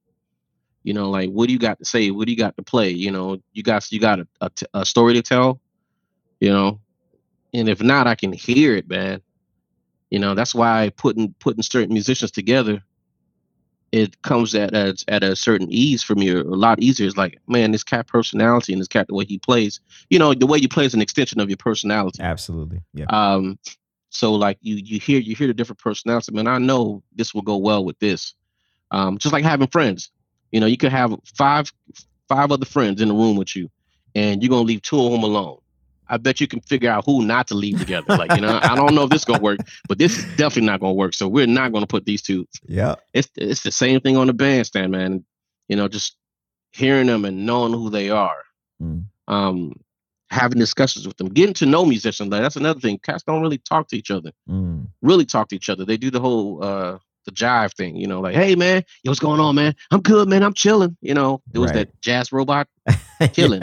you 0.84 0.94
know, 0.94 1.10
like 1.10 1.32
what 1.32 1.48
do 1.48 1.54
you 1.54 1.60
got 1.60 1.80
to 1.80 1.86
say? 1.86 2.12
What 2.12 2.28
do 2.28 2.32
you 2.32 2.38
got 2.38 2.56
to 2.58 2.62
play? 2.62 2.92
You 2.92 3.10
know, 3.10 3.42
you 3.52 3.64
got 3.64 3.92
you 3.92 4.00
got 4.00 4.20
a, 4.20 4.28
a, 4.42 4.52
a 4.76 4.86
story 4.86 5.16
to 5.16 5.24
tell, 5.24 5.60
you 6.40 6.50
know, 6.50 6.80
and 7.54 7.70
if 7.70 7.82
not, 7.82 8.08
I 8.08 8.16
can 8.16 8.34
hear 8.34 8.76
it, 8.76 8.90
man. 8.90 9.22
You 10.10 10.20
know, 10.20 10.36
that's 10.36 10.56
why 10.56 10.92
putting 10.96 11.34
putting 11.40 11.64
certain 11.64 11.94
musicians 11.94 12.32
together, 12.32 12.82
it 13.92 14.22
comes 14.22 14.56
at 14.56 14.74
a, 14.74 14.96
at 15.08 15.24
a 15.24 15.36
certain 15.36 15.68
ease 15.72 16.04
for 16.04 16.16
me, 16.16 16.30
a 16.30 16.44
lot 16.44 16.82
easier. 16.82 17.08
It's 17.08 17.18
like, 17.18 17.40
man, 17.48 17.72
this 17.72 17.84
cat 17.84 18.08
personality 18.08 18.74
and 18.74 18.82
this 18.82 18.88
cat 18.88 19.08
the 19.08 19.16
way 19.16 19.26
he 19.26 19.38
plays. 19.40 19.80
You 20.10 20.20
know, 20.20 20.34
the 20.34 20.48
way 20.48 20.60
you 20.60 20.70
play 20.70 20.86
is 20.86 20.94
an 20.94 21.02
extension 21.02 21.40
of 21.40 21.50
your 21.50 21.58
personality. 21.58 22.22
Absolutely. 22.22 22.82
Yeah. 22.94 23.06
Um, 23.10 23.60
so 24.10 24.34
like 24.34 24.58
you 24.62 24.76
you 24.76 25.00
hear 25.00 25.20
you 25.20 25.36
hear 25.36 25.48
the 25.48 25.54
different 25.54 25.80
personalities. 25.80 26.32
Man, 26.32 26.48
I 26.48 26.58
know 26.58 27.04
this 27.16 27.34
will 27.34 27.42
go 27.42 27.58
well 27.58 27.84
with 27.84 28.00
this. 28.00 28.34
Um, 28.92 29.18
just 29.18 29.34
like 29.34 29.44
having 29.44 29.68
friends. 29.68 30.12
You 30.52 30.62
know, 30.62 30.66
you 30.66 30.78
could 30.78 30.92
have 30.92 31.14
five 31.36 31.72
five 32.30 32.52
other 32.52 32.66
friends 32.66 33.02
in 33.02 33.10
the 33.10 33.14
room 33.14 33.36
with 33.36 33.56
you, 33.56 33.70
and 34.16 34.42
you're 34.42 34.50
gonna 34.50 34.62
leave 34.62 34.82
two 34.82 35.00
of 35.00 35.12
them 35.12 35.24
alone. 35.24 35.60
I 36.10 36.18
bet 36.18 36.40
you 36.40 36.48
can 36.48 36.62
figure 36.62 36.90
out 36.90 37.06
who 37.06 37.26
not 37.26 37.48
to 37.48 37.56
leave 37.56 37.80
together. 37.80 38.18
Like, 38.18 38.34
you 38.34 38.42
know, 38.42 38.60
I 38.62 38.76
don't 38.76 38.96
know 38.96 39.04
if 39.04 39.10
this 39.10 39.22
is 39.22 39.26
gonna 39.26 39.42
work, 39.42 39.60
but 39.88 39.98
this 39.98 40.18
is 40.18 40.24
definitely 40.38 40.68
not 40.68 40.80
gonna 40.80 40.94
work. 40.94 41.14
So 41.14 41.28
we're 41.28 41.48
not 41.48 41.72
gonna 41.72 41.88
put 41.88 42.06
these 42.06 42.22
two. 42.22 42.48
Yeah. 42.68 42.96
It's 43.14 43.30
it's 43.36 43.64
the 43.64 43.72
same 43.72 44.00
thing 44.02 44.18
on 44.18 44.28
the 44.28 44.34
bandstand, 44.34 44.92
man. 44.92 45.26
You 45.68 45.76
know, 45.76 45.88
just 45.88 46.18
hearing 46.72 47.08
them 47.08 47.26
and 47.26 47.46
knowing 47.46 47.74
who 47.74 47.90
they 47.90 48.10
are. 48.10 48.44
Mm. 48.82 49.06
Um, 49.28 49.74
having 50.30 50.60
discussions 50.60 51.08
with 51.08 51.18
them, 51.18 51.30
getting 51.30 51.54
to 51.56 51.66
know 51.66 51.86
musicians. 51.86 52.30
Like 52.30 52.42
that's 52.42 52.56
another 52.56 52.80
thing. 52.80 53.00
Cats 53.00 53.24
don't 53.24 53.42
really 53.42 53.58
talk 53.58 53.88
to 53.90 53.98
each 53.98 54.12
other. 54.12 54.32
Mm. 54.50 54.88
Really 55.02 55.26
talk 55.26 55.50
to 55.50 55.56
each 55.56 55.70
other. 55.70 55.86
They 55.86 55.98
do 55.98 56.12
the 56.12 56.20
whole 56.20 56.64
uh 56.64 56.98
the 57.26 57.32
jive 57.32 57.74
thing, 57.74 57.96
you 57.98 58.08
know, 58.08 58.22
like, 58.22 58.36
hey 58.36 58.56
man, 58.56 58.84
yo, 59.04 59.12
what's 59.12 59.20
going 59.20 59.40
on, 59.40 59.54
man? 59.54 59.76
I'm 59.92 60.02
good, 60.02 60.28
man. 60.28 60.44
I'm 60.44 60.54
chilling. 60.54 60.98
You 61.02 61.14
know, 61.14 61.42
it 61.54 61.60
was 61.60 61.72
right. 61.72 61.88
that 61.88 62.02
jazz 62.02 62.32
robot 62.32 62.68
killing. 63.34 63.62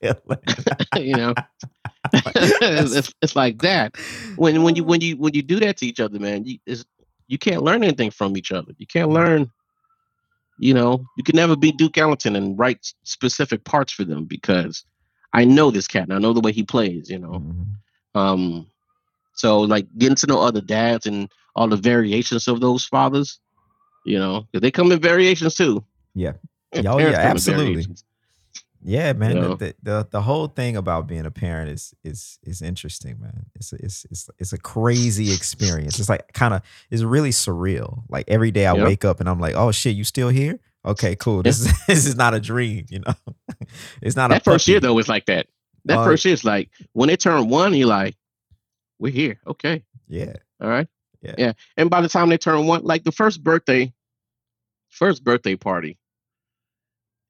you 0.96 1.16
know, 1.16 1.34
it's, 2.12 3.12
it's, 3.22 3.36
like 3.36 3.58
that. 3.62 3.96
When 4.36 4.62
when 4.62 4.76
you 4.76 4.84
when 4.84 5.00
you 5.00 5.16
when 5.16 5.34
you 5.34 5.42
do 5.42 5.58
that 5.60 5.78
to 5.78 5.86
each 5.86 6.00
other, 6.00 6.18
man, 6.18 6.44
you 6.44 6.58
you 7.28 7.38
can't 7.38 7.62
learn 7.62 7.82
anything 7.82 8.10
from 8.10 8.36
each 8.36 8.52
other. 8.52 8.72
You 8.78 8.86
can't 8.86 9.10
learn. 9.10 9.50
You 10.58 10.72
know, 10.72 11.04
you 11.16 11.24
can 11.24 11.36
never 11.36 11.54
be 11.54 11.72
Duke 11.72 11.98
Ellington 11.98 12.34
and 12.34 12.58
write 12.58 12.92
specific 13.02 13.64
parts 13.64 13.92
for 13.92 14.04
them 14.04 14.24
because 14.24 14.84
I 15.34 15.44
know 15.44 15.70
this 15.70 15.86
cat 15.86 16.04
and 16.04 16.14
I 16.14 16.18
know 16.18 16.32
the 16.32 16.40
way 16.40 16.52
he 16.52 16.62
plays. 16.62 17.10
You 17.10 17.18
know, 17.18 17.32
mm-hmm. 17.32 18.18
um, 18.18 18.66
so 19.34 19.60
like 19.60 19.86
getting 19.98 20.16
to 20.16 20.26
know 20.26 20.40
other 20.40 20.62
dads 20.62 21.06
and 21.06 21.30
all 21.54 21.68
the 21.68 21.76
variations 21.76 22.48
of 22.48 22.60
those 22.60 22.84
fathers. 22.86 23.38
You 24.04 24.18
know, 24.18 24.46
they 24.52 24.70
come 24.70 24.92
in 24.92 25.00
variations 25.00 25.56
too. 25.56 25.84
Yeah. 26.14 26.32
Oh 26.74 26.98
yeah, 26.98 27.10
absolutely. 27.10 27.86
Yeah, 28.88 29.12
man. 29.14 29.34
You 29.34 29.42
know? 29.42 29.54
the, 29.56 29.74
the, 29.82 30.06
the 30.08 30.22
whole 30.22 30.46
thing 30.46 30.76
about 30.76 31.08
being 31.08 31.26
a 31.26 31.30
parent 31.30 31.70
is 31.70 31.92
is 32.04 32.38
is 32.44 32.62
interesting, 32.62 33.20
man. 33.20 33.46
It's 33.56 33.72
a, 33.72 33.76
it's 33.84 34.06
it's 34.12 34.30
it's 34.38 34.52
a 34.52 34.58
crazy 34.58 35.34
experience. 35.34 35.98
It's 35.98 36.08
like 36.08 36.32
kind 36.32 36.54
of 36.54 36.62
it's 36.88 37.02
really 37.02 37.30
surreal. 37.30 38.04
Like 38.08 38.26
every 38.28 38.52
day 38.52 38.64
I 38.64 38.74
yep. 38.74 38.86
wake 38.86 39.04
up 39.04 39.18
and 39.18 39.28
I'm 39.28 39.40
like, 39.40 39.56
oh 39.56 39.72
shit, 39.72 39.96
you 39.96 40.04
still 40.04 40.28
here? 40.28 40.60
Okay, 40.84 41.16
cool. 41.16 41.42
This 41.42 41.58
is 41.58 41.72
this 41.88 42.06
is 42.06 42.14
not 42.14 42.32
a 42.32 42.38
dream, 42.38 42.86
you 42.88 43.00
know. 43.00 43.14
it's 44.02 44.14
not 44.14 44.30
that 44.30 44.44
first 44.44 44.68
year 44.68 44.78
though 44.78 44.96
It's 44.98 45.08
like 45.08 45.26
that. 45.26 45.48
That 45.86 45.98
uh, 45.98 46.04
first 46.04 46.24
year 46.24 46.34
is 46.34 46.44
like 46.44 46.70
when 46.92 47.08
they 47.08 47.16
turn 47.16 47.48
one, 47.48 47.74
you're 47.74 47.88
like, 47.88 48.14
we're 49.00 49.12
here. 49.12 49.40
Okay. 49.48 49.82
Yeah. 50.06 50.34
All 50.60 50.68
right. 50.68 50.86
Yeah. 51.22 51.34
Yeah. 51.36 51.52
And 51.76 51.90
by 51.90 52.02
the 52.02 52.08
time 52.08 52.28
they 52.28 52.38
turn 52.38 52.68
one, 52.68 52.84
like 52.84 53.02
the 53.02 53.10
first 53.10 53.42
birthday, 53.42 53.92
first 54.90 55.24
birthday 55.24 55.56
party, 55.56 55.98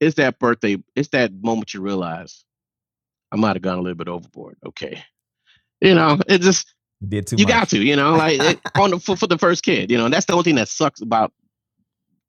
it's 0.00 0.16
that 0.16 0.38
birthday, 0.38 0.76
it's 0.94 1.08
that 1.08 1.32
moment 1.42 1.74
you 1.74 1.80
realize 1.80 2.44
I 3.32 3.36
might 3.36 3.56
have 3.56 3.62
gone 3.62 3.78
a 3.78 3.82
little 3.82 3.96
bit 3.96 4.08
overboard. 4.08 4.56
Okay. 4.64 5.02
You 5.80 5.94
know, 5.94 6.18
it 6.28 6.40
just 6.40 6.72
you 7.00 7.08
did 7.08 7.26
too 7.26 7.36
you 7.36 7.44
much. 7.44 7.54
got 7.54 7.68
to, 7.70 7.78
you 7.82 7.96
know, 7.96 8.14
like 8.14 8.40
it, 8.40 8.60
on 8.78 8.90
the 8.90 9.00
for, 9.00 9.16
for 9.16 9.26
the 9.26 9.38
first 9.38 9.62
kid, 9.62 9.90
you 9.90 9.98
know, 9.98 10.08
that's 10.08 10.26
the 10.26 10.32
only 10.32 10.44
thing 10.44 10.54
that 10.56 10.68
sucks 10.68 11.00
about 11.00 11.32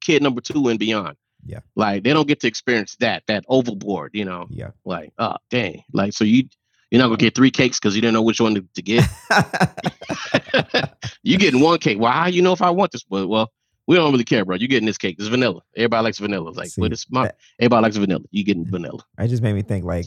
kid 0.02 0.22
number 0.22 0.42
two 0.42 0.68
and 0.68 0.80
beyond. 0.80 1.16
Yeah. 1.46 1.60
Like 1.76 2.04
they 2.04 2.14
don't 2.14 2.28
get 2.28 2.42
to 2.42 2.48
experience 2.48 2.96
that, 3.00 3.24
that 3.28 3.46
overboard, 3.48 4.12
you 4.14 4.26
know. 4.26 4.48
Yeah. 4.50 4.72
Like, 4.86 5.14
oh 5.18 5.38
dang. 5.50 5.84
Like 5.94 6.14
so 6.14 6.24
you 6.24 6.44
you're 6.92 7.02
not 7.02 7.08
gonna 7.08 7.18
get 7.18 7.36
three 7.36 7.52
cakes 7.52 7.80
because 7.80 7.96
you 7.96 8.02
didn't 8.02 8.14
know 8.14 8.22
which 8.22 8.40
one 8.40 8.56
to, 8.56 8.66
to 8.76 8.82
get. 8.82 9.04
you 11.24 11.38
getting 11.38 11.62
one 11.62 11.80
cake. 11.80 12.00
Well, 12.00 12.12
how 12.12 12.28
you 12.28 12.42
know 12.42 12.54
if 12.54 12.62
I 12.62 12.70
want 12.70 12.92
this? 12.92 13.04
But 13.04 13.28
well, 13.28 13.52
we 13.88 13.96
don't 13.96 14.12
really 14.12 14.26
care, 14.26 14.44
bro. 14.44 14.58
You're 14.58 14.68
getting 14.68 14.86
this 14.86 14.98
cake? 14.98 15.16
It's 15.18 15.28
vanilla. 15.28 15.62
Everybody 15.76 16.04
likes 16.04 16.20
vanilla. 16.20 16.50
Like, 16.50 16.70
See, 16.70 16.82
but 16.82 16.92
it's 16.92 17.10
my 17.10 17.24
that, 17.24 17.38
everybody 17.60 17.84
likes 17.84 17.96
vanilla. 17.96 18.22
You 18.32 18.44
getting 18.44 18.70
vanilla. 18.70 19.00
It 19.18 19.30
just 19.30 19.42
made 19.42 19.54
me 19.54 19.62
think 19.62 19.86
like 19.86 20.06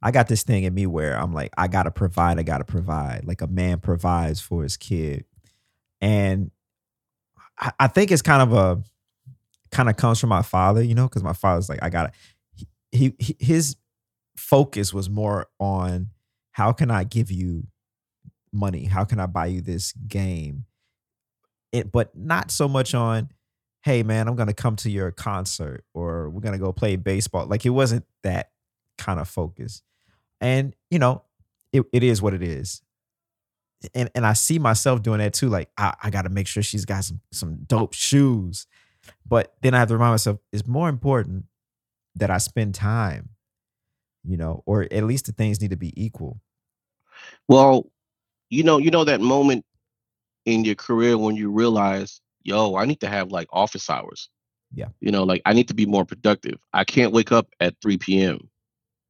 I 0.00 0.12
got 0.12 0.28
this 0.28 0.44
thing 0.44 0.62
in 0.64 0.72
me 0.72 0.86
where 0.86 1.18
I'm 1.18 1.34
like, 1.34 1.52
I 1.58 1.66
gotta 1.66 1.90
provide, 1.90 2.38
I 2.38 2.44
gotta 2.44 2.64
provide. 2.64 3.24
Like 3.26 3.42
a 3.42 3.48
man 3.48 3.80
provides 3.80 4.40
for 4.40 4.62
his 4.62 4.76
kid. 4.76 5.24
And 6.00 6.52
I, 7.58 7.72
I 7.80 7.86
think 7.88 8.12
it's 8.12 8.22
kind 8.22 8.40
of 8.40 8.52
a 8.52 8.82
kind 9.72 9.90
of 9.90 9.96
comes 9.96 10.20
from 10.20 10.30
my 10.30 10.42
father, 10.42 10.82
you 10.82 10.94
know, 10.94 11.08
because 11.08 11.24
my 11.24 11.32
father's 11.32 11.68
like, 11.68 11.82
I 11.82 11.90
gotta 11.90 12.12
he, 12.92 13.14
he 13.18 13.36
his 13.40 13.76
focus 14.36 14.94
was 14.94 15.10
more 15.10 15.46
on 15.58 16.08
how 16.52 16.72
can 16.72 16.90
I 16.90 17.02
give 17.02 17.32
you 17.32 17.66
money? 18.52 18.84
How 18.84 19.04
can 19.04 19.18
I 19.18 19.26
buy 19.26 19.46
you 19.46 19.60
this 19.60 19.92
game? 19.92 20.64
It, 21.72 21.92
but 21.92 22.16
not 22.16 22.50
so 22.50 22.68
much 22.68 22.94
on, 22.94 23.30
hey 23.82 24.02
man, 24.02 24.28
I'm 24.28 24.36
gonna 24.36 24.54
come 24.54 24.76
to 24.76 24.90
your 24.90 25.10
concert 25.10 25.84
or 25.94 26.30
we're 26.30 26.40
gonna 26.40 26.58
go 26.58 26.72
play 26.72 26.96
baseball. 26.96 27.46
Like 27.46 27.64
it 27.64 27.70
wasn't 27.70 28.04
that 28.22 28.50
kind 28.96 29.20
of 29.20 29.28
focus. 29.28 29.82
And 30.40 30.74
you 30.90 30.98
know, 30.98 31.22
it, 31.72 31.84
it 31.92 32.02
is 32.02 32.20
what 32.20 32.34
it 32.34 32.42
is. 32.42 32.82
And 33.94 34.10
and 34.14 34.26
I 34.26 34.32
see 34.32 34.58
myself 34.58 35.02
doing 35.02 35.18
that 35.18 35.34
too. 35.34 35.48
Like 35.48 35.70
I, 35.76 35.94
I 36.02 36.10
gotta 36.10 36.28
make 36.30 36.46
sure 36.46 36.62
she's 36.62 36.84
got 36.84 37.04
some 37.04 37.20
some 37.32 37.56
dope 37.66 37.94
shoes. 37.94 38.66
But 39.26 39.54
then 39.62 39.74
I 39.74 39.78
have 39.78 39.88
to 39.88 39.94
remind 39.94 40.12
myself, 40.12 40.38
it's 40.52 40.66
more 40.66 40.88
important 40.88 41.44
that 42.16 42.30
I 42.30 42.38
spend 42.38 42.74
time, 42.74 43.30
you 44.24 44.36
know, 44.36 44.62
or 44.66 44.86
at 44.90 45.04
least 45.04 45.26
the 45.26 45.32
things 45.32 45.60
need 45.60 45.70
to 45.70 45.76
be 45.76 45.92
equal. 46.02 46.40
Well, 47.46 47.90
you 48.50 48.62
know, 48.62 48.78
you 48.78 48.90
know 48.90 49.04
that 49.04 49.20
moment 49.20 49.64
in 50.48 50.64
your 50.64 50.74
career 50.74 51.18
when 51.18 51.36
you 51.36 51.50
realize, 51.50 52.20
yo, 52.42 52.76
I 52.76 52.86
need 52.86 53.00
to 53.00 53.08
have 53.08 53.30
like 53.30 53.48
office 53.52 53.90
hours. 53.90 54.30
Yeah. 54.72 54.88
You 55.00 55.10
know, 55.10 55.24
like 55.24 55.42
I 55.44 55.52
need 55.52 55.68
to 55.68 55.74
be 55.74 55.86
more 55.86 56.04
productive. 56.04 56.58
I 56.72 56.84
can't 56.84 57.12
wake 57.12 57.32
up 57.32 57.48
at 57.60 57.74
3 57.82 57.98
p.m. 57.98 58.48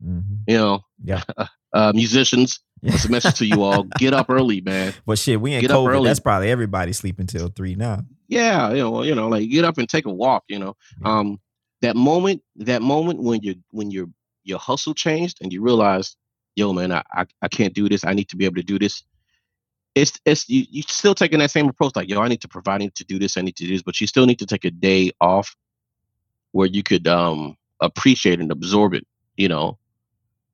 Mm-hmm. 0.05 0.34
You 0.47 0.57
know, 0.57 0.80
yeah. 1.03 1.22
uh, 1.72 1.93
musicians, 1.95 2.61
a 2.82 3.09
message 3.09 3.36
to 3.39 3.47
you 3.47 3.62
all. 3.62 3.84
Get 3.99 4.14
up 4.14 4.26
early, 4.28 4.61
man. 4.61 4.95
Well, 5.07 5.16
shit, 5.16 5.41
we 5.41 5.55
ain't 5.55 5.62
get 5.62 5.70
COVID. 5.70 6.05
That's 6.05 6.20
probably 6.20 6.51
everybody 6.51 6.93
sleeping 6.93 7.26
till 7.26 7.49
three 7.49 7.74
now. 7.74 8.03
Yeah, 8.28 8.70
you 8.70 8.78
know, 8.78 9.03
you 9.03 9.14
know, 9.14 9.28
like 9.28 9.49
get 9.49 9.64
up 9.64 9.78
and 9.78 9.89
take 9.89 10.07
a 10.07 10.12
walk. 10.12 10.45
You 10.49 10.59
know, 10.59 10.76
yeah. 11.01 11.18
um, 11.18 11.41
that 11.82 11.97
moment, 11.97 12.43
that 12.57 12.82
moment 12.82 13.22
when 13.22 13.43
you 13.43 13.57
when 13.70 13.91
your 13.91 14.07
your 14.45 14.59
hustle 14.59 14.95
changed 14.95 15.39
and 15.41 15.53
you 15.53 15.62
realize, 15.62 16.16
yo, 16.57 16.72
man, 16.72 16.93
I, 16.93 17.03
I 17.12 17.26
I 17.43 17.49
can't 17.49 17.74
do 17.74 17.89
this. 17.89 18.05
I 18.05 18.12
need 18.12 18.28
to 18.28 18.36
be 18.36 18.45
able 18.45 18.57
to 18.57 18.62
do 18.62 18.78
this 18.78 19.03
it's 19.99 20.20
it's 20.24 20.49
you 20.49 20.64
you 20.70 20.82
still 20.82 21.14
taking 21.14 21.38
that 21.40 21.51
same 21.51 21.68
approach 21.68 21.96
like 21.96 22.09
yo 22.09 22.20
i 22.22 22.28
need 22.28 22.40
to 22.40 22.49
provide 22.49 22.74
I 22.76 22.78
need 22.78 22.94
to 22.96 23.05
do 23.05 23.18
this 23.18 23.36
i 23.36 23.42
need 23.42 23.57
to 23.57 23.64
do 23.64 23.72
this 23.72 23.82
but 23.82 24.01
you 24.01 24.07
still 24.07 24.26
need 24.26 24.38
to 24.38 24.46
take 24.46 24.64
a 24.64 24.70
day 24.70 25.11
off 25.20 25.57
where 26.53 26.68
you 26.68 26.82
could 26.82 27.07
um 27.09 27.57
appreciate 27.80 28.40
and 28.40 28.51
absorb 28.53 28.94
it 28.94 29.07
you 29.36 29.49
know 29.49 29.78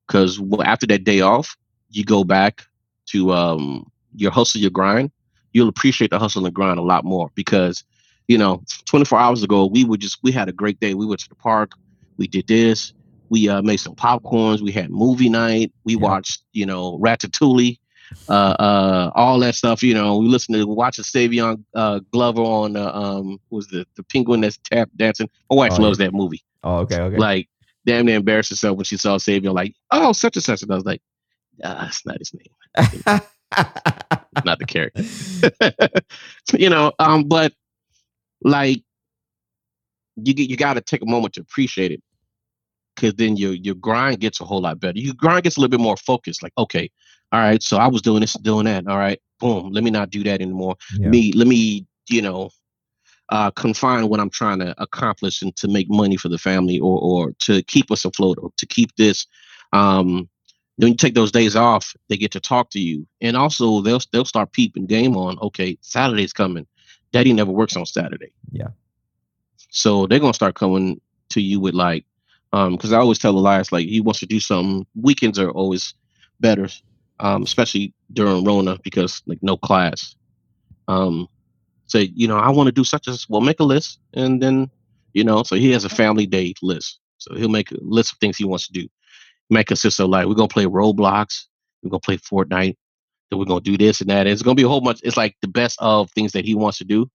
because 0.07 0.41
after 0.63 0.87
that 0.87 1.03
day 1.03 1.21
off 1.21 1.55
you 1.91 2.03
go 2.03 2.23
back 2.23 2.63
to 3.07 3.31
um 3.33 3.85
your 4.15 4.31
hustle 4.31 4.61
your 4.61 4.71
grind 4.71 5.11
you'll 5.53 5.69
appreciate 5.69 6.11
the 6.11 6.19
hustle 6.19 6.45
and 6.45 6.55
grind 6.55 6.79
a 6.79 6.83
lot 6.83 7.03
more 7.05 7.29
because 7.35 7.83
you 8.27 8.37
know 8.37 8.63
24 8.85 9.19
hours 9.19 9.43
ago 9.43 9.65
we 9.65 9.83
were 9.85 9.97
just 9.97 10.19
we 10.23 10.31
had 10.31 10.49
a 10.49 10.53
great 10.53 10.79
day 10.79 10.93
we 10.93 11.05
went 11.05 11.19
to 11.21 11.29
the 11.29 11.35
park 11.35 11.71
we 12.17 12.27
did 12.27 12.47
this 12.47 12.93
We 13.29 13.49
uh, 13.49 13.61
made 13.63 13.77
some 13.77 13.95
popcorns. 13.95 14.61
We 14.61 14.71
had 14.71 14.91
movie 14.91 15.29
night. 15.29 15.71
We 15.83 15.95
Yeah. 15.95 16.09
watched, 16.09 16.43
you 16.53 16.65
know, 16.65 16.99
Ratatouille, 16.99 17.79
uh, 18.27 18.55
uh, 18.59 19.11
all 19.15 19.39
that 19.39 19.55
stuff. 19.55 19.83
You 19.83 19.93
know, 19.93 20.17
we 20.17 20.27
listened 20.27 20.57
to 20.57 20.65
watch 20.65 20.97
a 20.99 21.03
Savion 21.03 21.63
uh, 21.75 21.99
Glover 22.11 22.41
on 22.41 22.75
uh, 22.75 22.91
um, 22.91 23.39
was 23.49 23.67
the 23.67 23.85
the 23.95 24.03
penguin 24.03 24.41
that's 24.41 24.57
tap 24.57 24.89
dancing. 24.95 25.29
My 25.49 25.57
wife 25.57 25.73
Oh, 25.79 25.83
loves 25.83 25.97
that 25.99 26.13
movie. 26.13 26.43
Oh, 26.63 26.77
okay, 26.79 26.99
okay. 27.01 27.17
Like, 27.17 27.47
damn 27.85 28.05
near 28.05 28.17
embarrassed 28.17 28.49
herself 28.49 28.77
when 28.77 28.85
she 28.85 28.97
saw 28.97 29.17
Savion. 29.17 29.53
Like, 29.53 29.73
oh, 29.91 30.11
such 30.11 30.35
and 30.35 30.43
such. 30.43 30.63
And 30.63 30.71
I 30.71 30.75
was 30.75 30.85
like, 30.85 31.01
ah, 31.63 31.77
that's 31.81 32.05
not 32.05 32.17
his 32.17 32.33
name, 32.33 33.21
not 34.45 34.59
the 34.59 34.65
character. 34.65 35.03
you 36.57 36.69
know, 36.69 36.91
um, 36.99 37.25
but 37.25 37.53
like 38.43 38.81
you 40.15 40.33
get 40.33 40.49
you 40.49 40.57
got 40.57 40.75
to 40.75 40.81
take 40.81 41.01
a 41.01 41.05
moment 41.05 41.33
to 41.35 41.41
appreciate 41.41 41.91
it 41.91 42.01
because 42.95 43.13
then 43.15 43.35
your 43.37 43.53
your 43.53 43.75
grind 43.75 44.19
gets 44.19 44.39
a 44.41 44.45
whole 44.45 44.61
lot 44.61 44.79
better. 44.79 44.97
Your 44.97 45.13
grind 45.13 45.43
gets 45.43 45.57
a 45.57 45.59
little 45.59 45.69
bit 45.71 45.83
more 45.83 45.97
focused. 45.97 46.41
Like, 46.41 46.53
okay, 46.57 46.89
all 47.31 47.39
right, 47.39 47.61
so 47.61 47.77
I 47.77 47.87
was 47.87 48.01
doing 48.01 48.21
this, 48.21 48.33
doing 48.33 48.65
that. 48.65 48.87
All 48.87 48.97
right, 48.97 49.19
boom, 49.39 49.71
let 49.71 49.83
me 49.83 49.91
not 49.91 50.09
do 50.09 50.23
that 50.23 50.41
anymore. 50.41 50.75
yeah. 50.97 51.09
Me, 51.09 51.31
let 51.33 51.47
me, 51.47 51.85
you 52.09 52.21
know, 52.21 52.49
uh, 53.29 53.51
confine 53.51 54.07
what 54.07 54.19
I'm 54.19 54.29
trying 54.29 54.59
to 54.59 54.75
accomplish 54.81 55.41
and 55.41 55.55
to 55.57 55.67
make 55.67 55.89
money 55.89 56.17
for 56.17 56.29
the 56.29 56.37
family 56.37 56.79
or 56.79 56.99
or 56.99 57.31
to 57.39 57.63
keep 57.63 57.91
us 57.91 58.05
afloat 58.05 58.37
or 58.41 58.51
to 58.57 58.65
keep 58.65 58.95
this. 58.97 59.25
Um, 59.73 60.29
when 60.77 60.89
you 60.89 60.95
take 60.95 61.15
those 61.15 61.31
days 61.31 61.55
off, 61.55 61.95
they 62.09 62.17
get 62.17 62.31
to 62.31 62.39
talk 62.39 62.69
to 62.71 62.79
you, 62.79 63.07
and 63.21 63.35
also 63.35 63.81
they'll 63.81 64.01
they'll 64.11 64.25
start 64.25 64.51
peeping 64.51 64.85
game 64.85 65.17
on. 65.17 65.39
Okay, 65.39 65.77
Saturday's 65.81 66.33
coming. 66.33 66.67
Daddy 67.11 67.33
never 67.33 67.51
works 67.51 67.75
on 67.77 67.85
Saturday. 67.85 68.33
Yeah. 68.51 68.67
So 69.69 70.05
they're 70.05 70.19
gonna 70.19 70.33
start 70.33 70.55
coming 70.55 70.99
to 71.29 71.41
you 71.41 71.59
with 71.59 71.73
like, 71.73 72.05
um, 72.53 72.75
because 72.75 72.93
I 72.93 72.97
always 72.97 73.19
tell 73.19 73.37
Elias 73.37 73.71
like 73.71 73.87
he 73.87 74.01
wants 74.01 74.19
to 74.19 74.25
do 74.25 74.39
something. 74.39 74.85
Weekends 75.01 75.39
are 75.39 75.49
always 75.49 75.93
better, 76.39 76.67
um, 77.19 77.43
especially 77.43 77.93
during 78.13 78.43
Rona 78.43 78.77
because 78.83 79.21
like 79.25 79.39
no 79.41 79.57
class. 79.57 80.15
Um, 80.87 81.27
say 81.87 82.11
you 82.15 82.27
know 82.27 82.37
I 82.37 82.49
want 82.49 82.67
to 82.67 82.71
do 82.71 82.83
such 82.83 83.07
as 83.07 83.27
well, 83.29 83.41
make 83.41 83.59
a 83.59 83.63
list, 83.63 83.99
and 84.13 84.41
then 84.41 84.69
you 85.13 85.23
know 85.23 85.43
so 85.43 85.55
he 85.55 85.71
has 85.71 85.85
a 85.85 85.89
family 85.89 86.25
day 86.25 86.53
list. 86.61 86.99
So 87.17 87.35
he'll 87.35 87.49
make 87.49 87.71
a 87.71 87.77
list 87.81 88.13
of 88.13 88.19
things 88.19 88.37
he 88.37 88.45
wants 88.45 88.67
to 88.67 88.73
do. 88.73 88.87
Might 89.49 89.67
consist 89.67 89.99
of 89.99 90.09
like 90.09 90.27
we're 90.27 90.35
gonna 90.35 90.47
play 90.47 90.65
Roblox, 90.65 91.45
we're 91.83 91.89
gonna 91.89 91.99
play 91.99 92.17
Fortnite, 92.17 92.75
then 93.29 93.39
we're 93.39 93.45
gonna 93.45 93.61
do 93.61 93.77
this 93.77 94.01
and 94.01 94.09
that. 94.09 94.27
It's 94.27 94.41
gonna 94.41 94.55
be 94.55 94.63
a 94.63 94.67
whole 94.67 94.81
bunch. 94.81 94.99
It's 95.03 95.17
like 95.17 95.35
the 95.41 95.47
best 95.47 95.77
of 95.79 96.09
things 96.11 96.31
that 96.33 96.45
he 96.45 96.55
wants 96.55 96.77
to 96.79 96.85
do, 96.85 97.09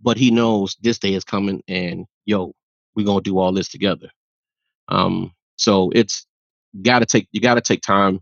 but 0.00 0.16
he 0.16 0.30
knows 0.30 0.76
this 0.80 0.98
day 0.98 1.14
is 1.14 1.24
coming, 1.24 1.62
and 1.68 2.06
yo, 2.26 2.54
we're 2.94 3.06
gonna 3.06 3.22
do 3.22 3.38
all 3.38 3.52
this 3.52 3.68
together. 3.68 4.08
Um, 4.88 5.32
so 5.56 5.90
it's 5.94 6.26
gotta 6.82 7.06
take 7.06 7.28
you 7.32 7.40
gotta 7.40 7.60
take 7.60 7.82
time 7.82 8.20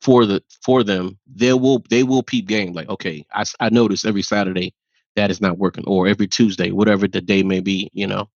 for 0.00 0.26
the 0.26 0.42
for 0.62 0.82
them. 0.82 1.18
They 1.26 1.52
will 1.52 1.84
they 1.90 2.02
will 2.02 2.22
peep 2.22 2.46
game 2.46 2.72
like 2.72 2.88
okay, 2.88 3.24
I 3.32 3.44
I 3.60 3.70
notice 3.70 4.04
every 4.04 4.22
Saturday 4.22 4.74
that 5.16 5.30
is 5.30 5.40
not 5.40 5.58
working, 5.58 5.84
or 5.86 6.06
every 6.06 6.26
Tuesday, 6.26 6.70
whatever 6.70 7.08
the 7.08 7.20
day 7.20 7.42
may 7.42 7.60
be, 7.60 7.90
you 7.92 8.06
know, 8.06 8.28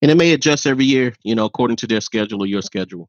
and 0.00 0.10
it 0.10 0.16
may 0.16 0.32
adjust 0.32 0.66
every 0.66 0.84
year, 0.84 1.14
you 1.22 1.34
know, 1.34 1.44
according 1.44 1.76
to 1.78 1.86
their 1.86 2.00
schedule 2.00 2.42
or 2.42 2.46
your 2.46 2.62
schedule. 2.62 3.08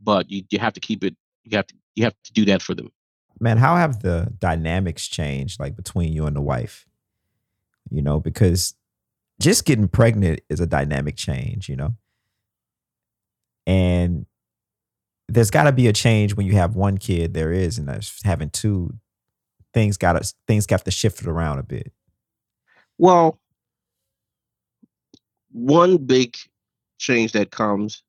But 0.00 0.30
you 0.30 0.42
you 0.50 0.58
have 0.58 0.72
to 0.74 0.80
keep 0.80 1.04
it. 1.04 1.16
You 1.44 1.56
have 1.56 1.66
to 1.66 1.74
you 1.94 2.04
have 2.04 2.14
to 2.24 2.32
do 2.32 2.44
that 2.46 2.62
for 2.62 2.74
them. 2.74 2.90
Man, 3.40 3.58
how 3.58 3.76
have 3.76 4.02
the 4.02 4.32
dynamics 4.38 5.08
changed 5.08 5.58
like 5.58 5.74
between 5.76 6.12
you 6.12 6.26
and 6.26 6.36
the 6.36 6.40
wife? 6.40 6.86
You 7.90 8.02
know, 8.02 8.20
because 8.20 8.74
just 9.40 9.64
getting 9.64 9.88
pregnant 9.88 10.40
is 10.48 10.60
a 10.60 10.66
dynamic 10.66 11.16
change, 11.16 11.68
you 11.68 11.76
know? 11.76 11.94
And 13.66 14.26
there's 15.32 15.50
got 15.50 15.64
to 15.64 15.72
be 15.72 15.88
a 15.88 15.92
change 15.92 16.34
when 16.34 16.46
you 16.46 16.52
have 16.52 16.76
one 16.76 16.98
kid. 16.98 17.34
There 17.34 17.52
is, 17.52 17.78
and 17.78 18.08
having 18.24 18.50
two. 18.50 18.94
Things 19.74 19.96
got 19.96 20.12
to 20.12 20.34
things 20.46 20.66
got 20.66 20.84
to 20.84 20.90
shift 20.90 21.22
it 21.22 21.26
around 21.26 21.58
a 21.58 21.62
bit. 21.62 21.92
Well, 22.98 23.40
one 25.50 25.96
big 25.96 26.36
change 26.98 27.32
that 27.32 27.50
comes, 27.50 28.02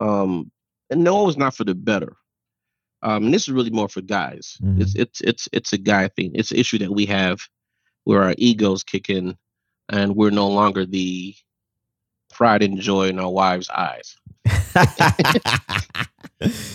um, 0.00 0.50
and 0.88 1.04
no, 1.04 1.28
it's 1.28 1.36
not 1.36 1.54
for 1.54 1.64
the 1.64 1.74
better. 1.74 2.16
Um, 3.02 3.26
and 3.26 3.34
this 3.34 3.42
is 3.42 3.50
really 3.50 3.70
more 3.70 3.88
for 3.88 4.00
guys. 4.00 4.56
It's 4.80 4.94
it's 4.94 5.20
it's 5.20 5.48
it's 5.52 5.72
a 5.74 5.78
guy 5.78 6.08
thing. 6.08 6.32
It's 6.34 6.50
an 6.50 6.56
issue 6.56 6.78
that 6.78 6.90
we 6.90 7.04
have 7.06 7.40
where 8.04 8.22
our 8.22 8.34
egos 8.38 8.82
kick 8.82 9.10
in, 9.10 9.36
and 9.90 10.16
we're 10.16 10.30
no 10.30 10.48
longer 10.48 10.86
the 10.86 11.34
pride 12.32 12.62
and 12.62 12.80
joy 12.80 13.08
in 13.08 13.18
our 13.18 13.30
wives' 13.30 13.68
eyes. 13.68 14.16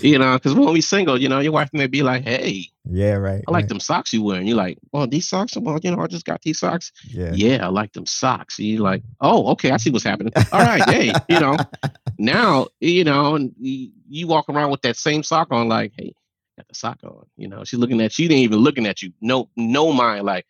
You 0.01 0.19
know, 0.19 0.34
because 0.34 0.53
when 0.53 0.74
we 0.74 0.82
single, 0.82 1.19
you 1.19 1.30
know, 1.30 1.39
your 1.39 1.53
wife 1.53 1.69
may 1.71 1.88
be 1.88 2.03
like, 2.03 2.24
"Hey, 2.24 2.65
yeah, 2.89 3.13
right. 3.13 3.41
I 3.47 3.51
like 3.51 3.63
right. 3.63 3.69
them 3.69 3.80
socks 3.80 4.11
you 4.11 4.21
wearing." 4.21 4.45
You're 4.45 4.57
like, 4.57 4.78
"Well, 4.91 5.07
these 5.07 5.26
socks, 5.26 5.55
well, 5.55 5.80
you 5.82 5.89
know, 5.89 6.01
I 6.01 6.07
just 6.07 6.26
got 6.26 6.41
these 6.41 6.59
socks." 6.59 6.91
Yeah. 7.07 7.32
yeah, 7.34 7.65
I 7.65 7.69
like 7.69 7.93
them 7.93 8.05
socks. 8.05 8.59
You're 8.59 8.82
like, 8.82 9.03
oh, 9.21 9.51
okay, 9.51 9.71
I 9.71 9.78
see 9.78 9.89
what's 9.89 10.03
happening. 10.03 10.34
All 10.51 10.59
right, 10.59 10.84
hey, 10.89 11.13
you 11.30 11.39
know, 11.39 11.55
now, 12.17 12.67
you 12.82 13.05
know, 13.05 13.36
and 13.36 13.53
you, 13.57 13.91
you 14.09 14.28
walk 14.28 14.49
around 14.49 14.69
with 14.69 14.82
that 14.82 14.97
same 14.97 15.24
sock 15.24 15.47
on, 15.51 15.69
like, 15.69 15.93
hey, 15.95 16.13
got 16.57 16.67
the 16.67 16.76
sock 16.76 16.99
on. 17.05 17.26
You 17.38 17.47
know, 17.47 17.63
she's 17.63 17.80
looking 17.80 18.01
at 18.01 18.11
she 18.11 18.28
didn't 18.28 18.43
even 18.43 18.59
looking 18.59 18.86
at 18.86 19.01
you. 19.01 19.13
No, 19.21 19.49
no 19.55 19.93
mind, 19.93 20.26
like, 20.26 20.45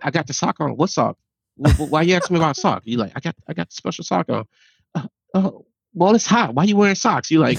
I 0.00 0.10
got 0.10 0.26
the 0.26 0.32
sock 0.32 0.60
on. 0.60 0.78
What 0.78 0.88
sock? 0.88 1.18
Wh- 1.62 1.72
wh- 1.72 1.92
Why 1.92 2.02
you 2.02 2.14
asking 2.14 2.36
me 2.36 2.40
about 2.40 2.56
sock? 2.56 2.82
You 2.86 2.96
like, 2.96 3.12
I 3.14 3.20
got, 3.20 3.34
I 3.46 3.52
got 3.52 3.68
the 3.68 3.74
special 3.74 4.02
sock 4.02 4.30
on. 4.30 4.46
Uh, 4.94 5.08
oh, 5.34 5.66
well, 5.96 6.14
it's 6.14 6.26
hot. 6.26 6.54
Why 6.54 6.64
you 6.64 6.76
wearing 6.76 6.94
socks? 6.94 7.30
You 7.30 7.40
like, 7.40 7.58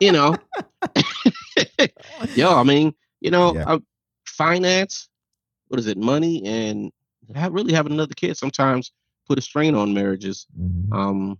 you 0.00 0.10
know, 0.10 0.36
yo, 2.34 2.56
I 2.56 2.62
mean, 2.64 2.94
you 3.20 3.30
know, 3.30 3.54
Yeah. 3.54 3.64
uh, 3.66 3.78
finance, 4.26 5.08
what 5.68 5.78
is 5.78 5.86
it, 5.86 5.98
money, 5.98 6.42
and 6.44 6.90
really 7.50 7.72
having 7.74 7.92
another 7.92 8.14
kid 8.14 8.36
sometimes 8.36 8.90
put 9.28 9.38
a 9.38 9.42
strain 9.42 9.74
on 9.74 9.94
marriages. 9.94 10.46
Mhm. 10.58 10.92
Um, 10.92 11.38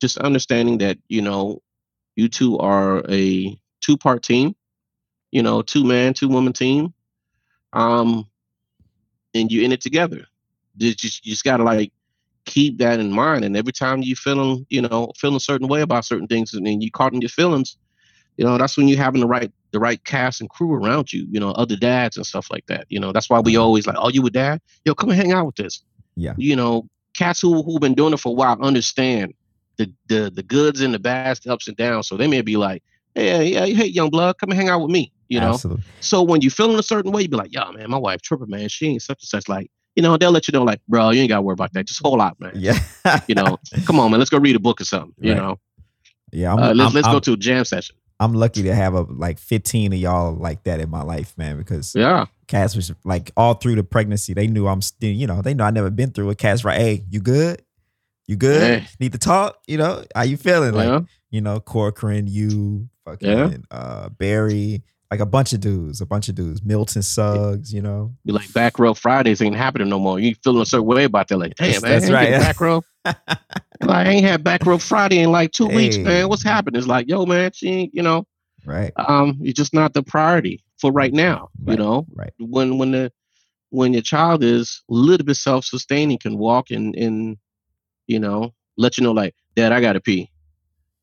just 0.00 0.16
understanding 0.18 0.78
that 0.78 0.98
you 1.08 1.20
know, 1.20 1.60
you 2.16 2.28
two 2.28 2.58
are 2.58 3.04
a 3.10 3.58
two-part 3.80 4.22
team, 4.22 4.54
you 5.32 5.42
know, 5.42 5.62
two 5.62 5.84
man, 5.84 6.14
two 6.14 6.28
woman 6.28 6.52
team, 6.52 6.94
um, 7.72 8.26
and 9.34 9.50
you're 9.50 9.64
in 9.64 9.72
it 9.72 9.80
together. 9.80 10.26
You 10.78 10.94
just, 10.94 11.26
you 11.26 11.32
just 11.32 11.44
gotta 11.44 11.64
like 11.64 11.92
keep 12.44 12.78
that 12.78 13.00
in 13.00 13.12
mind. 13.12 13.44
And 13.44 13.56
every 13.56 13.72
time 13.72 14.02
you 14.02 14.16
feeling, 14.16 14.66
you 14.70 14.82
know, 14.82 15.12
feeling 15.18 15.36
a 15.36 15.40
certain 15.40 15.68
way 15.68 15.80
about 15.80 16.04
certain 16.04 16.26
things, 16.26 16.54
and 16.54 16.66
then 16.66 16.80
you 16.80 16.90
caught 16.90 17.12
in 17.12 17.20
your 17.20 17.28
feelings, 17.28 17.76
you 18.36 18.44
know, 18.44 18.58
that's 18.58 18.76
when 18.76 18.88
you're 18.88 18.98
having 18.98 19.20
the 19.20 19.26
right 19.26 19.52
the 19.72 19.80
right 19.80 20.02
cast 20.04 20.40
and 20.40 20.50
crew 20.50 20.74
around 20.74 21.12
you, 21.12 21.26
you 21.30 21.40
know, 21.40 21.50
other 21.52 21.76
dads 21.76 22.16
and 22.16 22.26
stuff 22.26 22.48
like 22.50 22.66
that. 22.66 22.86
You 22.90 23.00
know, 23.00 23.12
that's 23.12 23.30
why 23.30 23.40
we 23.40 23.54
Mhm. 23.54 23.60
always 23.60 23.86
like, 23.86 23.96
oh, 23.98 24.08
you 24.08 24.24
a 24.26 24.30
dad? 24.30 24.60
Yo, 24.84 24.94
come 24.94 25.10
and 25.10 25.18
hang 25.18 25.32
out 25.32 25.46
with 25.46 25.56
this. 25.56 25.82
Yeah. 26.16 26.34
You 26.36 26.56
know, 26.56 26.88
cats 27.16 27.40
who 27.40 27.62
who've 27.62 27.80
been 27.80 27.94
doing 27.94 28.12
it 28.12 28.20
for 28.20 28.30
a 28.30 28.34
while 28.34 28.58
understand 28.60 29.32
the 29.78 29.90
the 30.08 30.30
the 30.34 30.42
goods 30.42 30.80
and 30.80 30.92
the 30.92 30.98
bads, 30.98 31.40
the 31.40 31.52
ups 31.52 31.68
and 31.68 31.76
downs. 31.76 32.08
So 32.08 32.16
they 32.16 32.26
may 32.26 32.42
be 32.42 32.56
like, 32.56 32.82
hey, 33.14 33.48
yeah, 33.48 33.66
hey, 33.66 33.86
young 33.86 34.10
blood, 34.10 34.38
come 34.38 34.50
and 34.50 34.58
hang 34.58 34.68
out 34.68 34.82
with 34.82 34.90
me. 34.90 35.12
You 35.28 35.40
know, 35.40 35.54
Absolutely. 35.54 35.84
so 36.00 36.22
when 36.22 36.42
you 36.42 36.50
feeling 36.50 36.78
a 36.78 36.82
certain 36.82 37.12
way, 37.12 37.22
you 37.22 37.28
be 37.28 37.36
like, 37.36 37.54
yo, 37.54 37.72
man, 37.72 37.90
my 37.90 37.98
wife 37.98 38.20
tripping, 38.22 38.50
man. 38.50 38.68
She 38.68 38.88
ain't 38.88 39.02
such 39.02 39.22
and 39.22 39.28
such. 39.28 39.48
Like, 39.48 39.70
you 39.96 40.02
know, 40.02 40.16
they'll 40.16 40.30
let 40.32 40.48
you 40.48 40.52
know, 40.52 40.62
like, 40.64 40.80
bro, 40.88 41.10
you 41.10 41.20
ain't 41.20 41.28
gotta 41.28 41.42
worry 41.42 41.54
about 41.54 41.72
that. 41.74 41.86
Just 41.86 42.00
hold 42.02 42.20
out, 42.20 42.38
man. 42.40 42.52
Yeah. 42.54 42.78
You 43.28 43.34
know, 43.34 43.58
come 43.84 43.98
on, 43.98 44.10
man, 44.10 44.20
let's 44.20 44.30
go 44.30 44.38
read 44.38 44.56
a 44.56 44.60
book 44.60 44.80
or 44.80 44.84
something. 44.84 45.12
You 45.18 45.32
Right. 45.32 45.38
know, 45.42 45.58
yeah. 46.32 46.52
I'm, 46.52 46.58
uh, 46.58 46.68
let's 46.74 46.80
I'm- 46.80 46.92
let's 46.94 47.06
I'm- 47.06 47.16
go 47.16 47.20
to 47.20 47.32
a 47.32 47.36
jam 47.36 47.64
session. 47.64 47.96
I'm 48.20 48.34
lucky 48.34 48.62
to 48.62 48.72
have 48.74 48.94
a 48.94 49.00
like 49.02 49.40
15 49.40 49.92
of 49.92 49.98
y'all 49.98 50.32
like 50.36 50.62
that 50.64 50.78
in 50.78 50.88
my 50.88 51.02
life, 51.02 51.36
man, 51.36 51.58
because 51.58 51.92
Yeah, 51.94 52.26
Cass 52.46 52.76
was 52.76 52.92
like 53.04 53.32
all 53.36 53.54
through 53.54 53.74
the 53.74 53.82
pregnancy. 53.82 54.32
They 54.32 54.46
knew 54.46 54.68
I'm 54.68 54.80
still, 54.80 55.10
you 55.10 55.26
know, 55.26 55.42
they 55.42 55.54
know 55.54 55.64
I 55.64 55.72
never 55.72 55.90
been 55.90 56.12
through 56.12 56.30
it. 56.30 56.38
Cass, 56.38 56.62
right? 56.64 56.78
Hey, 56.80 57.04
you 57.10 57.18
good? 57.20 57.62
You 58.28 58.36
good? 58.36 58.82
Yeah. 58.82 58.86
Need 59.00 59.12
to 59.12 59.18
talk? 59.18 59.58
You 59.66 59.78
know, 59.78 60.04
how 60.14 60.22
you 60.22 60.36
feeling? 60.36 60.72
Like, 60.74 60.86
yeah, 60.88 61.00
you 61.32 61.40
know, 61.40 61.58
Corcoran, 61.58 62.28
you, 62.28 62.88
fucking 63.04 63.28
Yeah. 63.28 63.50
uh 63.72 64.08
Barry, 64.10 64.84
like 65.12 65.20
a 65.20 65.26
bunch 65.26 65.52
of 65.52 65.60
dudes, 65.60 66.00
a 66.00 66.06
bunch 66.06 66.30
of 66.30 66.34
dudes. 66.34 66.62
Milton 66.62 67.02
Suggs, 67.02 67.70
you 67.70 67.82
know. 67.82 68.14
You 68.24 68.32
like 68.32 68.50
back 68.54 68.78
row 68.78 68.94
Fridays 68.94 69.42
ain't 69.42 69.54
happening 69.54 69.90
no 69.90 69.98
more. 69.98 70.18
You 70.18 70.34
feeling 70.42 70.62
a 70.62 70.64
certain 70.64 70.86
way 70.86 71.04
about 71.04 71.28
that? 71.28 71.36
Like, 71.36 71.54
damn, 71.56 71.82
That's- 71.82 71.82
man, 71.82 71.92
that's 72.00 72.10
I 72.10 72.14
right, 72.14 72.40
back 72.40 72.60
row. 72.62 72.82
like, 73.04 73.18
I 74.06 74.08
ain't 74.08 74.24
had 74.24 74.42
back 74.42 74.64
row 74.64 74.78
Friday 74.78 75.18
in 75.18 75.30
like 75.30 75.52
two 75.52 75.66
weeks, 75.66 75.98
man. 75.98 76.30
What's 76.30 76.42
happening? 76.42 76.78
It's 76.78 76.86
like, 76.88 77.10
yo, 77.10 77.26
man, 77.26 77.50
she 77.52 77.68
ain't, 77.68 77.94
you 77.94 78.00
know, 78.00 78.24
Right. 78.64 78.90
um, 78.96 79.36
you're 79.38 79.52
just 79.52 79.74
not 79.74 79.92
the 79.92 80.02
priority 80.02 80.64
for 80.80 80.90
right 80.90 81.12
now. 81.12 81.50
Right, 81.62 81.76
You 81.78 81.84
know, 81.84 82.06
right. 82.14 82.32
when 82.38 82.78
when 82.78 82.92
the 82.92 83.12
when 83.68 83.92
your 83.92 84.00
child 84.00 84.42
is 84.42 84.82
a 84.90 84.94
little 84.94 85.26
bit 85.26 85.36
self-sustaining, 85.36 86.20
can 86.20 86.38
walk 86.38 86.70
and 86.70 86.94
and 86.96 87.36
you 88.06 88.18
know 88.18 88.54
let 88.78 88.96
you 88.96 89.04
know 89.04 89.12
like, 89.12 89.34
Dad, 89.56 89.72
I 89.72 89.82
gotta 89.82 90.00
pee. 90.00 90.30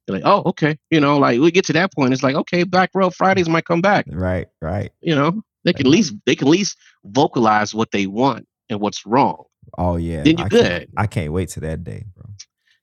You're 0.09 0.17
like, 0.17 0.25
oh, 0.25 0.41
okay. 0.49 0.77
You 0.89 0.99
know, 0.99 1.19
like 1.19 1.39
we 1.39 1.51
get 1.51 1.65
to 1.65 1.73
that 1.73 1.93
point, 1.93 2.13
it's 2.13 2.23
like, 2.23 2.35
okay, 2.35 2.63
back 2.63 2.89
row 2.95 3.11
Fridays 3.11 3.47
might 3.47 3.65
come 3.65 3.81
back. 3.81 4.05
Right. 4.09 4.47
Right. 4.59 4.91
You 5.01 5.13
know, 5.13 5.43
they 5.63 5.73
can 5.73 5.85
at 5.85 5.91
least 5.91 6.15
they 6.25 6.35
can 6.35 6.47
at 6.47 6.51
least 6.51 6.77
vocalize 7.05 7.75
what 7.75 7.91
they 7.91 8.07
want 8.07 8.47
and 8.69 8.79
what's 8.79 9.05
wrong. 9.05 9.43
Oh 9.77 9.97
yeah. 9.97 10.23
Then 10.23 10.39
you 10.39 10.45
I 10.45 10.47
good. 10.47 10.65
Can't, 10.65 10.89
I 10.97 11.05
can't 11.07 11.31
wait 11.31 11.49
to 11.49 11.59
that 11.59 11.83
day, 11.83 12.05
bro. 12.15 12.25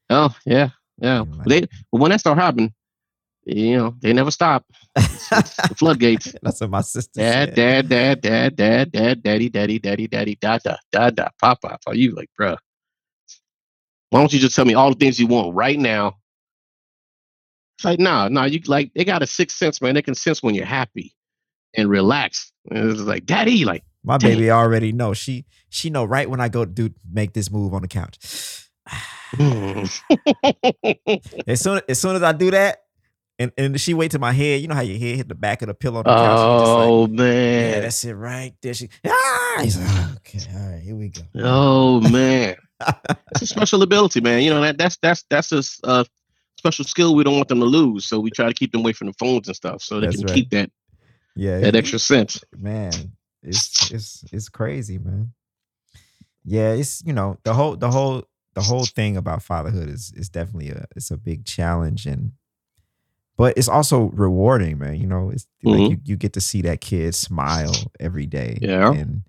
Oh 0.08 0.36
yeah, 0.44 0.70
yeah. 0.98 1.20
Like, 1.20 1.46
they 1.46 1.60
but 1.90 2.00
when 2.00 2.12
that 2.12 2.20
start 2.20 2.38
happening, 2.38 2.72
you 3.44 3.76
know, 3.76 3.94
they 4.00 4.12
never 4.12 4.30
stop. 4.30 4.64
It's, 4.94 5.32
it's 5.32 5.56
the 5.68 5.74
floodgates. 5.78 6.32
That's 6.42 6.60
what 6.60 6.70
my 6.70 6.82
sister 6.82 7.20
dad, 7.20 7.48
said. 7.48 7.54
Dad, 7.56 7.88
dad, 7.88 8.20
dad, 8.20 8.56
dad, 8.56 8.92
dad, 8.92 9.22
daddy, 9.24 9.48
daddy, 9.48 9.78
daddy, 9.80 10.06
daddy, 10.06 10.36
da 10.40 10.58
da 10.58 10.76
da 10.92 11.10
da, 11.10 11.28
pop 11.40 11.60
pop. 11.62 11.80
Are 11.88 11.94
you 11.94 12.14
like, 12.14 12.30
bruh? 12.38 12.56
Why 14.10 14.20
don't 14.20 14.32
you 14.32 14.38
just 14.38 14.54
tell 14.54 14.64
me 14.64 14.74
all 14.74 14.90
the 14.90 14.96
things 14.96 15.18
you 15.18 15.26
want 15.26 15.54
right 15.54 15.78
now? 15.78 16.16
It's 17.76 17.84
like, 17.84 17.98
nah, 17.98 18.28
nah, 18.28 18.44
you 18.44 18.60
like 18.66 18.92
they 18.94 19.04
got 19.04 19.22
a 19.22 19.26
sixth 19.26 19.58
sense, 19.58 19.82
man. 19.82 19.94
They 19.94 20.02
can 20.02 20.14
sense 20.14 20.42
when 20.42 20.54
you're 20.54 20.64
happy 20.64 21.14
and 21.74 21.90
relaxed. 21.90 22.52
And 22.70 22.90
it's 22.90 23.00
like, 23.00 23.26
daddy, 23.26 23.64
like 23.64 23.84
my 24.02 24.16
dang. 24.16 24.32
baby 24.32 24.50
already 24.50 24.92
know. 24.92 25.12
She 25.12 25.44
she 25.68 25.90
know 25.90 26.04
right 26.04 26.28
when 26.30 26.40
I 26.40 26.48
go 26.48 26.64
do 26.64 26.90
make 27.12 27.34
this 27.34 27.50
move 27.50 27.74
on 27.74 27.82
the 27.82 27.88
couch. 27.88 28.16
as 31.46 31.60
soon 31.60 31.80
as 31.88 32.00
soon 32.00 32.16
as 32.16 32.22
I 32.22 32.32
do 32.32 32.50
that, 32.52 32.78
and 33.38 33.52
and 33.58 33.78
she 33.80 33.92
wait 33.92 34.12
to 34.12 34.18
my 34.18 34.32
head. 34.32 34.62
You 34.62 34.68
know 34.68 34.74
how 34.74 34.80
your 34.80 34.98
head 34.98 35.16
hit 35.16 35.28
the 35.28 35.34
back 35.34 35.60
of 35.60 35.68
the 35.68 35.74
pillow 35.74 35.98
on 35.98 36.04
the 36.04 36.10
couch. 36.10 36.38
Oh 36.38 37.02
like, 37.02 37.10
man, 37.10 37.72
yeah, 37.72 37.80
that's 37.80 38.04
it 38.04 38.14
right 38.14 38.54
there. 38.62 38.72
She 38.72 38.88
ah, 39.06 39.58
he's 39.60 39.78
like, 39.78 40.16
okay, 40.16 40.40
all 40.54 40.70
right, 40.70 40.80
here 40.80 40.96
we 40.96 41.08
go. 41.08 41.22
Oh 41.36 42.00
man, 42.00 42.56
it's 43.32 43.42
a 43.42 43.46
special 43.46 43.82
ability, 43.82 44.20
man. 44.20 44.42
You 44.42 44.50
know 44.50 44.62
that 44.62 44.78
that's 44.78 44.96
that's 45.02 45.24
that's 45.28 45.52
a 45.52 45.86
uh, 45.86 46.04
special 46.66 46.84
skill 46.84 47.14
we 47.14 47.24
don't 47.24 47.36
want 47.36 47.48
them 47.48 47.60
to 47.60 47.66
lose. 47.66 48.06
So 48.06 48.18
we 48.18 48.30
try 48.30 48.48
to 48.48 48.54
keep 48.54 48.72
them 48.72 48.80
away 48.80 48.92
from 48.92 49.08
the 49.08 49.14
phones 49.14 49.48
and 49.48 49.56
stuff, 49.56 49.82
so 49.82 50.00
they 50.00 50.06
that's 50.06 50.16
can 50.16 50.26
right. 50.26 50.34
keep 50.34 50.50
that 50.50 50.70
yeah 51.34 51.58
that 51.60 51.76
extra 51.76 51.98
sense. 51.98 52.42
Man, 52.56 52.92
it's 53.42 53.90
it's 53.90 54.24
it's 54.32 54.48
crazy, 54.48 54.98
man. 54.98 55.32
Yeah, 56.44 56.72
it's 56.72 57.02
you 57.04 57.12
know 57.12 57.38
the 57.44 57.54
whole 57.54 57.76
the 57.76 57.90
whole 57.90 58.24
the 58.54 58.62
whole 58.62 58.84
thing 58.84 59.16
about 59.16 59.42
fatherhood 59.42 59.88
is 59.88 60.12
is 60.16 60.28
definitely 60.28 60.70
a 60.70 60.86
it's 60.96 61.10
a 61.10 61.16
big 61.16 61.44
challenge 61.44 62.06
and 62.06 62.32
but 63.36 63.56
it's 63.56 63.68
also 63.68 64.10
rewarding, 64.14 64.78
man. 64.78 64.96
You 64.96 65.06
know, 65.06 65.30
it's 65.30 65.46
mm-hmm. 65.64 65.68
like 65.68 65.90
you, 65.90 66.00
you 66.04 66.16
get 66.16 66.32
to 66.34 66.40
see 66.40 66.62
that 66.62 66.80
kid 66.80 67.14
smile 67.14 67.74
every 68.00 68.26
day. 68.26 68.58
Yeah. 68.62 68.92
And 68.92 69.22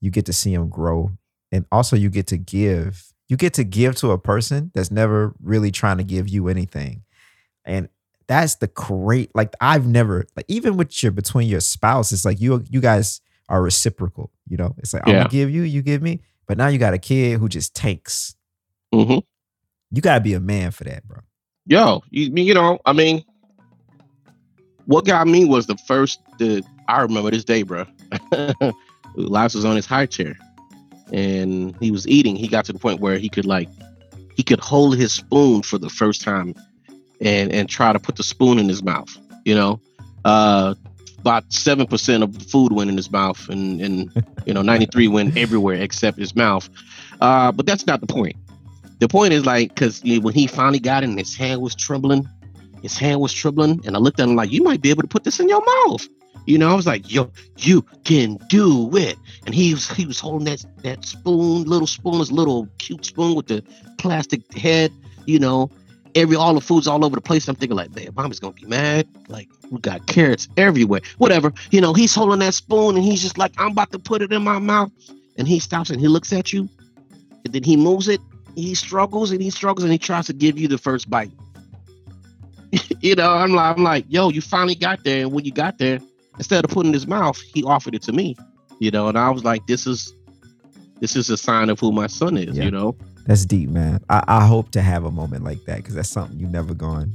you 0.00 0.10
get 0.10 0.26
to 0.26 0.32
see 0.32 0.54
him 0.54 0.68
grow. 0.68 1.12
And 1.52 1.66
also 1.70 1.96
you 1.96 2.08
get 2.08 2.26
to 2.28 2.38
give. 2.38 3.12
You 3.30 3.36
get 3.36 3.54
to 3.54 3.64
give 3.64 3.94
to 3.96 4.10
a 4.10 4.18
person 4.18 4.72
that's 4.74 4.90
never 4.90 5.36
really 5.40 5.70
trying 5.70 5.98
to 5.98 6.04
give 6.04 6.28
you 6.28 6.48
anything. 6.48 7.04
And 7.64 7.88
that's 8.26 8.56
the 8.56 8.66
great, 8.66 9.30
like 9.36 9.54
I've 9.60 9.86
never, 9.86 10.26
like 10.34 10.46
even 10.48 10.76
with 10.76 11.00
your 11.00 11.12
between 11.12 11.46
your 11.46 11.60
spouse, 11.60 12.10
it's 12.10 12.24
like 12.24 12.40
you 12.40 12.64
you 12.68 12.80
guys 12.80 13.20
are 13.48 13.62
reciprocal. 13.62 14.32
You 14.48 14.56
know, 14.56 14.74
it's 14.78 14.92
like 14.92 15.04
yeah. 15.06 15.12
I'm 15.12 15.18
gonna 15.20 15.28
give 15.28 15.48
you, 15.48 15.62
you 15.62 15.80
give 15.80 16.02
me. 16.02 16.22
But 16.48 16.58
now 16.58 16.66
you 16.66 16.78
got 16.78 16.92
a 16.92 16.98
kid 16.98 17.38
who 17.38 17.48
just 17.48 17.72
takes. 17.72 18.34
Mm-hmm. 18.92 19.18
You 19.92 20.02
gotta 20.02 20.20
be 20.20 20.34
a 20.34 20.40
man 20.40 20.72
for 20.72 20.82
that, 20.82 21.06
bro. 21.06 21.18
Yo, 21.66 22.02
you, 22.10 22.32
you 22.34 22.52
know, 22.52 22.80
I 22.84 22.92
mean, 22.92 23.24
what 24.86 25.04
got 25.04 25.28
me 25.28 25.44
was 25.44 25.68
the 25.68 25.76
first 25.86 26.20
the 26.40 26.64
I 26.88 27.00
remember 27.02 27.30
this 27.30 27.44
day, 27.44 27.62
bro. 27.62 27.86
Lars 29.14 29.54
was 29.54 29.64
on 29.64 29.76
his 29.76 29.86
high 29.86 30.06
chair 30.06 30.36
and 31.12 31.74
he 31.80 31.90
was 31.90 32.06
eating. 32.06 32.36
He 32.36 32.48
got 32.48 32.64
to 32.66 32.72
the 32.72 32.78
point 32.78 33.00
where 33.00 33.18
he 33.18 33.28
could 33.28 33.46
like 33.46 33.68
he 34.36 34.42
could 34.42 34.60
hold 34.60 34.96
his 34.96 35.12
spoon 35.12 35.62
for 35.62 35.78
the 35.78 35.90
first 35.90 36.22
time 36.22 36.54
and 37.20 37.52
and 37.52 37.68
try 37.68 37.92
to 37.92 37.98
put 37.98 38.16
the 38.16 38.22
spoon 38.22 38.58
in 38.58 38.68
his 38.68 38.82
mouth. 38.82 39.16
You 39.44 39.54
know, 39.54 39.80
uh, 40.24 40.74
about 41.18 41.52
seven 41.52 41.86
percent 41.86 42.22
of 42.22 42.38
the 42.38 42.44
food 42.44 42.72
went 42.72 42.90
in 42.90 42.96
his 42.96 43.10
mouth, 43.10 43.48
and 43.48 43.80
and 43.80 44.24
you 44.46 44.54
know 44.54 44.62
ninety 44.62 44.86
three 44.86 45.08
went 45.08 45.36
everywhere 45.36 45.76
except 45.76 46.18
his 46.18 46.34
mouth. 46.34 46.68
Uh, 47.20 47.52
but 47.52 47.66
that's 47.66 47.86
not 47.86 48.00
the 48.00 48.06
point. 48.06 48.36
The 48.98 49.08
point 49.08 49.32
is 49.32 49.46
like 49.46 49.74
because 49.74 50.02
when 50.02 50.34
he 50.34 50.46
finally 50.46 50.78
got 50.78 51.04
and 51.04 51.18
his 51.18 51.34
hand 51.34 51.60
was 51.60 51.74
trembling, 51.74 52.28
his 52.82 52.96
hand 52.96 53.20
was 53.20 53.32
trembling, 53.32 53.80
and 53.86 53.96
I 53.96 53.98
looked 53.98 54.20
at 54.20 54.28
him 54.28 54.36
like, 54.36 54.50
"You 54.50 54.62
might 54.62 54.82
be 54.82 54.90
able 54.90 55.02
to 55.02 55.08
put 55.08 55.24
this 55.24 55.40
in 55.40 55.48
your 55.48 55.64
mouth." 55.86 56.06
You 56.46 56.58
know, 56.58 56.70
I 56.70 56.74
was 56.74 56.86
like, 56.86 57.10
"Yo, 57.10 57.30
you 57.58 57.82
can 58.04 58.38
do 58.48 58.96
it." 58.96 59.16
And 59.46 59.54
he 59.54 59.74
was 59.74 59.88
he 59.90 60.06
was 60.06 60.20
holding 60.20 60.46
that 60.46 60.64
that 60.82 61.04
spoon, 61.04 61.64
little 61.64 61.86
spoon, 61.86 62.18
this 62.18 62.30
little 62.30 62.68
cute 62.78 63.04
spoon 63.04 63.34
with 63.34 63.46
the 63.46 63.62
plastic 63.98 64.52
head. 64.54 64.92
You 65.26 65.38
know, 65.38 65.70
every 66.14 66.36
all 66.36 66.54
the 66.54 66.60
food's 66.60 66.86
all 66.86 67.04
over 67.04 67.16
the 67.16 67.20
place. 67.20 67.48
I'm 67.48 67.56
thinking 67.56 67.76
like, 67.76 67.94
man, 67.94 68.08
mommy's 68.16 68.40
gonna 68.40 68.54
be 68.54 68.66
mad. 68.66 69.06
Like 69.28 69.48
we 69.70 69.80
got 69.80 70.06
carrots 70.06 70.48
everywhere. 70.56 71.00
Whatever. 71.18 71.52
You 71.70 71.80
know, 71.80 71.94
he's 71.94 72.14
holding 72.14 72.40
that 72.40 72.54
spoon 72.54 72.96
and 72.96 73.04
he's 73.04 73.22
just 73.22 73.38
like, 73.38 73.52
I'm 73.58 73.72
about 73.72 73.92
to 73.92 73.98
put 73.98 74.22
it 74.22 74.32
in 74.32 74.42
my 74.42 74.58
mouth. 74.58 74.90
And 75.38 75.46
he 75.46 75.58
stops 75.58 75.90
and 75.90 76.00
he 76.00 76.08
looks 76.08 76.32
at 76.32 76.52
you, 76.52 76.68
and 77.44 77.54
then 77.54 77.62
he 77.62 77.76
moves 77.76 78.08
it. 78.08 78.20
He 78.56 78.74
struggles 78.74 79.30
and 79.30 79.40
he 79.40 79.50
struggles 79.50 79.84
and 79.84 79.92
he 79.92 79.98
tries 79.98 80.26
to 80.26 80.32
give 80.32 80.58
you 80.58 80.68
the 80.68 80.76
first 80.76 81.08
bite. 81.08 81.30
you 83.00 83.14
know, 83.14 83.30
I'm 83.30 83.52
like, 83.52 83.76
I'm 83.76 83.82
like, 83.82 84.04
yo, 84.08 84.28
you 84.28 84.40
finally 84.40 84.74
got 84.74 85.04
there. 85.04 85.22
And 85.22 85.32
when 85.32 85.44
you 85.44 85.52
got 85.52 85.78
there, 85.78 86.00
instead 86.40 86.64
of 86.64 86.70
putting 86.70 86.94
his 86.94 87.06
mouth, 87.06 87.38
he 87.52 87.62
offered 87.64 87.94
it 87.94 88.00
to 88.00 88.12
me. 88.12 88.34
You 88.78 88.90
know, 88.90 89.08
and 89.08 89.18
I 89.18 89.28
was 89.28 89.44
like, 89.44 89.66
this 89.66 89.86
is 89.86 90.14
this 90.98 91.14
is 91.14 91.28
a 91.28 91.36
sign 91.36 91.68
of 91.68 91.78
who 91.78 91.92
my 91.92 92.06
son 92.06 92.38
is, 92.38 92.56
yeah. 92.56 92.64
you 92.64 92.70
know. 92.70 92.96
That's 93.26 93.44
deep, 93.44 93.68
man. 93.68 94.00
I, 94.08 94.24
I 94.26 94.46
hope 94.46 94.70
to 94.70 94.80
have 94.80 95.04
a 95.04 95.10
moment 95.10 95.44
like 95.44 95.62
that 95.66 95.76
because 95.76 95.94
that's 95.94 96.08
something 96.08 96.40
you 96.40 96.46
never 96.46 96.72
gone. 96.72 97.12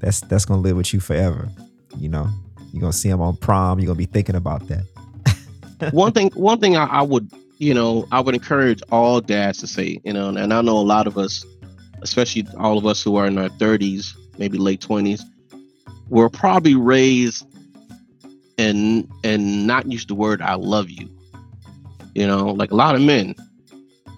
That's 0.00 0.20
that's 0.22 0.44
gonna 0.44 0.62
live 0.62 0.76
with 0.76 0.92
you 0.92 0.98
forever. 0.98 1.48
You 1.96 2.08
know, 2.08 2.28
you're 2.72 2.80
gonna 2.80 2.92
see 2.92 3.08
him 3.08 3.20
on 3.20 3.36
prom. 3.36 3.78
You're 3.78 3.86
gonna 3.86 3.98
be 3.98 4.06
thinking 4.06 4.34
about 4.34 4.66
that. 4.66 4.84
one 5.92 6.12
thing, 6.12 6.30
one 6.34 6.58
thing 6.58 6.76
I, 6.76 6.86
I, 6.86 7.02
would, 7.02 7.30
you 7.58 7.72
know, 7.72 8.08
I 8.10 8.18
would 8.18 8.34
encourage 8.34 8.82
all 8.90 9.20
dads 9.20 9.58
to 9.58 9.68
say, 9.68 10.00
you 10.04 10.12
know, 10.12 10.28
and 10.30 10.52
I 10.52 10.60
know 10.60 10.76
a 10.76 10.80
lot 10.80 11.06
of 11.06 11.16
us, 11.16 11.46
especially 12.02 12.48
all 12.58 12.78
of 12.78 12.84
us 12.84 13.00
who 13.00 13.14
are 13.14 13.26
in 13.26 13.38
our 13.38 13.48
30s, 13.48 14.08
maybe 14.38 14.58
late 14.58 14.80
20s, 14.80 15.22
were 16.08 16.28
probably 16.28 16.74
raised 16.74 17.46
and 18.58 19.08
and 19.24 19.66
not 19.66 19.90
use 19.90 20.06
the 20.06 20.14
word 20.14 20.40
"I 20.42 20.54
love 20.54 20.90
you." 20.90 21.08
You 22.14 22.26
know, 22.26 22.46
like 22.46 22.70
a 22.70 22.74
lot 22.74 22.94
of 22.94 23.02
men, 23.02 23.34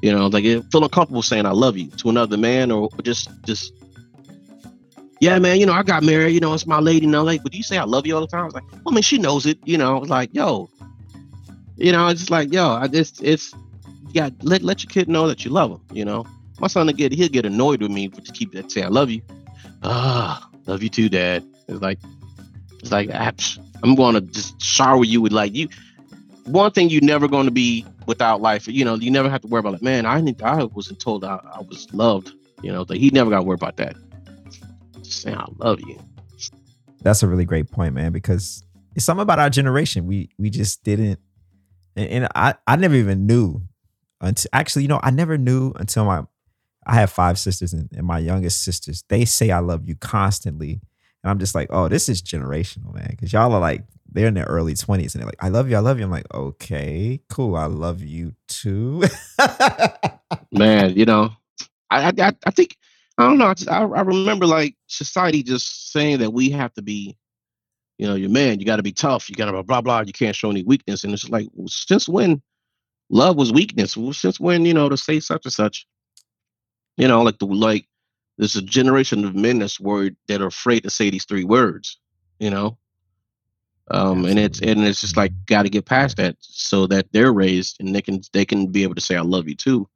you 0.02 0.12
know, 0.12 0.28
like 0.28 0.44
feeling 0.44 0.84
uncomfortable 0.84 1.22
saying 1.22 1.46
"I 1.46 1.50
love 1.50 1.76
you" 1.76 1.88
to 1.88 2.08
another 2.08 2.36
man, 2.36 2.70
or 2.70 2.90
just 3.02 3.28
just 3.44 3.72
yeah, 5.20 5.38
man. 5.38 5.58
You 5.58 5.66
know, 5.66 5.72
I 5.72 5.82
got 5.82 6.02
married. 6.02 6.32
You 6.32 6.40
know, 6.40 6.54
it's 6.54 6.66
my 6.66 6.78
lady. 6.78 7.06
Know, 7.06 7.24
like, 7.24 7.42
but 7.42 7.52
do 7.52 7.58
you 7.58 7.64
say 7.64 7.78
"I 7.78 7.84
love 7.84 8.06
you" 8.06 8.14
all 8.14 8.20
the 8.20 8.26
time? 8.26 8.42
I 8.42 8.44
was 8.44 8.54
like, 8.54 8.70
well, 8.72 8.82
I 8.88 8.90
mean, 8.92 9.02
she 9.02 9.18
knows 9.18 9.46
it. 9.46 9.58
You 9.64 9.78
know, 9.78 9.98
like, 9.98 10.30
yo, 10.32 10.70
you 11.76 11.92
know, 11.92 12.06
it's 12.08 12.20
just 12.20 12.30
like, 12.30 12.52
yo, 12.52 12.70
I 12.70 12.86
just 12.86 13.22
it's 13.22 13.54
yeah, 14.12 14.30
let 14.42 14.62
let 14.62 14.82
your 14.82 14.90
kid 14.90 15.08
know 15.08 15.26
that 15.26 15.44
you 15.44 15.50
love 15.50 15.72
him. 15.72 15.80
You 15.92 16.04
know, 16.04 16.26
my 16.60 16.68
son 16.68 16.86
get 16.88 17.12
he'll 17.12 17.28
get 17.28 17.44
annoyed 17.44 17.82
with 17.82 17.90
me 17.90 18.08
to 18.08 18.32
keep 18.32 18.52
that 18.52 18.70
say 18.70 18.82
"I 18.82 18.88
love 18.88 19.10
you." 19.10 19.22
Ah, 19.82 20.48
love 20.66 20.82
you 20.82 20.88
too, 20.88 21.08
Dad. 21.08 21.44
It's 21.66 21.82
like 21.82 21.98
it's 22.80 22.92
like 22.92 23.10
I'm 23.82 23.96
to 23.96 24.20
just 24.20 24.60
shower 24.60 25.04
you 25.04 25.20
with 25.20 25.32
like 25.32 25.54
you. 25.54 25.68
One 26.44 26.70
thing 26.70 26.88
you're 26.88 27.02
never 27.02 27.28
going 27.28 27.44
to 27.44 27.50
be 27.50 27.84
without 28.06 28.40
life. 28.40 28.66
You 28.66 28.84
know, 28.84 28.94
you 28.94 29.10
never 29.10 29.28
have 29.28 29.42
to 29.42 29.48
worry 29.48 29.60
about 29.60 29.74
like, 29.74 29.82
man, 29.82 30.06
I 30.06 30.20
need, 30.20 30.40
I 30.42 30.64
wasn't 30.64 30.98
told 30.98 31.24
I, 31.24 31.38
I 31.52 31.60
was 31.60 31.92
loved. 31.92 32.32
You 32.62 32.72
know, 32.72 32.84
that 32.84 32.96
he 32.96 33.10
never 33.10 33.30
got 33.30 33.38
to 33.38 33.42
worry 33.42 33.54
about 33.54 33.76
that. 33.76 33.96
Just 35.02 35.22
saying, 35.22 35.36
I 35.36 35.46
love 35.58 35.80
you. 35.80 35.98
That's 37.02 37.22
a 37.22 37.28
really 37.28 37.44
great 37.44 37.70
point, 37.70 37.94
man. 37.94 38.12
Because 38.12 38.64
it's 38.96 39.04
something 39.04 39.22
about 39.22 39.38
our 39.38 39.50
generation. 39.50 40.06
We 40.06 40.30
we 40.38 40.50
just 40.50 40.82
didn't, 40.82 41.20
and, 41.94 42.08
and 42.08 42.28
I 42.34 42.54
I 42.66 42.74
never 42.74 42.96
even 42.96 43.26
knew 43.26 43.62
until 44.20 44.48
actually, 44.52 44.82
you 44.82 44.88
know, 44.88 44.98
I 45.02 45.10
never 45.10 45.38
knew 45.38 45.72
until 45.76 46.04
my 46.04 46.24
I 46.84 46.94
have 46.94 47.10
five 47.10 47.38
sisters 47.38 47.72
and, 47.72 47.88
and 47.92 48.06
my 48.06 48.18
youngest 48.18 48.64
sisters. 48.64 49.04
They 49.08 49.24
say 49.24 49.52
I 49.52 49.60
love 49.60 49.88
you 49.88 49.94
constantly 49.94 50.80
and 51.28 51.34
I'm 51.34 51.38
just 51.38 51.54
like, 51.54 51.68
oh, 51.70 51.88
this 51.88 52.08
is 52.08 52.22
generational, 52.22 52.94
man. 52.94 53.14
Cause 53.20 53.34
y'all 53.34 53.52
are 53.52 53.60
like, 53.60 53.84
they're 54.10 54.28
in 54.28 54.34
their 54.34 54.46
early 54.46 54.72
20s 54.72 55.14
and 55.14 55.20
they're 55.20 55.26
like, 55.26 55.44
I 55.44 55.50
love 55.50 55.68
you, 55.68 55.76
I 55.76 55.80
love 55.80 55.98
you. 55.98 56.04
I'm 56.04 56.10
like, 56.10 56.32
okay, 56.32 57.20
cool. 57.28 57.54
I 57.54 57.66
love 57.66 58.02
you 58.02 58.34
too. 58.46 59.04
man, 60.52 60.96
you 60.96 61.04
know, 61.04 61.30
I, 61.90 62.08
I, 62.18 62.32
I 62.46 62.50
think, 62.50 62.78
I 63.18 63.24
don't 63.24 63.36
know. 63.36 63.48
I, 63.48 63.54
just, 63.54 63.68
I, 63.68 63.82
I 63.82 64.00
remember 64.00 64.46
like 64.46 64.74
society 64.86 65.42
just 65.42 65.92
saying 65.92 66.20
that 66.20 66.32
we 66.32 66.48
have 66.50 66.72
to 66.74 66.82
be, 66.82 67.14
you 67.98 68.06
know, 68.06 68.14
your 68.14 68.30
man, 68.30 68.58
you 68.58 68.64
got 68.64 68.76
to 68.76 68.82
be 68.82 68.92
tough. 68.92 69.28
You 69.28 69.36
got 69.36 69.46
to 69.46 69.52
blah, 69.52 69.62
blah, 69.62 69.80
blah. 69.82 70.00
You 70.06 70.12
can't 70.14 70.36
show 70.36 70.50
any 70.50 70.62
weakness. 70.62 71.04
And 71.04 71.12
it's 71.12 71.28
like, 71.28 71.48
since 71.66 72.08
when 72.08 72.40
love 73.10 73.36
was 73.36 73.52
weakness? 73.52 73.98
Since 74.12 74.40
when, 74.40 74.64
you 74.64 74.72
know, 74.72 74.88
to 74.88 74.96
say 74.96 75.20
such 75.20 75.44
and 75.44 75.52
such, 75.52 75.86
you 76.96 77.06
know, 77.06 77.22
like 77.22 77.38
the, 77.38 77.46
like, 77.46 77.87
there's 78.38 78.56
a 78.56 78.62
generation 78.62 79.24
of 79.24 79.34
men 79.34 79.58
that's 79.58 79.80
worried 79.80 80.16
that 80.28 80.40
are 80.40 80.46
afraid 80.46 80.84
to 80.84 80.90
say 80.90 81.10
these 81.10 81.24
three 81.24 81.44
words, 81.44 81.98
you 82.38 82.50
know. 82.50 82.78
Um, 83.90 84.24
and 84.26 84.38
it's 84.38 84.60
and 84.60 84.84
it's 84.84 85.00
just 85.00 85.16
like 85.16 85.32
got 85.46 85.62
to 85.62 85.70
get 85.70 85.86
past 85.86 86.18
that 86.18 86.36
so 86.40 86.86
that 86.86 87.06
they're 87.12 87.32
raised 87.32 87.76
and 87.80 87.94
they 87.94 88.02
can 88.02 88.20
they 88.32 88.44
can 88.44 88.68
be 88.68 88.82
able 88.82 88.94
to 88.94 89.00
say 89.00 89.16
I 89.16 89.22
love 89.22 89.48
you 89.48 89.54
too, 89.54 89.88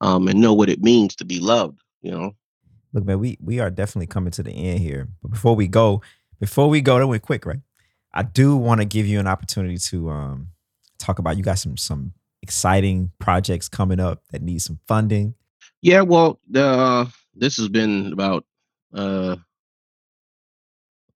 um, 0.00 0.28
and 0.28 0.40
know 0.40 0.54
what 0.54 0.68
it 0.68 0.82
means 0.82 1.16
to 1.16 1.24
be 1.24 1.38
loved. 1.38 1.80
You 2.02 2.12
know. 2.12 2.34
Look, 2.92 3.04
man, 3.04 3.18
we 3.18 3.36
we 3.40 3.58
are 3.58 3.70
definitely 3.70 4.06
coming 4.06 4.30
to 4.32 4.42
the 4.42 4.52
end 4.52 4.80
here. 4.80 5.08
But 5.22 5.32
before 5.32 5.56
we 5.56 5.66
go, 5.66 6.02
before 6.40 6.68
we 6.68 6.80
go, 6.80 6.98
that 6.98 7.06
went 7.06 7.22
quick, 7.22 7.44
right? 7.44 7.60
I 8.14 8.22
do 8.22 8.56
want 8.56 8.80
to 8.80 8.84
give 8.84 9.06
you 9.06 9.18
an 9.18 9.26
opportunity 9.26 9.78
to 9.78 10.10
um 10.10 10.48
talk 10.98 11.18
about 11.18 11.36
you 11.36 11.42
got 11.42 11.58
some 11.58 11.76
some 11.76 12.12
exciting 12.42 13.10
projects 13.18 13.68
coming 13.68 14.00
up 14.00 14.22
that 14.30 14.42
need 14.42 14.62
some 14.62 14.78
funding. 14.86 15.34
Yeah, 15.80 16.02
well, 16.02 16.38
the 16.48 16.64
uh, 16.64 17.06
this 17.34 17.56
has 17.56 17.68
been 17.68 18.12
about 18.12 18.44
uh, 18.94 19.36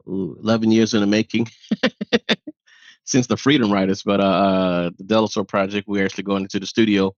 11 0.06 0.70
years 0.70 0.94
in 0.94 1.00
the 1.00 1.06
making 1.06 1.48
since 3.04 3.26
the 3.26 3.36
Freedom 3.36 3.72
Riders, 3.72 4.02
but 4.02 4.20
uh, 4.20 4.24
uh 4.24 4.90
the 4.98 5.04
Delisfort 5.04 5.48
Project, 5.48 5.88
we're 5.88 6.04
actually 6.04 6.24
going 6.24 6.42
into 6.42 6.60
the 6.60 6.66
studio 6.66 7.14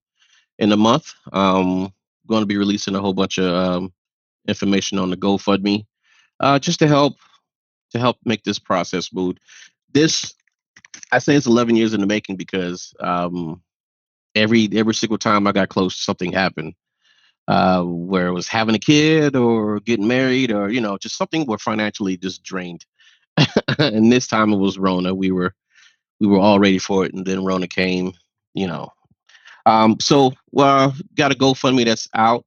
in 0.57 0.71
a 0.71 0.77
month. 0.77 1.13
Um, 1.31 1.93
going 2.27 2.41
to 2.41 2.47
be 2.47 2.57
releasing 2.57 2.95
a 2.95 2.99
whole 2.99 3.13
bunch 3.13 3.37
of 3.37 3.53
um, 3.53 3.93
information 4.47 4.99
on 4.99 5.09
the 5.09 5.17
GoFundMe, 5.17 5.85
uh, 6.39 6.59
just 6.59 6.79
to 6.79 6.87
help 6.87 7.15
to 7.91 7.99
help 7.99 8.17
make 8.25 8.43
this 8.43 8.59
process 8.59 9.07
smooth. 9.07 9.37
This 9.91 10.33
I 11.11 11.19
say 11.19 11.35
it's 11.35 11.47
11 11.47 11.75
years 11.75 11.93
in 11.93 12.01
the 12.01 12.07
making 12.07 12.35
because 12.35 12.93
um, 12.99 13.61
every 14.35 14.69
every 14.73 14.93
single 14.93 15.17
time 15.17 15.47
I 15.47 15.51
got 15.51 15.69
close, 15.69 15.95
something 15.95 16.31
happened. 16.31 16.73
Uh, 17.49 17.81
where 17.81 18.27
it 18.27 18.31
was 18.31 18.47
having 18.47 18.75
a 18.75 18.79
kid 18.79 19.35
or 19.35 19.79
getting 19.79 20.07
married 20.07 20.51
or 20.51 20.69
you 20.69 20.79
know 20.79 20.99
just 20.99 21.17
something 21.17 21.47
where 21.47 21.57
financially 21.57 22.15
just 22.15 22.43
drained. 22.43 22.85
and 23.79 24.11
this 24.11 24.27
time 24.27 24.53
it 24.53 24.57
was 24.57 24.77
Rona. 24.77 25.15
We 25.15 25.31
were 25.31 25.55
we 26.19 26.27
were 26.27 26.37
all 26.37 26.59
ready 26.59 26.77
for 26.77 27.05
it, 27.05 27.13
and 27.15 27.25
then 27.25 27.43
Rona 27.43 27.67
came. 27.67 28.13
You 28.53 28.67
know, 28.67 28.89
um, 29.65 29.99
so 29.99 30.33
well, 30.51 30.93
got 31.15 31.31
a 31.31 31.35
GoFundMe 31.35 31.85
that's 31.85 32.07
out 32.13 32.45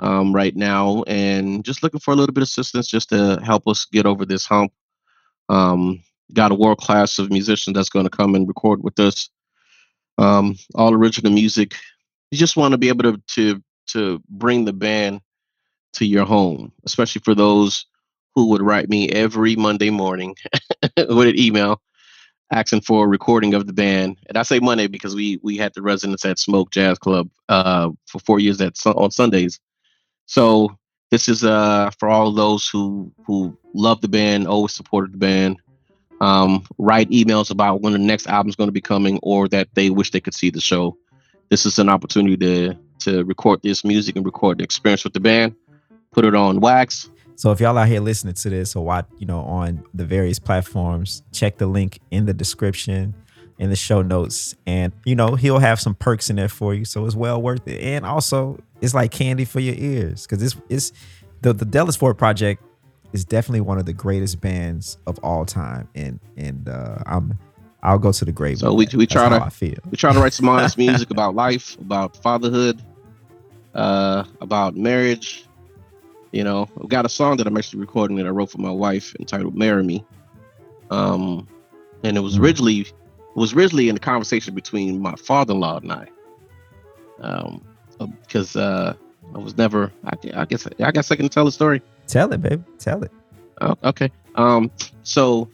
um, 0.00 0.34
right 0.34 0.54
now, 0.54 1.02
and 1.06 1.64
just 1.64 1.82
looking 1.82 2.00
for 2.00 2.12
a 2.12 2.16
little 2.16 2.34
bit 2.34 2.42
of 2.42 2.48
assistance 2.48 2.88
just 2.88 3.08
to 3.08 3.40
help 3.42 3.66
us 3.66 3.86
get 3.86 4.04
over 4.04 4.26
this 4.26 4.44
hump. 4.44 4.70
Um, 5.48 6.02
got 6.34 6.52
a 6.52 6.56
world 6.56 6.76
class 6.76 7.18
of 7.18 7.30
musicians 7.30 7.74
that's 7.74 7.88
going 7.88 8.04
to 8.04 8.10
come 8.10 8.34
and 8.34 8.46
record 8.46 8.82
with 8.82 9.00
us. 9.00 9.30
Um, 10.18 10.56
all 10.74 10.92
original 10.92 11.32
music. 11.32 11.74
You 12.30 12.36
just 12.36 12.58
want 12.58 12.72
to 12.72 12.78
be 12.78 12.88
able 12.88 13.04
to 13.04 13.22
to 13.28 13.62
to 13.88 14.22
bring 14.28 14.64
the 14.64 14.72
band 14.72 15.20
to 15.94 16.06
your 16.06 16.24
home, 16.24 16.72
especially 16.84 17.22
for 17.24 17.34
those 17.34 17.86
who 18.34 18.50
would 18.50 18.62
write 18.62 18.88
me 18.88 19.08
every 19.10 19.56
Monday 19.56 19.90
morning 19.90 20.36
with 20.96 21.28
an 21.28 21.38
email 21.38 21.80
asking 22.52 22.82
for 22.82 23.04
a 23.04 23.08
recording 23.08 23.54
of 23.54 23.66
the 23.66 23.72
band. 23.72 24.18
And 24.28 24.36
I 24.38 24.42
say 24.42 24.60
Monday 24.60 24.86
because 24.86 25.14
we 25.14 25.40
we 25.42 25.56
had 25.56 25.72
the 25.74 25.82
residents 25.82 26.24
at 26.24 26.38
Smoke 26.38 26.70
Jazz 26.70 26.98
Club 26.98 27.28
uh, 27.48 27.90
for 28.06 28.18
four 28.20 28.38
years 28.38 28.60
at 28.60 28.74
on 28.86 29.10
Sundays. 29.10 29.58
So 30.26 30.76
this 31.10 31.28
is 31.28 31.44
uh, 31.44 31.90
for 31.98 32.08
all 32.08 32.32
those 32.32 32.68
who 32.68 33.12
who 33.26 33.56
love 33.74 34.00
the 34.00 34.08
band, 34.08 34.46
always 34.46 34.74
supported 34.74 35.12
the 35.12 35.18
band. 35.18 35.60
Um, 36.20 36.64
write 36.78 37.10
emails 37.10 37.50
about 37.50 37.82
when 37.82 37.92
the 37.92 37.98
next 37.98 38.26
album 38.26 38.48
is 38.48 38.56
going 38.56 38.68
to 38.68 38.72
be 38.72 38.80
coming, 38.80 39.18
or 39.22 39.48
that 39.48 39.68
they 39.74 39.90
wish 39.90 40.10
they 40.10 40.20
could 40.20 40.34
see 40.34 40.50
the 40.50 40.60
show. 40.60 40.96
This 41.50 41.66
is 41.66 41.78
an 41.78 41.88
opportunity 41.88 42.36
to 42.38 42.78
to 43.00 43.24
record 43.24 43.60
this 43.62 43.84
music 43.84 44.16
and 44.16 44.24
record 44.24 44.58
the 44.58 44.64
experience 44.64 45.04
with 45.04 45.12
the 45.12 45.20
band, 45.20 45.54
put 46.12 46.24
it 46.24 46.34
on 46.34 46.60
wax, 46.60 47.10
so 47.36 47.52
if 47.52 47.60
y'all 47.60 47.76
out 47.76 47.88
here 47.88 48.00
listening 48.00 48.32
to 48.32 48.50
this 48.50 48.74
or 48.74 48.84
watch, 48.84 49.06
you 49.18 49.26
know, 49.26 49.40
on 49.40 49.84
the 49.92 50.06
various 50.06 50.38
platforms, 50.38 51.22
check 51.32 51.58
the 51.58 51.66
link 51.66 52.00
in 52.10 52.24
the 52.24 52.32
description, 52.32 53.14
in 53.58 53.68
the 53.68 53.76
show 53.76 54.00
notes, 54.00 54.54
and 54.66 54.92
you 55.04 55.14
know 55.14 55.34
he'll 55.34 55.58
have 55.58 55.78
some 55.78 55.94
perks 55.94 56.30
in 56.30 56.36
there 56.36 56.48
for 56.48 56.74
you. 56.74 56.86
So 56.86 57.04
it's 57.04 57.14
well 57.14 57.40
worth 57.40 57.68
it, 57.68 57.78
and 57.80 58.06
also 58.06 58.58
it's 58.80 58.94
like 58.94 59.10
candy 59.10 59.44
for 59.44 59.60
your 59.60 59.74
ears 59.76 60.26
because 60.26 60.42
it's 60.42 60.56
it's 60.70 60.92
the 61.42 61.52
the 61.52 61.66
Delisfort 61.66 62.16
Project 62.16 62.62
is 63.12 63.26
definitely 63.26 63.60
one 63.60 63.78
of 63.78 63.84
the 63.84 63.92
greatest 63.92 64.40
bands 64.40 64.96
of 65.06 65.18
all 65.22 65.44
time, 65.44 65.88
and 65.94 66.18
and 66.38 66.70
uh, 66.70 66.98
I'm 67.04 67.38
I'll 67.86 67.98
go 67.98 68.12
to 68.12 68.24
the 68.24 68.32
grave. 68.32 68.58
So 68.58 68.74
we, 68.74 68.86
we 68.94 69.06
try 69.06 69.28
to 69.28 69.36
I 69.36 69.48
feel. 69.48 69.76
we 69.90 69.96
try 69.96 70.12
to 70.12 70.20
write 70.20 70.32
some 70.32 70.48
honest 70.48 70.76
music 70.86 71.10
about 71.10 71.34
life, 71.34 71.78
about 71.78 72.16
fatherhood, 72.16 72.82
uh, 73.74 74.24
about 74.40 74.76
marriage, 74.76 75.46
you 76.36 76.44
know, 76.44 76.68
I've 76.78 76.90
got 76.90 77.06
a 77.06 77.08
song 77.08 77.38
that 77.38 77.46
I'm 77.46 77.56
actually 77.56 77.80
recording 77.80 78.18
that 78.18 78.26
I 78.26 78.28
wrote 78.28 78.50
for 78.50 78.58
my 78.58 78.70
wife 78.70 79.14
entitled 79.18 79.56
"Marry 79.56 79.82
Me," 79.82 80.04
um, 80.90 81.48
and 82.02 82.16
it 82.16 82.20
was 82.20 82.36
hmm. 82.36 82.44
originally 82.44 82.80
it 82.80 82.92
was 83.34 83.54
originally 83.54 83.88
in 83.88 83.94
the 83.94 84.00
conversation 84.00 84.54
between 84.54 85.00
my 85.00 85.14
father-in-law 85.14 85.78
and 85.78 85.92
I, 85.92 86.08
um, 87.20 87.64
because 88.20 88.54
uh, 88.54 88.94
I 89.34 89.38
was 89.38 89.56
never. 89.56 89.92
I, 90.04 90.12
I 90.34 90.44
guess 90.44 90.66
I 90.78 90.90
guess 90.90 91.10
I 91.10 91.16
can 91.16 91.28
tell 91.30 91.46
the 91.46 91.52
story. 91.52 91.80
Tell 92.06 92.30
it, 92.32 92.42
baby. 92.42 92.62
Tell 92.78 93.02
it. 93.02 93.12
Oh, 93.62 93.74
okay. 93.84 94.10
Um, 94.34 94.70
so 95.04 95.48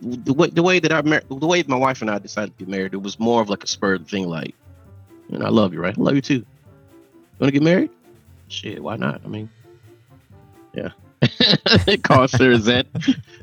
the 0.00 0.32
way 0.32 0.50
the 0.50 0.62
way 0.62 0.78
that 0.78 0.92
I 0.92 1.02
mar- 1.02 1.22
the 1.28 1.46
way 1.46 1.62
my 1.66 1.76
wife 1.76 2.02
and 2.02 2.10
I 2.10 2.18
decided 2.18 2.56
to 2.58 2.64
get 2.64 2.68
married, 2.68 2.94
it 2.94 3.02
was 3.02 3.18
more 3.18 3.40
of 3.40 3.48
like 3.48 3.64
a 3.64 3.66
spurred 3.66 4.06
thing. 4.06 4.28
Like, 4.28 4.54
and 5.30 5.42
I 5.42 5.48
love 5.48 5.72
you, 5.72 5.80
right? 5.80 5.96
I 5.96 6.00
love 6.00 6.14
you 6.14 6.20
too. 6.20 6.34
You 6.34 6.46
want 7.40 7.48
to 7.48 7.52
get 7.52 7.62
married? 7.62 7.90
Shit, 8.48 8.82
why 8.82 8.96
not? 8.96 9.20
I 9.24 9.28
mean, 9.28 9.50
yeah. 10.74 10.90
Called 12.02 12.30
Shirazette. 12.30 12.86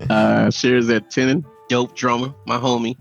Uh 0.10 0.48
Shirazette 0.48 1.10
Tinnin, 1.10 1.44
dope 1.70 1.96
drummer, 1.96 2.34
my 2.46 2.58
homie. 2.58 2.98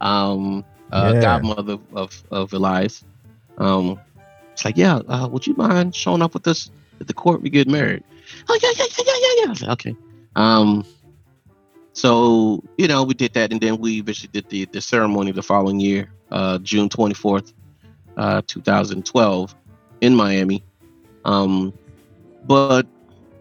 Um 0.00 0.64
uh 0.92 1.12
yeah. 1.14 1.20
godmother 1.20 1.78
of 1.94 2.22
of 2.30 2.52
Elias. 2.52 3.04
Um 3.58 3.98
it's 4.52 4.64
like, 4.64 4.76
yeah, 4.76 4.96
uh, 5.08 5.26
would 5.30 5.46
you 5.46 5.54
mind 5.54 5.94
showing 5.94 6.20
up 6.20 6.34
with 6.34 6.46
us 6.46 6.70
at 7.00 7.06
the 7.06 7.14
court 7.14 7.40
we 7.40 7.48
get 7.48 7.66
married? 7.66 8.04
Oh 8.48 8.58
yeah, 8.62 8.70
yeah, 8.76 8.84
yeah, 8.98 9.04
yeah, 9.06 9.44
yeah, 9.46 9.54
yeah. 9.66 9.72
Okay. 9.72 9.96
Um 10.36 10.84
so, 11.92 12.62
you 12.78 12.88
know, 12.88 13.02
we 13.02 13.14
did 13.14 13.34
that 13.34 13.52
and 13.52 13.60
then 13.60 13.78
we 13.78 13.98
eventually 13.98 14.30
did 14.32 14.48
the 14.48 14.64
the 14.66 14.80
ceremony 14.80 15.32
the 15.32 15.42
following 15.42 15.80
year, 15.80 16.12
uh 16.30 16.58
June 16.58 16.88
24th, 16.88 17.52
uh 18.16 18.42
2012 18.46 19.54
in 20.00 20.14
Miami. 20.14 20.64
Um 21.24 21.72
but 22.44 22.86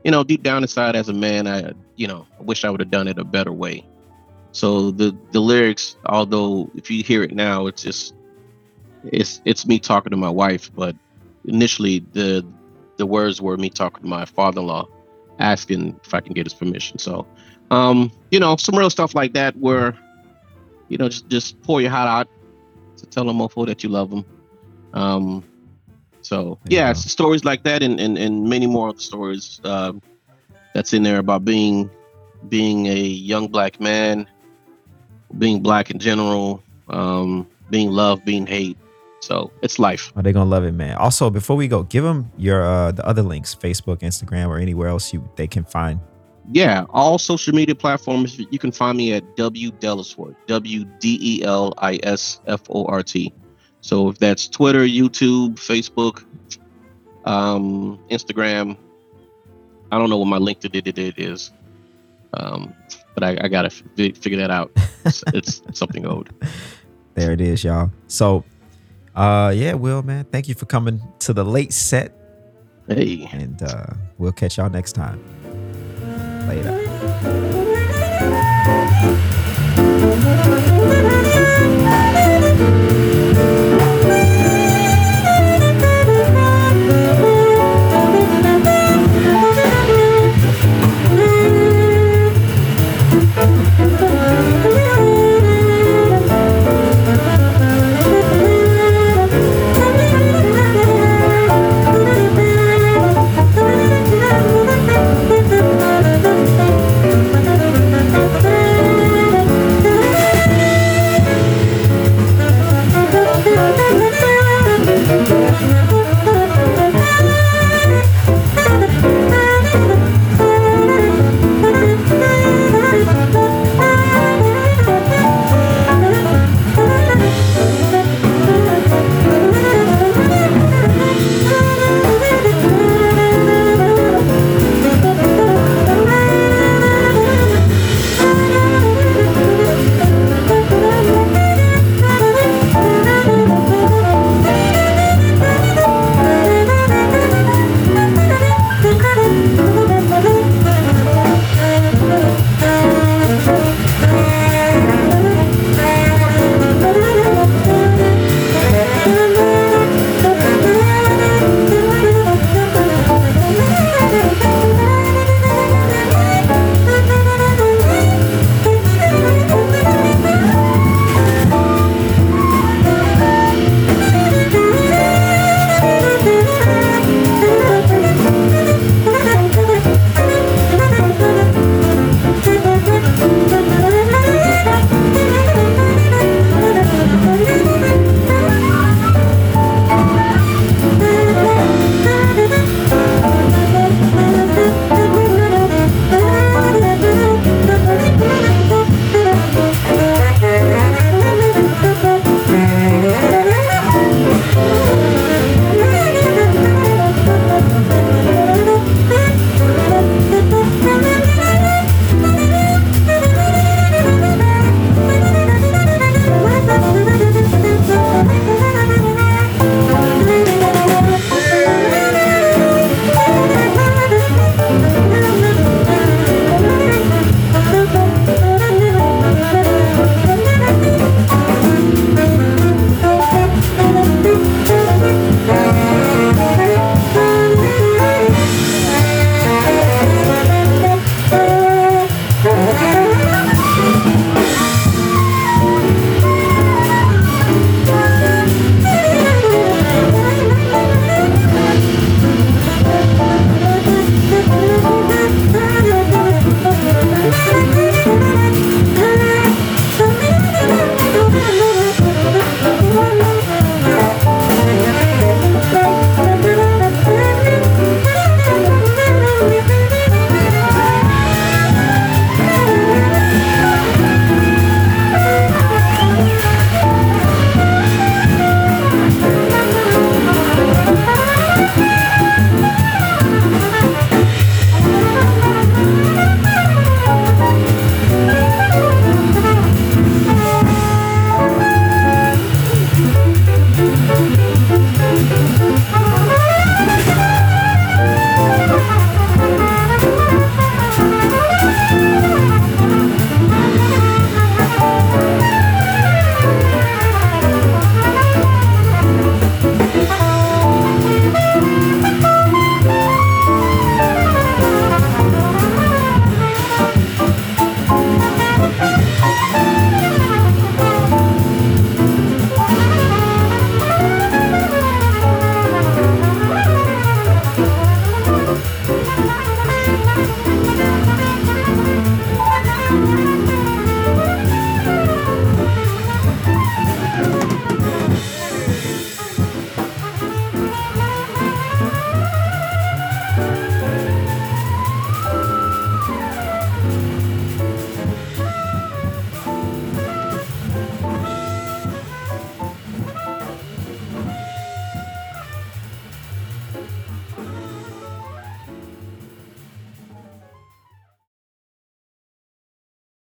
you 0.03 0.11
know, 0.11 0.23
deep 0.23 0.43
down 0.43 0.63
inside 0.63 0.95
as 0.95 1.09
a 1.09 1.13
man, 1.13 1.47
I, 1.47 1.73
you 1.95 2.07
know, 2.07 2.25
I 2.39 2.43
wish 2.43 2.63
I 2.63 2.69
would 2.69 2.79
have 2.79 2.91
done 2.91 3.07
it 3.07 3.17
a 3.17 3.23
better 3.23 3.51
way. 3.51 3.85
So 4.51 4.91
the 4.91 5.15
the 5.31 5.39
lyrics, 5.39 5.97
although 6.05 6.71
if 6.75 6.89
you 6.89 7.03
hear 7.03 7.23
it 7.23 7.33
now, 7.33 7.67
it's 7.67 7.83
just 7.83 8.15
it's 9.03 9.41
it's 9.45 9.67
me 9.67 9.79
talking 9.79 10.11
to 10.11 10.17
my 10.17 10.29
wife, 10.29 10.71
but 10.73 10.95
initially 11.45 11.99
the 12.13 12.45
the 12.97 13.05
words 13.05 13.41
were 13.41 13.57
me 13.57 13.69
talking 13.69 14.03
to 14.03 14.09
my 14.09 14.25
father-in-law, 14.25 14.87
asking 15.39 15.99
if 16.03 16.13
I 16.13 16.19
can 16.19 16.33
get 16.33 16.45
his 16.45 16.53
permission. 16.53 16.97
So, 16.97 17.25
um, 17.71 18.11
you 18.31 18.39
know, 18.39 18.55
some 18.55 18.77
real 18.77 18.89
stuff 18.89 19.15
like 19.15 19.33
that, 19.33 19.55
where 19.57 19.97
you 20.87 20.97
know, 20.97 21.09
just 21.09 21.29
just 21.29 21.61
pour 21.61 21.81
your 21.81 21.91
heart 21.91 22.07
out 22.07 22.27
to 22.97 23.05
tell 23.05 23.29
a 23.29 23.33
mofo 23.33 23.65
that 23.65 23.83
you 23.83 23.89
love 23.89 24.09
them. 24.09 24.25
Um, 24.93 25.43
so 26.21 26.59
yeah, 26.65 26.91
it's 26.91 27.09
stories 27.09 27.45
like 27.45 27.63
that, 27.63 27.83
and, 27.83 27.99
and 27.99 28.17
and 28.17 28.49
many 28.49 28.67
more 28.67 28.89
of 28.89 28.97
the 28.97 29.01
stories 29.01 29.61
uh, 29.63 29.93
that's 30.73 30.93
in 30.93 31.03
there 31.03 31.19
about 31.19 31.45
being 31.45 31.89
being 32.49 32.87
a 32.87 32.97
young 32.97 33.47
black 33.47 33.79
man, 33.79 34.27
being 35.37 35.61
black 35.61 35.91
in 35.91 35.99
general, 35.99 36.63
um, 36.89 37.47
being 37.69 37.91
loved, 37.91 38.25
being 38.25 38.45
hate. 38.45 38.77
So 39.21 39.51
it's 39.61 39.79
life. 39.79 40.11
Are 40.15 40.19
oh, 40.19 40.21
they 40.21 40.31
gonna 40.31 40.49
love 40.49 40.63
it, 40.63 40.71
man? 40.71 40.95
Also, 40.95 41.29
before 41.29 41.55
we 41.55 41.67
go, 41.67 41.83
give 41.83 42.03
them 42.03 42.31
your 42.37 42.63
uh, 42.63 42.91
the 42.91 43.05
other 43.05 43.21
links: 43.21 43.53
Facebook, 43.55 43.99
Instagram, 43.99 44.47
or 44.47 44.57
anywhere 44.57 44.87
else 44.87 45.13
you 45.13 45.29
they 45.35 45.47
can 45.47 45.63
find. 45.63 45.99
Yeah, 46.51 46.85
all 46.89 47.19
social 47.19 47.53
media 47.53 47.75
platforms. 47.75 48.39
You 48.39 48.57
can 48.57 48.71
find 48.71 48.97
me 48.97 49.13
at 49.13 49.35
W 49.35 49.71
Delisfort, 49.71 50.35
W 50.47 50.85
D 50.99 51.19
E 51.21 51.43
L 51.43 51.73
I 51.77 51.99
S 52.03 52.41
F 52.47 52.61
O 52.69 52.85
R 52.85 53.03
T. 53.03 53.31
So 53.81 54.09
if 54.09 54.17
that's 54.17 54.47
Twitter, 54.47 54.81
YouTube, 54.81 55.55
Facebook, 55.55 56.25
um, 57.25 57.99
Instagram, 58.09 58.77
I 59.91 59.97
don't 59.97 60.09
know 60.09 60.17
what 60.17 60.25
my 60.25 60.37
link 60.37 60.59
to 60.61 60.69
it 60.73 61.19
is, 61.19 61.51
um, 62.33 62.73
but 63.13 63.23
I, 63.23 63.37
I 63.41 63.47
gotta 63.47 63.67
f- 63.67 64.17
figure 64.17 64.37
that 64.39 64.51
out. 64.51 64.71
It's, 65.05 65.23
it's 65.33 65.61
something 65.73 66.05
old. 66.05 66.29
There 67.13 67.31
it 67.31 67.41
is, 67.41 67.63
y'all. 67.63 67.91
So, 68.07 68.43
uh, 69.15 69.53
yeah, 69.55 69.73
Will, 69.73 70.01
man, 70.03 70.25
thank 70.25 70.47
you 70.47 70.55
for 70.55 70.65
coming 70.65 71.01
to 71.19 71.33
the 71.33 71.45
late 71.45 71.73
set. 71.73 72.15
Hey, 72.87 73.29
and 73.31 73.61
uh, 73.61 73.85
we'll 74.17 74.31
catch 74.31 74.57
y'all 74.57 74.69
next 74.69 74.93
time. 74.93 75.23
Later. 76.47 76.79